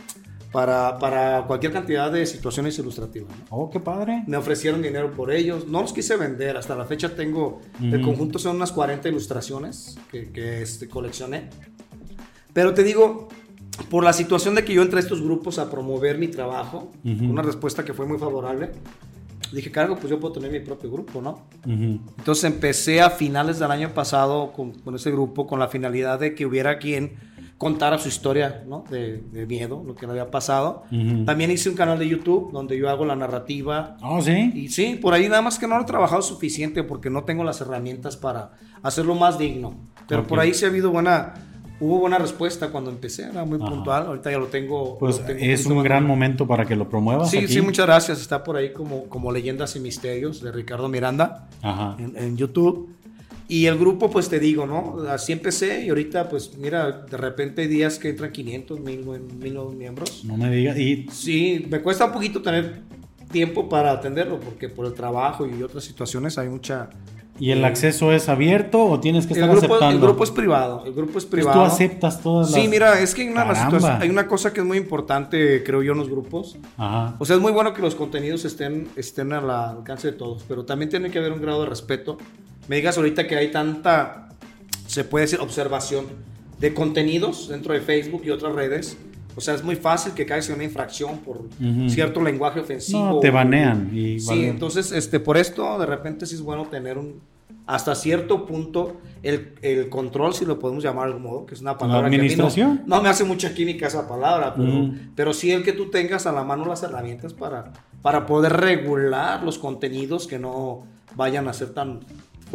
[0.55, 3.29] para, para cualquier cantidad de situaciones ilustrativas.
[3.29, 3.45] ¿no?
[3.49, 4.23] Oh, qué padre.
[4.25, 8.39] Me ofrecieron dinero por ellos, no los quise vender, hasta la fecha tengo, el conjunto
[8.39, 11.49] son unas 40 ilustraciones que, que este, coleccioné.
[12.53, 13.27] Pero te digo,
[13.89, 17.41] por la situación de que yo entré a estos grupos a promover mi trabajo, una
[17.41, 18.71] respuesta que fue muy favorable,
[19.51, 21.47] dije, cargo, pues yo puedo tener mi propio grupo, ¿no?
[21.65, 21.99] Ujú.
[22.17, 26.33] Entonces empecé a finales del año pasado con, con ese grupo con la finalidad de
[26.33, 28.83] que hubiera quien contara su historia, ¿no?
[28.89, 30.83] De, de miedo, lo que le había pasado.
[30.91, 31.23] Ujú.
[31.25, 33.95] También hice un canal de YouTube donde yo hago la narrativa.
[34.03, 34.51] Oh, sí.
[34.53, 37.43] Y sí, por ahí nada más que no lo he trabajado suficiente porque no tengo
[37.45, 38.51] las herramientas para
[38.83, 39.75] hacerlo más digno.
[40.07, 40.27] Pero Ok.
[40.27, 41.33] por ahí sí ha habido buena,
[41.79, 43.69] hubo buena respuesta cuando empecé, era muy Ajá.
[43.69, 44.05] puntual.
[44.07, 44.97] Ahorita ya lo tengo.
[44.97, 47.31] Pues lo tengo es un gran momento para que lo promuevas.
[47.31, 47.47] Sí, aquí.
[47.47, 48.19] sí, muchas gracias.
[48.19, 51.95] Está por ahí como, como Leyendas y Misterios de Ricardo Miranda Ajá.
[51.99, 52.89] en, en YouTube.
[53.47, 54.97] Y el grupo, pues te digo, ¿no?
[55.09, 59.05] Así empecé y ahorita, pues mira, de repente hay días que entran 500, 1000,
[59.39, 60.23] mil nuevos miembros.
[60.25, 60.77] No me digas.
[60.77, 62.81] Y Sí, me cuesta un poquito tener
[63.31, 66.89] tiempo para atenderlo porque por el trabajo y otras situaciones hay mucha...
[67.37, 69.95] ¿Y el acceso es abierto o tienes que El estar grupo, aceptando?
[69.97, 71.59] el grupo es privado, el grupo es Pues privado.
[71.59, 72.61] tú aceptas todas las...
[72.61, 75.91] Sí, mira, es que hay una, hay una cosa que es muy importante, creo yo,
[75.91, 76.57] en los grupos.
[76.77, 77.15] Ajá.
[77.19, 80.63] O sea, es muy bueno que los contenidos estén, estén al alcance de todos, pero
[80.63, 82.17] también tiene que haber un grado de respeto.
[82.67, 84.29] Me digas ahorita que hay tanta,
[84.87, 86.05] se puede decir, observación
[86.59, 88.97] de contenidos dentro de Facebook y otras redes.
[89.35, 91.89] O sea, es muy fácil que caigas en una infracción por Ujú.
[91.89, 93.05] cierto lenguaje ofensivo.
[93.05, 94.47] No, te banean y Sí, vale.
[94.47, 97.19] entonces, este, por esto, de repente sí es bueno tener un,
[97.67, 101.61] hasta cierto punto, el, el control, si lo podemos llamar de algún modo, que es
[101.61, 102.83] una palabra que a mí no- administración?
[102.85, 106.31] no, me hace mucha química esa palabra, pero, pero sí el que tú tengas a
[106.31, 110.85] la mano las herramientas para, para poder regular los contenidos que no
[111.17, 111.99] vayan a ser tan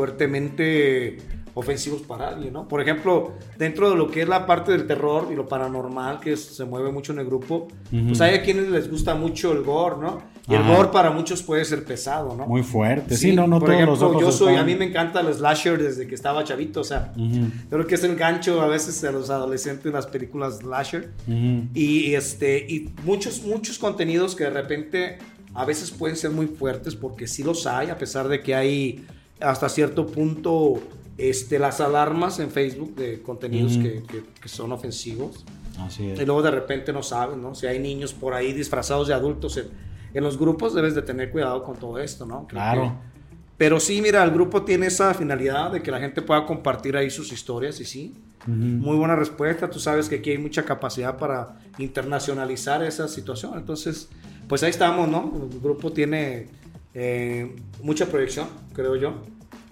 [0.00, 1.18] fuertemente
[1.54, 2.68] ofensivos para alguien, ¿no?
[2.68, 6.32] Por ejemplo, dentro de lo que es la parte del terror y lo paranormal que
[6.34, 8.06] es- se mueve mucho en el grupo, Ujú.
[8.08, 10.22] pues hay a quienes les gusta mucho el gore, ¿no?
[10.48, 10.76] Y el Ajá.
[10.76, 12.46] gore para muchos puede ser pesado, ¿no?
[12.46, 13.16] Muy fuerte.
[13.16, 15.20] Sí, no, no por todos ejemplo, los ojos yo soy, están- a mí me encanta
[15.20, 18.68] el slasher desde que estaba chavito, o sea, Ujú, creo que es el gancho a
[18.68, 21.10] veces de los adolescentes en las películas slasher.
[21.26, 21.66] ujú.
[21.74, 25.18] Y, este, y muchos, muchos contenidos que de repente
[25.52, 29.04] a veces pueden ser muy fuertes porque sí los hay, a pesar de que hay
[29.40, 30.80] hasta cierto punto
[31.18, 33.82] este, las alarmas en Facebook de contenidos Ujú.
[33.82, 35.44] que, que- que son ofensivos.
[35.78, 36.20] Así es.
[36.20, 37.54] Y luego de repente no saben, ¿no?
[37.54, 39.66] Si hay niños por ahí disfrazados de adultos en,
[40.14, 42.46] en los grupos, debes de tener cuidado con todo esto, ¿no?
[42.46, 42.82] Creo Claro.
[42.82, 43.10] que-
[43.56, 47.10] pero sí, mira, el grupo tiene esa finalidad de que la gente pueda compartir ahí
[47.10, 48.14] sus historias y sí.
[48.44, 48.52] Ujú.
[48.54, 49.68] Muy buena respuesta.
[49.68, 53.52] Tú sabes que aquí hay mucha capacidad para internacionalizar esa situación.
[53.58, 54.08] Entonces,
[54.48, 55.48] pues ahí estamos, ¿no?
[55.52, 56.48] El grupo tiene
[56.94, 59.22] eh, mucha proyección, creo yo.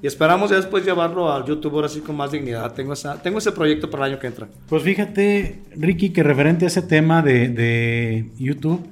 [0.01, 2.73] Y esperamos ya después llevarlo al YouTube ahora sí con más dignidad.
[2.73, 4.49] Tengo, esa, tengo ese proyecto para el año que entra.
[4.69, 8.87] Pues fíjate, Ricky, que referente a ese tema de, de YouTube,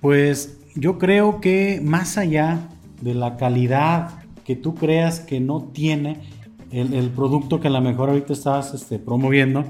[0.00, 2.68] pues yo creo que más allá
[3.00, 6.20] de la calidad que tú creas que no tiene
[6.72, 9.64] el, el producto que a lo mejor ahorita estás este, promoviendo,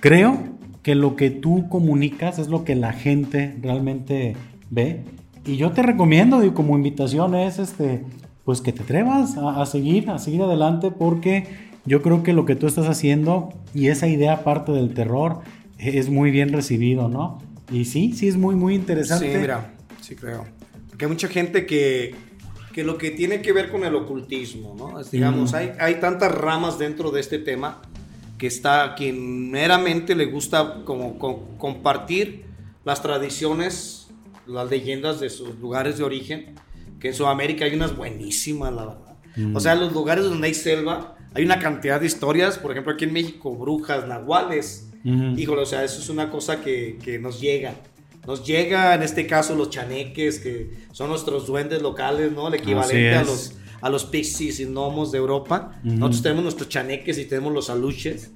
[0.00, 0.38] creo
[0.82, 4.36] que lo que tú comunicas es lo que la gente realmente
[4.70, 5.04] ve.
[5.44, 8.04] Y yo te recomiendo, y como invitación es este,
[8.44, 11.46] pues que te atrevas a, a seguir, a seguir adelante, porque
[11.86, 15.40] yo creo que lo que tú estás haciendo y esa idea aparte del terror
[15.78, 17.38] es muy bien recibido, ¿no?
[17.70, 19.32] Y sí, sí es muy, muy interesante.
[19.32, 20.44] Sí, mira, sí creo.
[20.88, 22.14] Porque hay mucha gente que,
[22.72, 24.98] que lo que tiene que ver con el ocultismo, ¿no?
[25.00, 25.56] Es, digamos, Mm.
[25.56, 27.80] hay, hay tantas ramas dentro de este tema
[28.38, 32.44] que está quien meramente le gusta como, co- compartir
[32.84, 34.07] las tradiciones,
[34.48, 36.54] las leyendas de sus lugares de origen,
[37.00, 39.16] que en Sudamérica hay unas buenísimas, la verdad.
[39.36, 39.56] Mm.
[39.56, 43.04] O sea, los lugares donde hay selva, hay una cantidad de historias, por ejemplo, aquí
[43.04, 45.38] en México, brujas, nahuales, Ujú.
[45.38, 47.74] Híjole, o sea, eso es una cosa que, que nos llega.
[48.26, 52.48] Nos llega, en este caso, los chaneques, que son nuestros duendes locales, ¿no?
[52.48, 55.80] El equivalente a los, a los pixies y gnomos de Europa.
[55.84, 55.94] Ujú.
[55.94, 58.32] Nosotros tenemos nuestros chaneques y tenemos los aluches.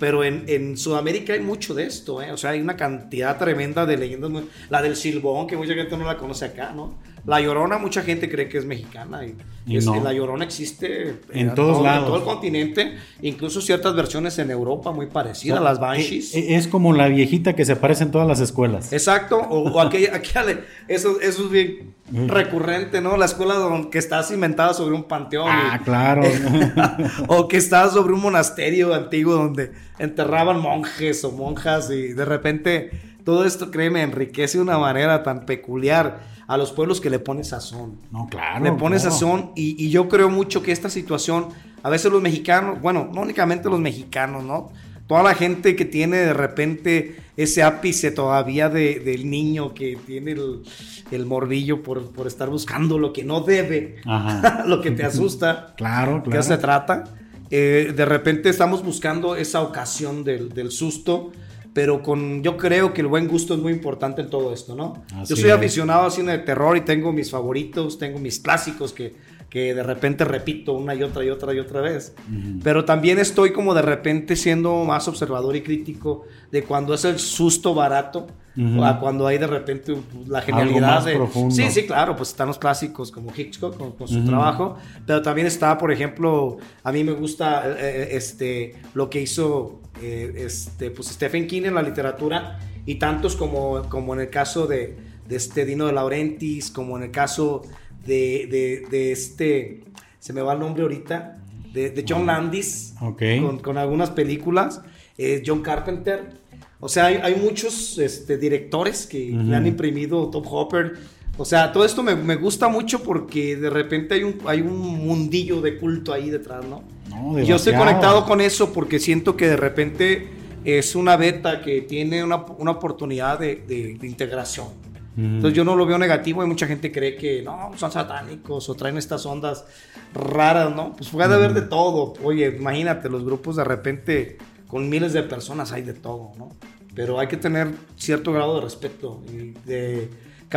[0.00, 2.32] Pero en, en Sudamérica hay mucho de esto, ¿eh?
[2.32, 4.30] O sea, hay una cantidad tremenda de leyendas.
[4.68, 6.94] La del Silbón, que mucha gente no la conoce acá, ¿no?
[7.26, 9.24] La Llorona, mucha gente cree que es mexicana.
[9.24, 9.34] Y,
[9.66, 10.02] Y es- no.
[10.02, 12.00] La Llorona existe En todos lados.
[12.00, 12.96] En todo el continente.
[13.22, 15.62] Incluso ciertas versiones en Europa muy parecidas.
[15.62, 16.34] las Banshees.
[16.34, 18.92] E- e- Es como la viejita que se aparece en todas las escuelas.
[18.92, 21.94] Exacto, o, o aquella, aquella- eso, eso es bien
[22.28, 23.16] recurrente, ¿no?
[23.16, 25.48] La escuela donde, que está cimentada sobre un panteón.
[25.48, 26.22] Ah, y- claro.
[27.28, 32.90] o que está sobre un monasterio antiguo donde enterraban monjes o monjas y de repente
[33.24, 37.44] todo esto, créeme, enriquece de una manera tan peculiar a los pueblos que le pone
[37.44, 37.98] sazón.
[38.10, 38.64] no, claro.
[38.64, 39.10] le pone claro.
[39.10, 41.48] sazón y, y yo creo mucho que esta situación,
[41.82, 44.70] a veces los mexicanos, bueno, no únicamente los mexicanos, ¿no?
[45.06, 50.32] Toda la gente que tiene de repente ese ápice todavía de- del niño que tiene
[50.32, 50.62] el,
[51.10, 54.64] el morbillo por, por estar buscando lo que no debe, Ajá.
[54.66, 55.74] lo que te asusta.
[55.76, 56.42] Claro, ¿Qué claro.
[56.42, 57.04] se trata?
[57.50, 61.32] Eh, de repente estamos buscando esa ocasión del, del susto
[61.74, 65.04] pero con, yo creo que el buen gusto es muy importante en todo esto, ¿no?
[65.16, 65.56] Así yo soy es.
[65.56, 69.14] aficionado al cine de terror y tengo mis favoritos, tengo mis clásicos que,
[69.50, 72.14] que de repente repito una y otra y otra y otra vez.
[72.62, 77.18] Pero también estoy como de repente siendo más observador y crítico de cuando es el
[77.18, 78.28] susto barato.
[78.56, 78.84] Ujú.
[78.84, 79.96] A cuando hay de repente
[80.28, 81.16] la Algo genialidad más de...
[81.16, 81.52] profundo.
[81.52, 84.28] Sí, sí, claro, pues están los clásicos como Hitchcock con, con su Ujú.
[84.28, 89.20] trabajo, pero también está, por ejemplo, a mí me gusta eh, eh, este, lo que
[89.22, 94.30] hizo eh, este, pues Stephen King en la literatura y tantos como, como en el
[94.30, 94.96] caso de,
[95.28, 97.62] de este Dino de Laurentiis, como en el caso
[98.06, 99.82] de, de- de este,
[100.18, 101.38] se me va el nombre ahorita,
[101.72, 103.22] de, de John Landis, Ok.
[103.40, 104.82] con, con algunas películas,
[105.18, 106.42] eh, John Carpenter.
[106.80, 110.98] O sea, hay, hay muchos este, directores que le han imprimido Top Hopper.
[111.38, 114.76] O sea, todo esto me, me gusta mucho porque de repente hay un, hay un
[114.78, 116.84] mundillo de culto ahí detrás, ¿no?
[117.14, 120.28] No, yo estoy conectado con eso porque siento que de repente
[120.64, 124.68] es una beta que tiene una, una oportunidad de, de- de integración.
[125.16, 128.74] Entonces yo no lo veo negativo y mucha gente cree que no, son satánicos o
[128.74, 129.64] traen estas ondas
[130.12, 130.92] raras, ¿no?
[130.96, 132.14] Pues puede haber de todo.
[132.24, 136.48] Oye, imagínate, los grupos de repente con miles de personas hay de todo, ¿no?
[136.96, 140.08] Pero hay que tener cierto grado de respeto y de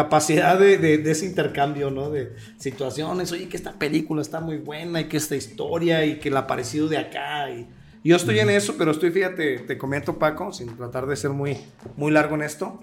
[0.02, 2.12] capacidad de, de- de ese intercambio, ¿no?
[2.12, 6.30] De situaciones, oye, que esta película está muy buena y que esta historia y que
[6.30, 7.68] el aparecido de acá y...
[8.04, 11.58] Yo estoy en eso, pero estoy, fíjate, te comento Paco, sin tratar de ser muy,
[11.98, 12.80] muy largo en esto,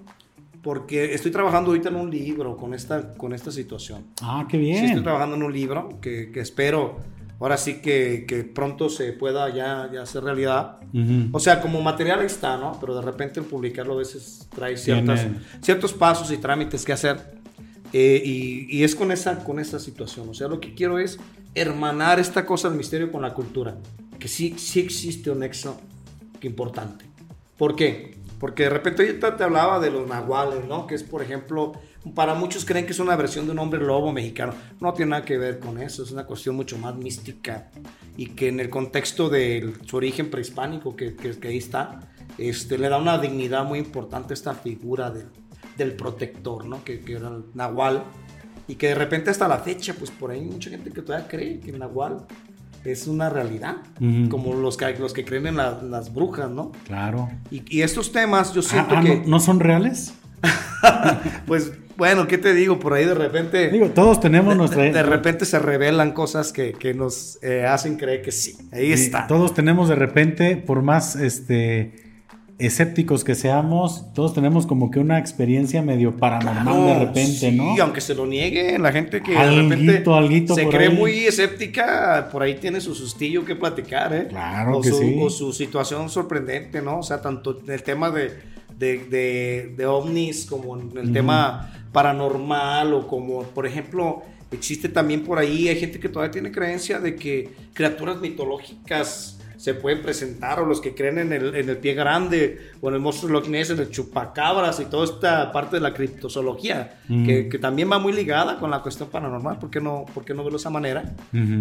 [0.60, 4.04] porque estoy trabajando ahorita en un libro con esta, con esta situación.
[4.20, 5.02] Ah, qué Sí, estoy bien.
[5.04, 6.96] trabajando en un libro que, que espero
[7.44, 10.78] ahora sí que, que pronto se pueda ya, ya hacer realidad.
[11.30, 12.78] O sea, como material ahí está, ¿no?
[12.80, 15.26] Pero de repente el publicarlo a veces trae ciertas,
[15.60, 17.34] ciertos pasos y trámites que hacer.
[17.92, 20.26] Eh, y, y es con esa, con esa situación.
[20.30, 21.18] O sea, lo que quiero es
[21.54, 23.76] hermanar esta cosa del misterio con la cultura.
[24.18, 25.78] Que sí, sí existe un nexo
[26.40, 27.04] importante.
[27.58, 28.16] ¿Por qué?
[28.40, 30.86] Porque de repente ahorita te hablaba de los nahuales, ¿no?
[30.86, 31.74] Que es, por ejemplo,
[32.14, 34.52] para muchos creen que es una versión de un hombre lobo mexicano.
[34.80, 37.70] No tiene nada que ver con eso, es una cuestión mucho más mística
[38.16, 42.00] y que en el contexto de su origen prehispánico, que, que, que ahí está,
[42.36, 45.28] este, le da una dignidad muy importante a esta figura del,
[45.78, 46.84] del protector, ¿no?
[46.84, 48.04] Que, que era el nahual.
[48.66, 51.28] Y que de repente hasta la fecha, pues por ahí hay mucha gente que todavía
[51.28, 52.26] cree que el nahual
[52.84, 54.28] es una realidad, Ujú.
[54.30, 56.72] como los que, los que creen en la- las brujas, ¿no?
[56.86, 57.30] Claro.
[57.50, 60.14] Y, y estos temas yo Ah, siento ah, que, ¿no, no son reales?
[61.46, 62.78] pues bueno, ¿qué te digo?
[62.78, 64.82] Por ahí de repente, Digo, todos tenemos nuestra...
[64.82, 68.56] de, de repente se revelan cosas que, que nos eh, hacen creer que sí.
[68.72, 69.26] Ahí está.
[69.26, 72.04] Todos tenemos de repente, por más este
[72.58, 77.74] escépticos que seamos, todos tenemos como que una experiencia medio paranormal de repente, sí, ¿no?
[77.82, 80.96] aunque se lo niegue, la gente que de Alguito, repente alguito se cree ahí.
[80.96, 84.28] muy escéptica, por ahí tiene su sustillo que platicar, ¿eh?
[84.28, 85.18] Claro o que su, sí.
[85.20, 87.00] O su situación sorprendente, ¿no?
[87.00, 88.32] O sea, tanto en el tema de,
[88.78, 95.22] de, de- de ovnis como en el tema paranormal o como, por ejemplo, existe también
[95.24, 100.60] por ahí, hay gente que todavía tiene creencia de que criaturas mitológicas se pueden presentar
[100.60, 103.48] o los que creen en el, en el pie grande o en el monstruo Loch
[103.48, 107.26] Ness, en el chupacabras y toda esta parte de la criptozoología Mm.
[107.26, 110.34] que, que también va muy ligada con la cuestión paranormal, ¿por qué no, por qué
[110.34, 111.14] no verlo de esa manera?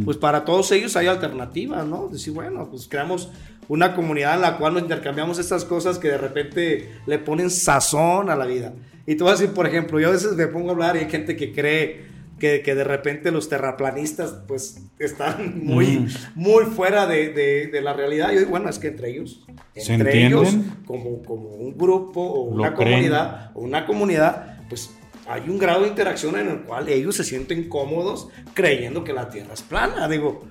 [0.03, 2.09] Pues para todos ellos hay alternativas, ¿no?
[2.09, 3.29] Decir, bueno, pues creamos
[3.69, 8.29] una comunidad en la cual nos intercambiamos estas cosas que de repente le ponen sazón
[8.29, 8.73] a la vida.
[9.05, 10.99] Y tú vas a decir, por ejemplo, yo a veces me pongo a hablar y
[10.99, 12.12] hay gente que cree
[12.43, 16.07] que, que de repente los terraplanistas pues están muy, Mm.
[16.35, 18.31] muy fuera de, de- de la realidad.
[18.33, 19.45] Yo digo, bueno, es que entre ellos,
[19.77, 20.53] ¿Se entre ellos,
[20.85, 22.91] como, como un grupo o Lo una creen.
[22.95, 24.91] comunidad, o una comunidad, pues
[25.25, 29.29] hay un grado de interacción en el cual ellos se sienten cómodos creyendo que la
[29.29, 30.09] Tierra es plana.
[30.09, 30.43] Digo,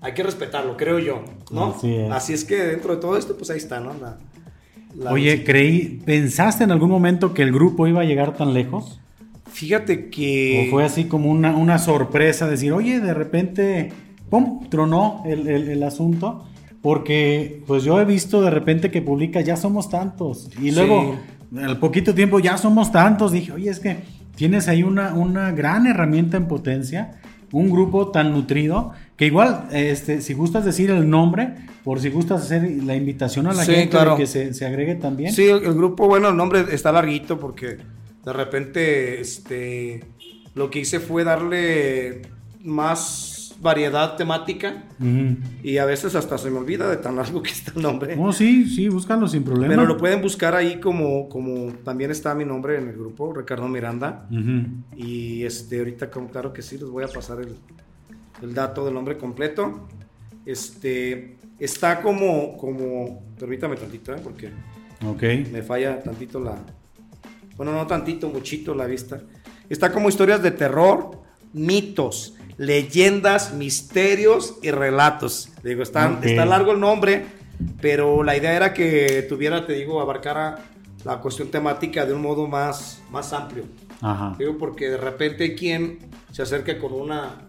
[0.00, 1.76] hay que respetarlo, creo yo, ¿no?
[2.12, 2.44] Así es.
[2.46, 3.92] que dentro de todo esto, pues ahí está, ¿no?
[4.00, 4.16] La-
[4.96, 8.96] la- Oye, creí, ¿pensaste en algún momento que el grupo iba a llegar tan lejos?
[9.50, 10.66] Fíjate que...
[10.66, 13.92] ¿O fue así como una, una sorpresa decir, oye, de repente,
[14.30, 16.46] ¡pum!, tronó el, el- el asunto?
[16.82, 20.48] Porque pues yo he visto de repente que publica, ya somos tantos.
[20.62, 21.16] Y luego,
[21.62, 23.32] al poquito tiempo, ya somos tantos.
[23.32, 23.98] Dije, oye, es que
[24.34, 27.20] tienes ahí una, una gran herramienta en potencia,
[27.52, 31.54] un grupo tan nutrido, que igual, este, si gustas decir el nombre,
[31.84, 34.16] por si gustas hacer la invitación a la Sí, gente claro.
[34.16, 35.32] que se, se agregue también.
[35.34, 37.76] Sí, el, el grupo, bueno, el nombre está larguito porque
[38.24, 40.04] de repente este,
[40.54, 42.22] lo que hice fue darle
[42.62, 45.36] más variedad temática Ujú.
[45.62, 48.16] y a veces hasta se me olvida de tan largo que está el nombre.
[48.18, 49.68] Oh, sí, sí, búscalo sin problema.
[49.74, 53.68] Pero lo pueden buscar ahí como, como también está mi nombre en el grupo, Ricardo
[53.68, 54.26] Miranda.
[54.96, 57.54] Y este, ahorita, claro que sí, les voy a pasar el,
[58.42, 59.88] el dato del nombre completo.
[60.46, 64.20] Este, está como, como, permítame tantito, ¿eh?
[64.24, 64.50] porque
[65.06, 65.22] Ok.
[65.50, 66.56] Me falla tantito la...
[67.60, 69.20] Bueno, no tantito, muchito la vista.
[69.68, 71.10] Está como historias de terror,
[71.52, 75.50] mitos, leyendas, misterios y relatos.
[75.62, 76.24] Digo, está, Ok.
[76.24, 77.26] está largo el nombre,
[77.82, 80.70] pero la idea era que tuviera, te digo, abarcara
[81.04, 83.64] la cuestión temática de un modo más, más amplio.
[84.00, 84.34] Ajá.
[84.38, 85.98] Digo, porque de repente hay quien
[86.32, 87.42] se acerca con una,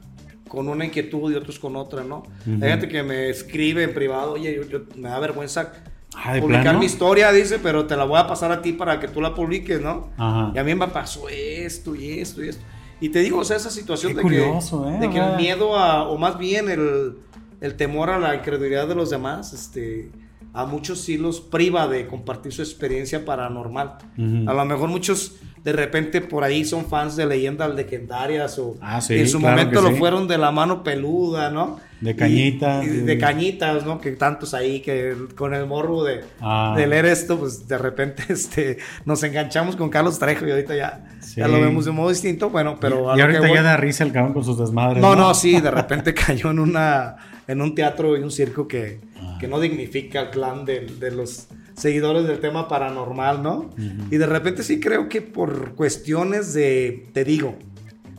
[0.49, 2.23] con una inquietud y otros con otra, ¿no?
[2.45, 2.61] Ujú.
[2.61, 5.71] Hay gente que me escribe en privado, oye, yo, yo- me da vergüenza
[6.15, 8.99] Ah, ¿de publicar mi historia, dice, pero te la voy a pasar a ti para
[8.99, 10.09] que tú la publiques, ¿no?
[10.17, 10.51] Ajá.
[10.53, 12.63] Y a mí me pasó esto y esto y esto.
[12.99, 14.97] Y te digo, o sea, esa situación Qué de curioso, que, ¿eh?
[14.99, 17.17] de que el miedo a, o más bien el,
[17.61, 20.11] el temor a la incredulidad de los demás, este,
[20.53, 23.97] a muchos sí los priva de compartir su experiencia paranormal.
[24.17, 24.49] Ujú.
[24.49, 28.99] A lo mejor muchos de repente por ahí son fans de leyendas legendarias o Ah,
[28.99, 29.95] sí, en su claro momento lo sí.
[29.95, 31.79] fueron de la mano peluda, ¿no?
[32.01, 34.01] De Y- cañitas, y de- de cañitas, ¿no?
[34.01, 36.73] Que tantos ahí que con el morbo de, Ah.
[36.75, 41.05] de leer esto, pues de repente este, nos enganchamos con Carlos Trejo y ahorita ya,
[41.21, 41.35] Sí.
[41.41, 42.49] ya lo vemos de un modo distinto.
[42.49, 44.57] Bueno, pero a y lo ahorita que voy- ya da risa el cabrón con sus
[44.57, 44.99] desmadres.
[45.01, 47.15] no, no, sí, de repente cayó en una
[47.51, 49.37] en un teatro y un circo que, Ah.
[49.39, 53.69] que no dignifica al clan de, de los seguidores del tema paranormal, ¿no?
[54.09, 57.55] Y de repente sí creo que por cuestiones de, te digo,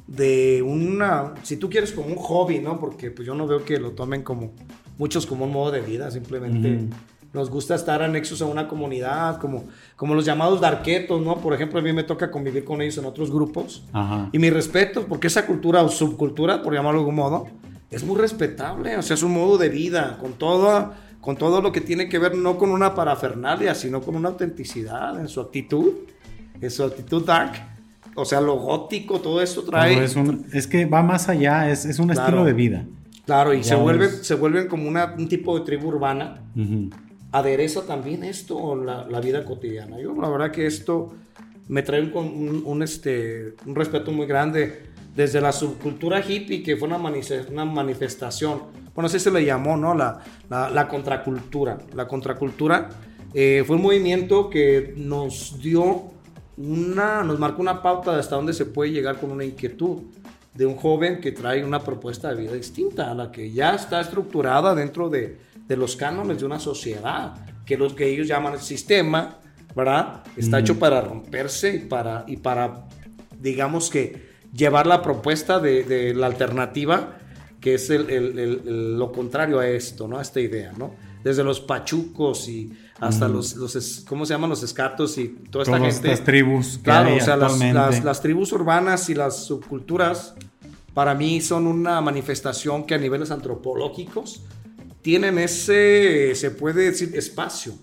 [0.06, 2.78] de una, si tú quieres como un hobby, ¿no?
[2.78, 4.52] Porque pues yo no veo que lo tomen como
[4.98, 6.88] muchos como un modo de vida, simplemente Ujú.
[7.32, 9.64] nos gusta estar anexos a una comunidad, como,
[9.96, 11.38] como los llamados darquetos, ¿no?
[11.38, 13.84] Por ejemplo, a mí me toca convivir con ellos en otros grupos.
[13.92, 14.28] Ajá.
[14.32, 17.46] Y mi respeto, porque esa cultura o subcultura, por llamarlo de algún modo,
[17.92, 18.96] es muy respetable.
[18.96, 22.18] O sea, es un modo de vida, con todo, con todo lo que tiene que
[22.18, 25.92] ver, no con una parafernalia, sino con una autenticidad en su actitud,
[26.60, 27.52] en su actitud dark.
[28.14, 30.02] O sea, lo gótico, todo esto trae.
[30.04, 32.20] Es, un- es que va más allá, es, es un Claro.
[32.22, 32.84] estilo de vida.
[33.24, 36.42] Claro, y Ya se se vuelven como una, un tipo de tribu urbana.
[36.56, 36.90] Ujú.
[37.34, 39.98] adereza también esto la, la vida cotidiana.
[39.98, 41.14] Yo la verdad que esto
[41.68, 44.82] me trae un, un- un, este, un respeto muy grande
[45.14, 48.62] desde la subcultura hippie, que fue una, una manifestación,
[48.94, 49.94] bueno, así se le llamó, ¿no?
[49.94, 51.78] La, la, la contracultura.
[51.94, 52.88] La contracultura
[53.34, 56.04] eh, fue un movimiento que nos dio
[56.56, 60.02] una, nos marcó una pauta de hasta dónde se puede llegar con una inquietud
[60.54, 64.00] de un joven que trae una propuesta de vida distinta a la que ya está
[64.00, 67.34] estructurada dentro de, de los cánones de una sociedad,
[67.64, 69.38] que los que ellos llaman el sistema,
[69.74, 70.22] ¿verdad?
[70.36, 72.84] Está hecho para romperse y para, y para,
[73.40, 77.18] digamos que, llevar la propuesta de, de la alternativa,
[77.60, 80.18] que es el- el- el- lo contrario a esto, ¿no?
[80.18, 80.94] A esta idea, ¿no?
[81.24, 84.50] Desde los pachucos y hasta los, los, es- ¿cómo se llaman?
[84.50, 86.12] Los escatos y toda esta Todas gente.
[86.12, 90.34] estas tribus Claro, o sea, las, las- las tribus urbanas y las subculturas
[90.94, 94.42] para mí son una manifestación que a niveles antropológicos
[95.00, 97.74] tienen ese, se puede decir, espacio.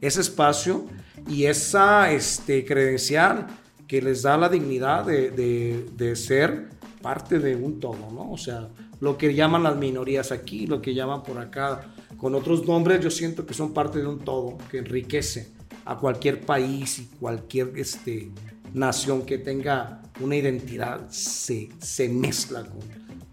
[0.00, 0.86] Ese espacio
[1.28, 3.46] y esa este, credencial
[3.86, 6.68] que les da la dignidad de, de- de ser
[7.02, 8.32] parte de un todo, ¿no?
[8.32, 8.68] O sea,
[9.00, 13.10] lo que llaman las minorías aquí, lo que llaman por acá, con otros nombres, yo
[13.10, 15.48] siento que son parte de un todo que enriquece
[15.84, 18.30] a cualquier país y cualquier este,
[18.74, 22.80] nación que tenga una identidad, se, se mezcla con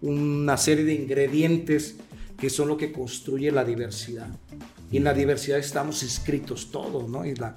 [0.08, 1.96] una serie de ingredientes
[2.38, 4.28] que son lo que construye la diversidad.
[4.92, 7.24] Y en la diversidad estamos inscritos todos, ¿no?
[7.24, 7.56] Y la,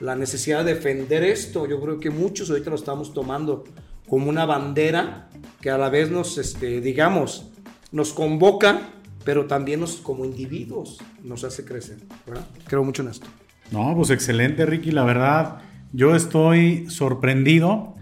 [0.00, 3.64] la necesidad de defender esto, yo creo que muchos ahorita lo estamos tomando
[4.08, 5.28] como una bandera
[5.60, 7.50] que a la vez nos, este, digamos,
[7.92, 8.80] nos convoca,
[9.24, 11.98] pero también nos, como individuos nos hace crecer.
[12.66, 13.26] Creo mucho en esto.
[13.70, 14.92] No, pues excelente, Ricky.
[14.92, 15.58] La verdad,
[15.92, 17.94] yo estoy sorprendido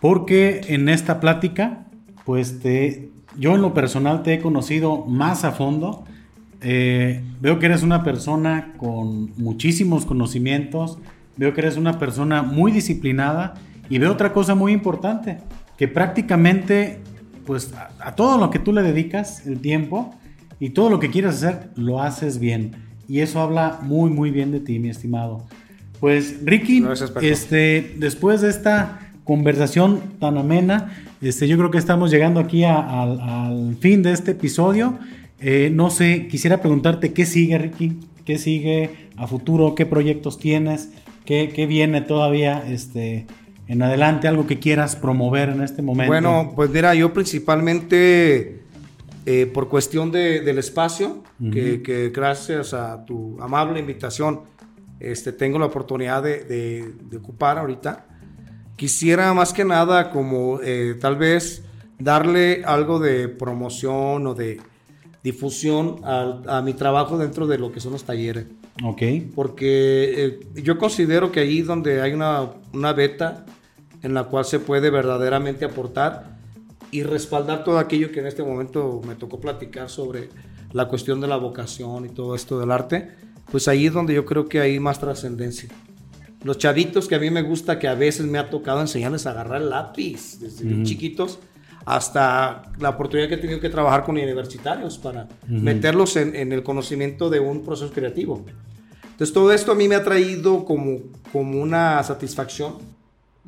[0.00, 1.86] porque en esta plática,
[2.24, 6.04] pues te, yo en lo personal te he conocido más a fondo.
[6.62, 10.98] Eh, veo que eres una persona con muchísimos conocimientos.
[11.36, 13.54] Veo que eres una persona muy disciplinada.
[13.88, 15.38] Y veo otra cosa muy importante,
[15.76, 16.98] que prácticamente,
[17.46, 20.12] pues a, a todo lo que tú le dedicas el tiempo
[20.58, 22.72] y todo lo que quieres hacer, lo haces bien.
[23.08, 25.44] Y eso habla muy, muy bien de ti, mi estimado.
[26.00, 32.10] Pues Ricky, Gracias, este, después de esta conversación tan amena, este, yo creo que estamos
[32.10, 33.02] llegando aquí a-
[33.46, 34.98] al fin de este episodio.
[35.40, 40.90] Eh, no sé, quisiera preguntarte qué sigue, Ricky, qué sigue a futuro, qué proyectos tienes,
[41.24, 43.26] qué, qué viene todavía este,
[43.68, 46.10] en adelante, algo que quieras promover en este momento.
[46.10, 48.62] Bueno, pues mira, yo principalmente
[49.26, 51.22] eh, por cuestión de- del espacio,
[51.52, 54.40] que, que gracias a tu amable invitación
[55.00, 58.06] este, tengo la oportunidad de, de- de ocupar ahorita,
[58.76, 61.62] quisiera más que nada como eh, tal vez
[61.98, 64.60] darle algo de promoción o de,
[65.26, 68.46] difusión a, mi trabajo dentro de lo que son los talleres.
[68.84, 69.02] Ok.
[69.34, 73.44] Porque eh, yo considero que ahí donde hay una, una beta
[74.04, 76.38] en la cual se puede verdaderamente aportar
[76.92, 80.28] y respaldar todo aquello que en este momento me tocó platicar sobre
[80.72, 83.10] la cuestión de la vocación y todo esto del arte,
[83.50, 85.68] pues ahí es donde yo creo que hay más trascendencia.
[86.44, 89.32] Los chavitos que a mí me gusta, que a veces me ha tocado enseñarles a
[89.32, 91.40] agarrar el lápiz desde chiquitos,
[91.86, 97.30] hasta la oportunidad que he tenido que trabajar con universitarios para meterlos en, el conocimiento
[97.30, 98.44] de un proceso creativo.
[99.04, 100.98] Entonces todo esto a mí me ha traído como,
[101.32, 102.74] como una satisfacción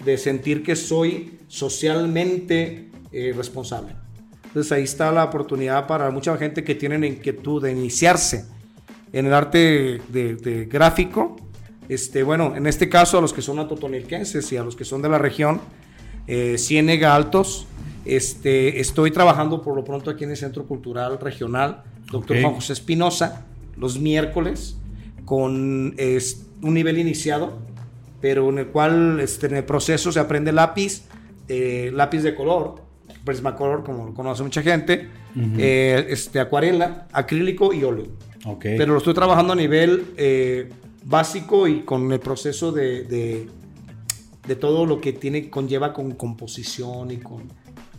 [0.05, 3.97] de sentir que soy socialmente eh, responsable.
[4.45, 8.47] Entonces ahí está la oportunidad para mucha gente que tiene inquietud de iniciarse
[9.13, 11.37] en el arte de, gráfico.
[11.89, 15.03] Este, bueno, en este caso a los que son atotonilquenses y a los que son
[15.03, 15.61] de la región,
[16.29, 17.67] eh, Ciénega Altos,
[18.17, 22.73] este, estoy trabajando por lo pronto aquí en el Centro Cultural Regional, doctor Juan José
[22.73, 24.79] Espinosa, los miércoles,
[25.25, 25.95] con
[26.63, 27.59] un nivel iniciado,
[28.21, 31.03] pero en el cual este, en el proceso se aprende lápiz,
[31.49, 32.83] eh, lápiz de color,
[33.25, 35.09] prismacolor, como lo conoce mucha gente,
[35.59, 38.07] eh, este, acuarela, acrílico y óleo.
[38.61, 40.71] Pero lo estoy trabajando a nivel eh,
[41.05, 43.49] básico y con el proceso de, de,
[44.47, 47.53] de, todo lo que tiene, conlleva con composición y con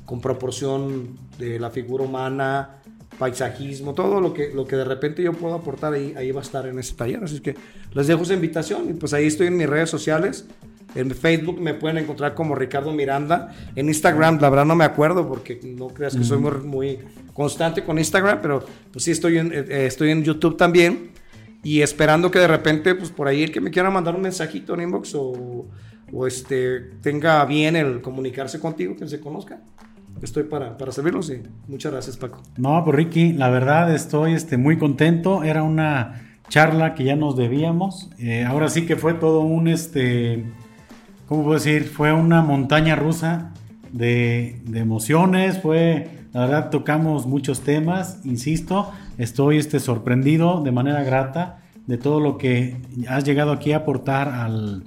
[0.10, 2.82] con proporción de la figura humana,
[3.20, 6.44] paisajismo, todo lo que, lo que de repente yo puedo aportar ahí, ahí va a
[6.44, 7.24] estar en ese taller.
[7.24, 7.56] Así que
[7.94, 10.48] les dejo esa invitación y pues ahí estoy en mis redes sociales.
[10.96, 13.54] En Facebook me pueden encontrar como Ricardo Miranda.
[13.76, 16.98] En Instagram, la verdad no me acuerdo porque no creas que soy muy,
[17.36, 21.12] constante con Instagram, pero pues sí estoy en, eh, estoy en YouTube también.
[21.62, 24.74] Y esperando que de repente, pues por ahí el que me quiera mandar un mensajito
[24.74, 25.68] en inbox o,
[26.12, 29.62] o este, tenga bien el comunicarse contigo, que se conozca
[30.22, 32.42] estoy para, para servirlos y muchas gracias Paco.
[32.58, 35.44] No, pues Ricky, la verdad estoy este, muy contento.
[35.44, 38.10] Era una charla que ya nos debíamos.
[38.20, 40.46] Eh, ahora sí que fue todo un, este,
[41.28, 41.86] ¿cómo puedo decir?
[41.86, 43.54] Fue una montaña rusa
[43.92, 45.62] de, de emociones.
[45.62, 48.20] Fue, la verdad, tocamos muchos temas.
[48.26, 52.78] Insisto, estoy este, sorprendido de manera grata de todo lo que
[53.08, 54.84] has llegado aquí a aportar al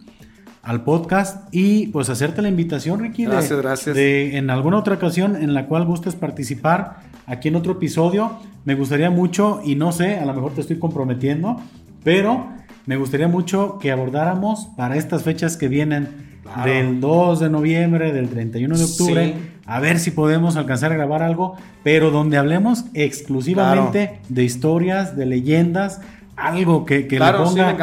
[0.62, 3.24] al podcast y pues hacerte la invitación, Ricky.
[3.24, 3.96] Gracias, gracias.
[3.96, 8.38] De, en alguna otra ocasión en la cual gustes participar aquí en otro episodio.
[8.64, 11.60] Me gustaría mucho, y no sé, a lo mejor te estoy comprometiendo,
[12.04, 12.46] pero
[12.86, 16.32] me gustaría mucho que abordáramos para estas fechas que vienen
[16.64, 19.34] del 2 de noviembre, del 31 de octubre,
[19.64, 25.26] a ver si podemos alcanzar a grabar algo, pero donde hablemos exclusivamente de historias, de
[25.26, 26.00] leyendas,
[26.42, 27.76] algo que, que le ponga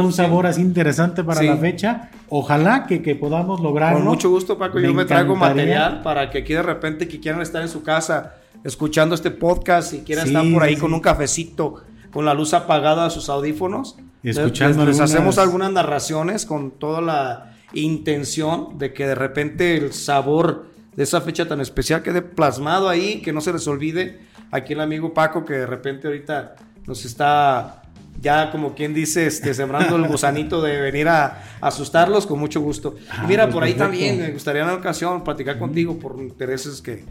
[0.00, 2.10] un, sabor así interesante para la fecha.
[2.28, 3.98] Ojalá que, que podamos lograrlo.
[3.98, 4.78] Con mucho gusto, Paco.
[4.80, 8.34] yo me traigo material para que aquí de repente que quieran estar en su casa
[8.64, 11.82] escuchando este podcast y quieran estar por ahí con un cafecito,
[12.12, 13.96] con la luz apagada a sus audífonos.
[14.22, 20.66] Escuchando les, hacemos algunas narraciones con toda la intención de que de repente el sabor
[20.96, 24.20] de esa fecha tan especial quede plasmado ahí, que no se les olvide.
[24.50, 26.56] Aquí el amigo Paco que de repente ahorita
[26.86, 27.77] nos está
[28.20, 32.96] ya como quien dice, este, sembrando el gusanito de venir a, asustarlos con mucho gusto.
[32.98, 36.20] y ah, mira, pues por ahí también me gustaría en una ocasión platicar contigo por
[36.20, 37.04] intereses que,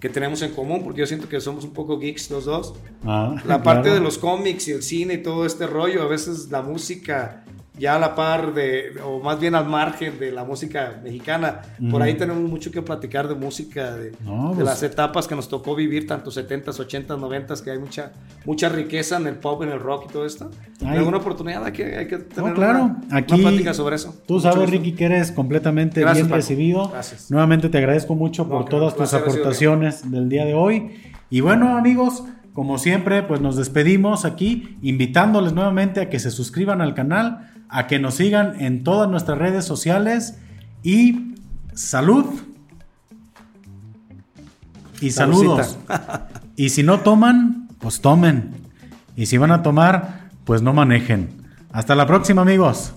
[0.00, 2.74] que, tenemos en común, porque yo siento que somos un poco geeks los dos.
[3.04, 6.50] Ah, la parte de los cómics y el cine y todo este rollo, a veces
[6.50, 7.44] la música
[7.78, 11.62] ya a la par de, o más bien al margen de la música mexicana.
[11.90, 14.12] Por ahí tenemos mucho que platicar de música, de,
[14.54, 18.12] pues las etapas que nos tocó vivir, tanto 70s, 80s, 90s, que hay mucha,
[18.44, 20.50] mucha riqueza en el pop, en el rock y todo esto.
[20.84, 22.84] Hay alguna oportunidad hay que, hay que tener claro.
[22.84, 24.14] una, Aquí, plática sobre eso.
[24.26, 26.88] Tú sabes, Ricky, que eres completamente bien recibido.
[26.88, 27.30] Gracias.
[27.30, 30.96] Nuevamente te agradezco mucho por todas tus aportaciones del día de hoy.
[31.30, 36.80] Y bueno, amigos, como siempre, pues nos despedimos aquí, invitándoles nuevamente a que se suscriban
[36.80, 40.38] al canal a que nos sigan en todas nuestras redes sociales
[40.82, 41.34] y
[41.74, 42.26] salud.
[45.00, 45.78] Y saludos.
[46.56, 48.54] y si no toman, pues tomen.
[49.16, 51.42] Y si van a tomar, pues no manejen.
[51.72, 52.94] Hasta la próxima amigos.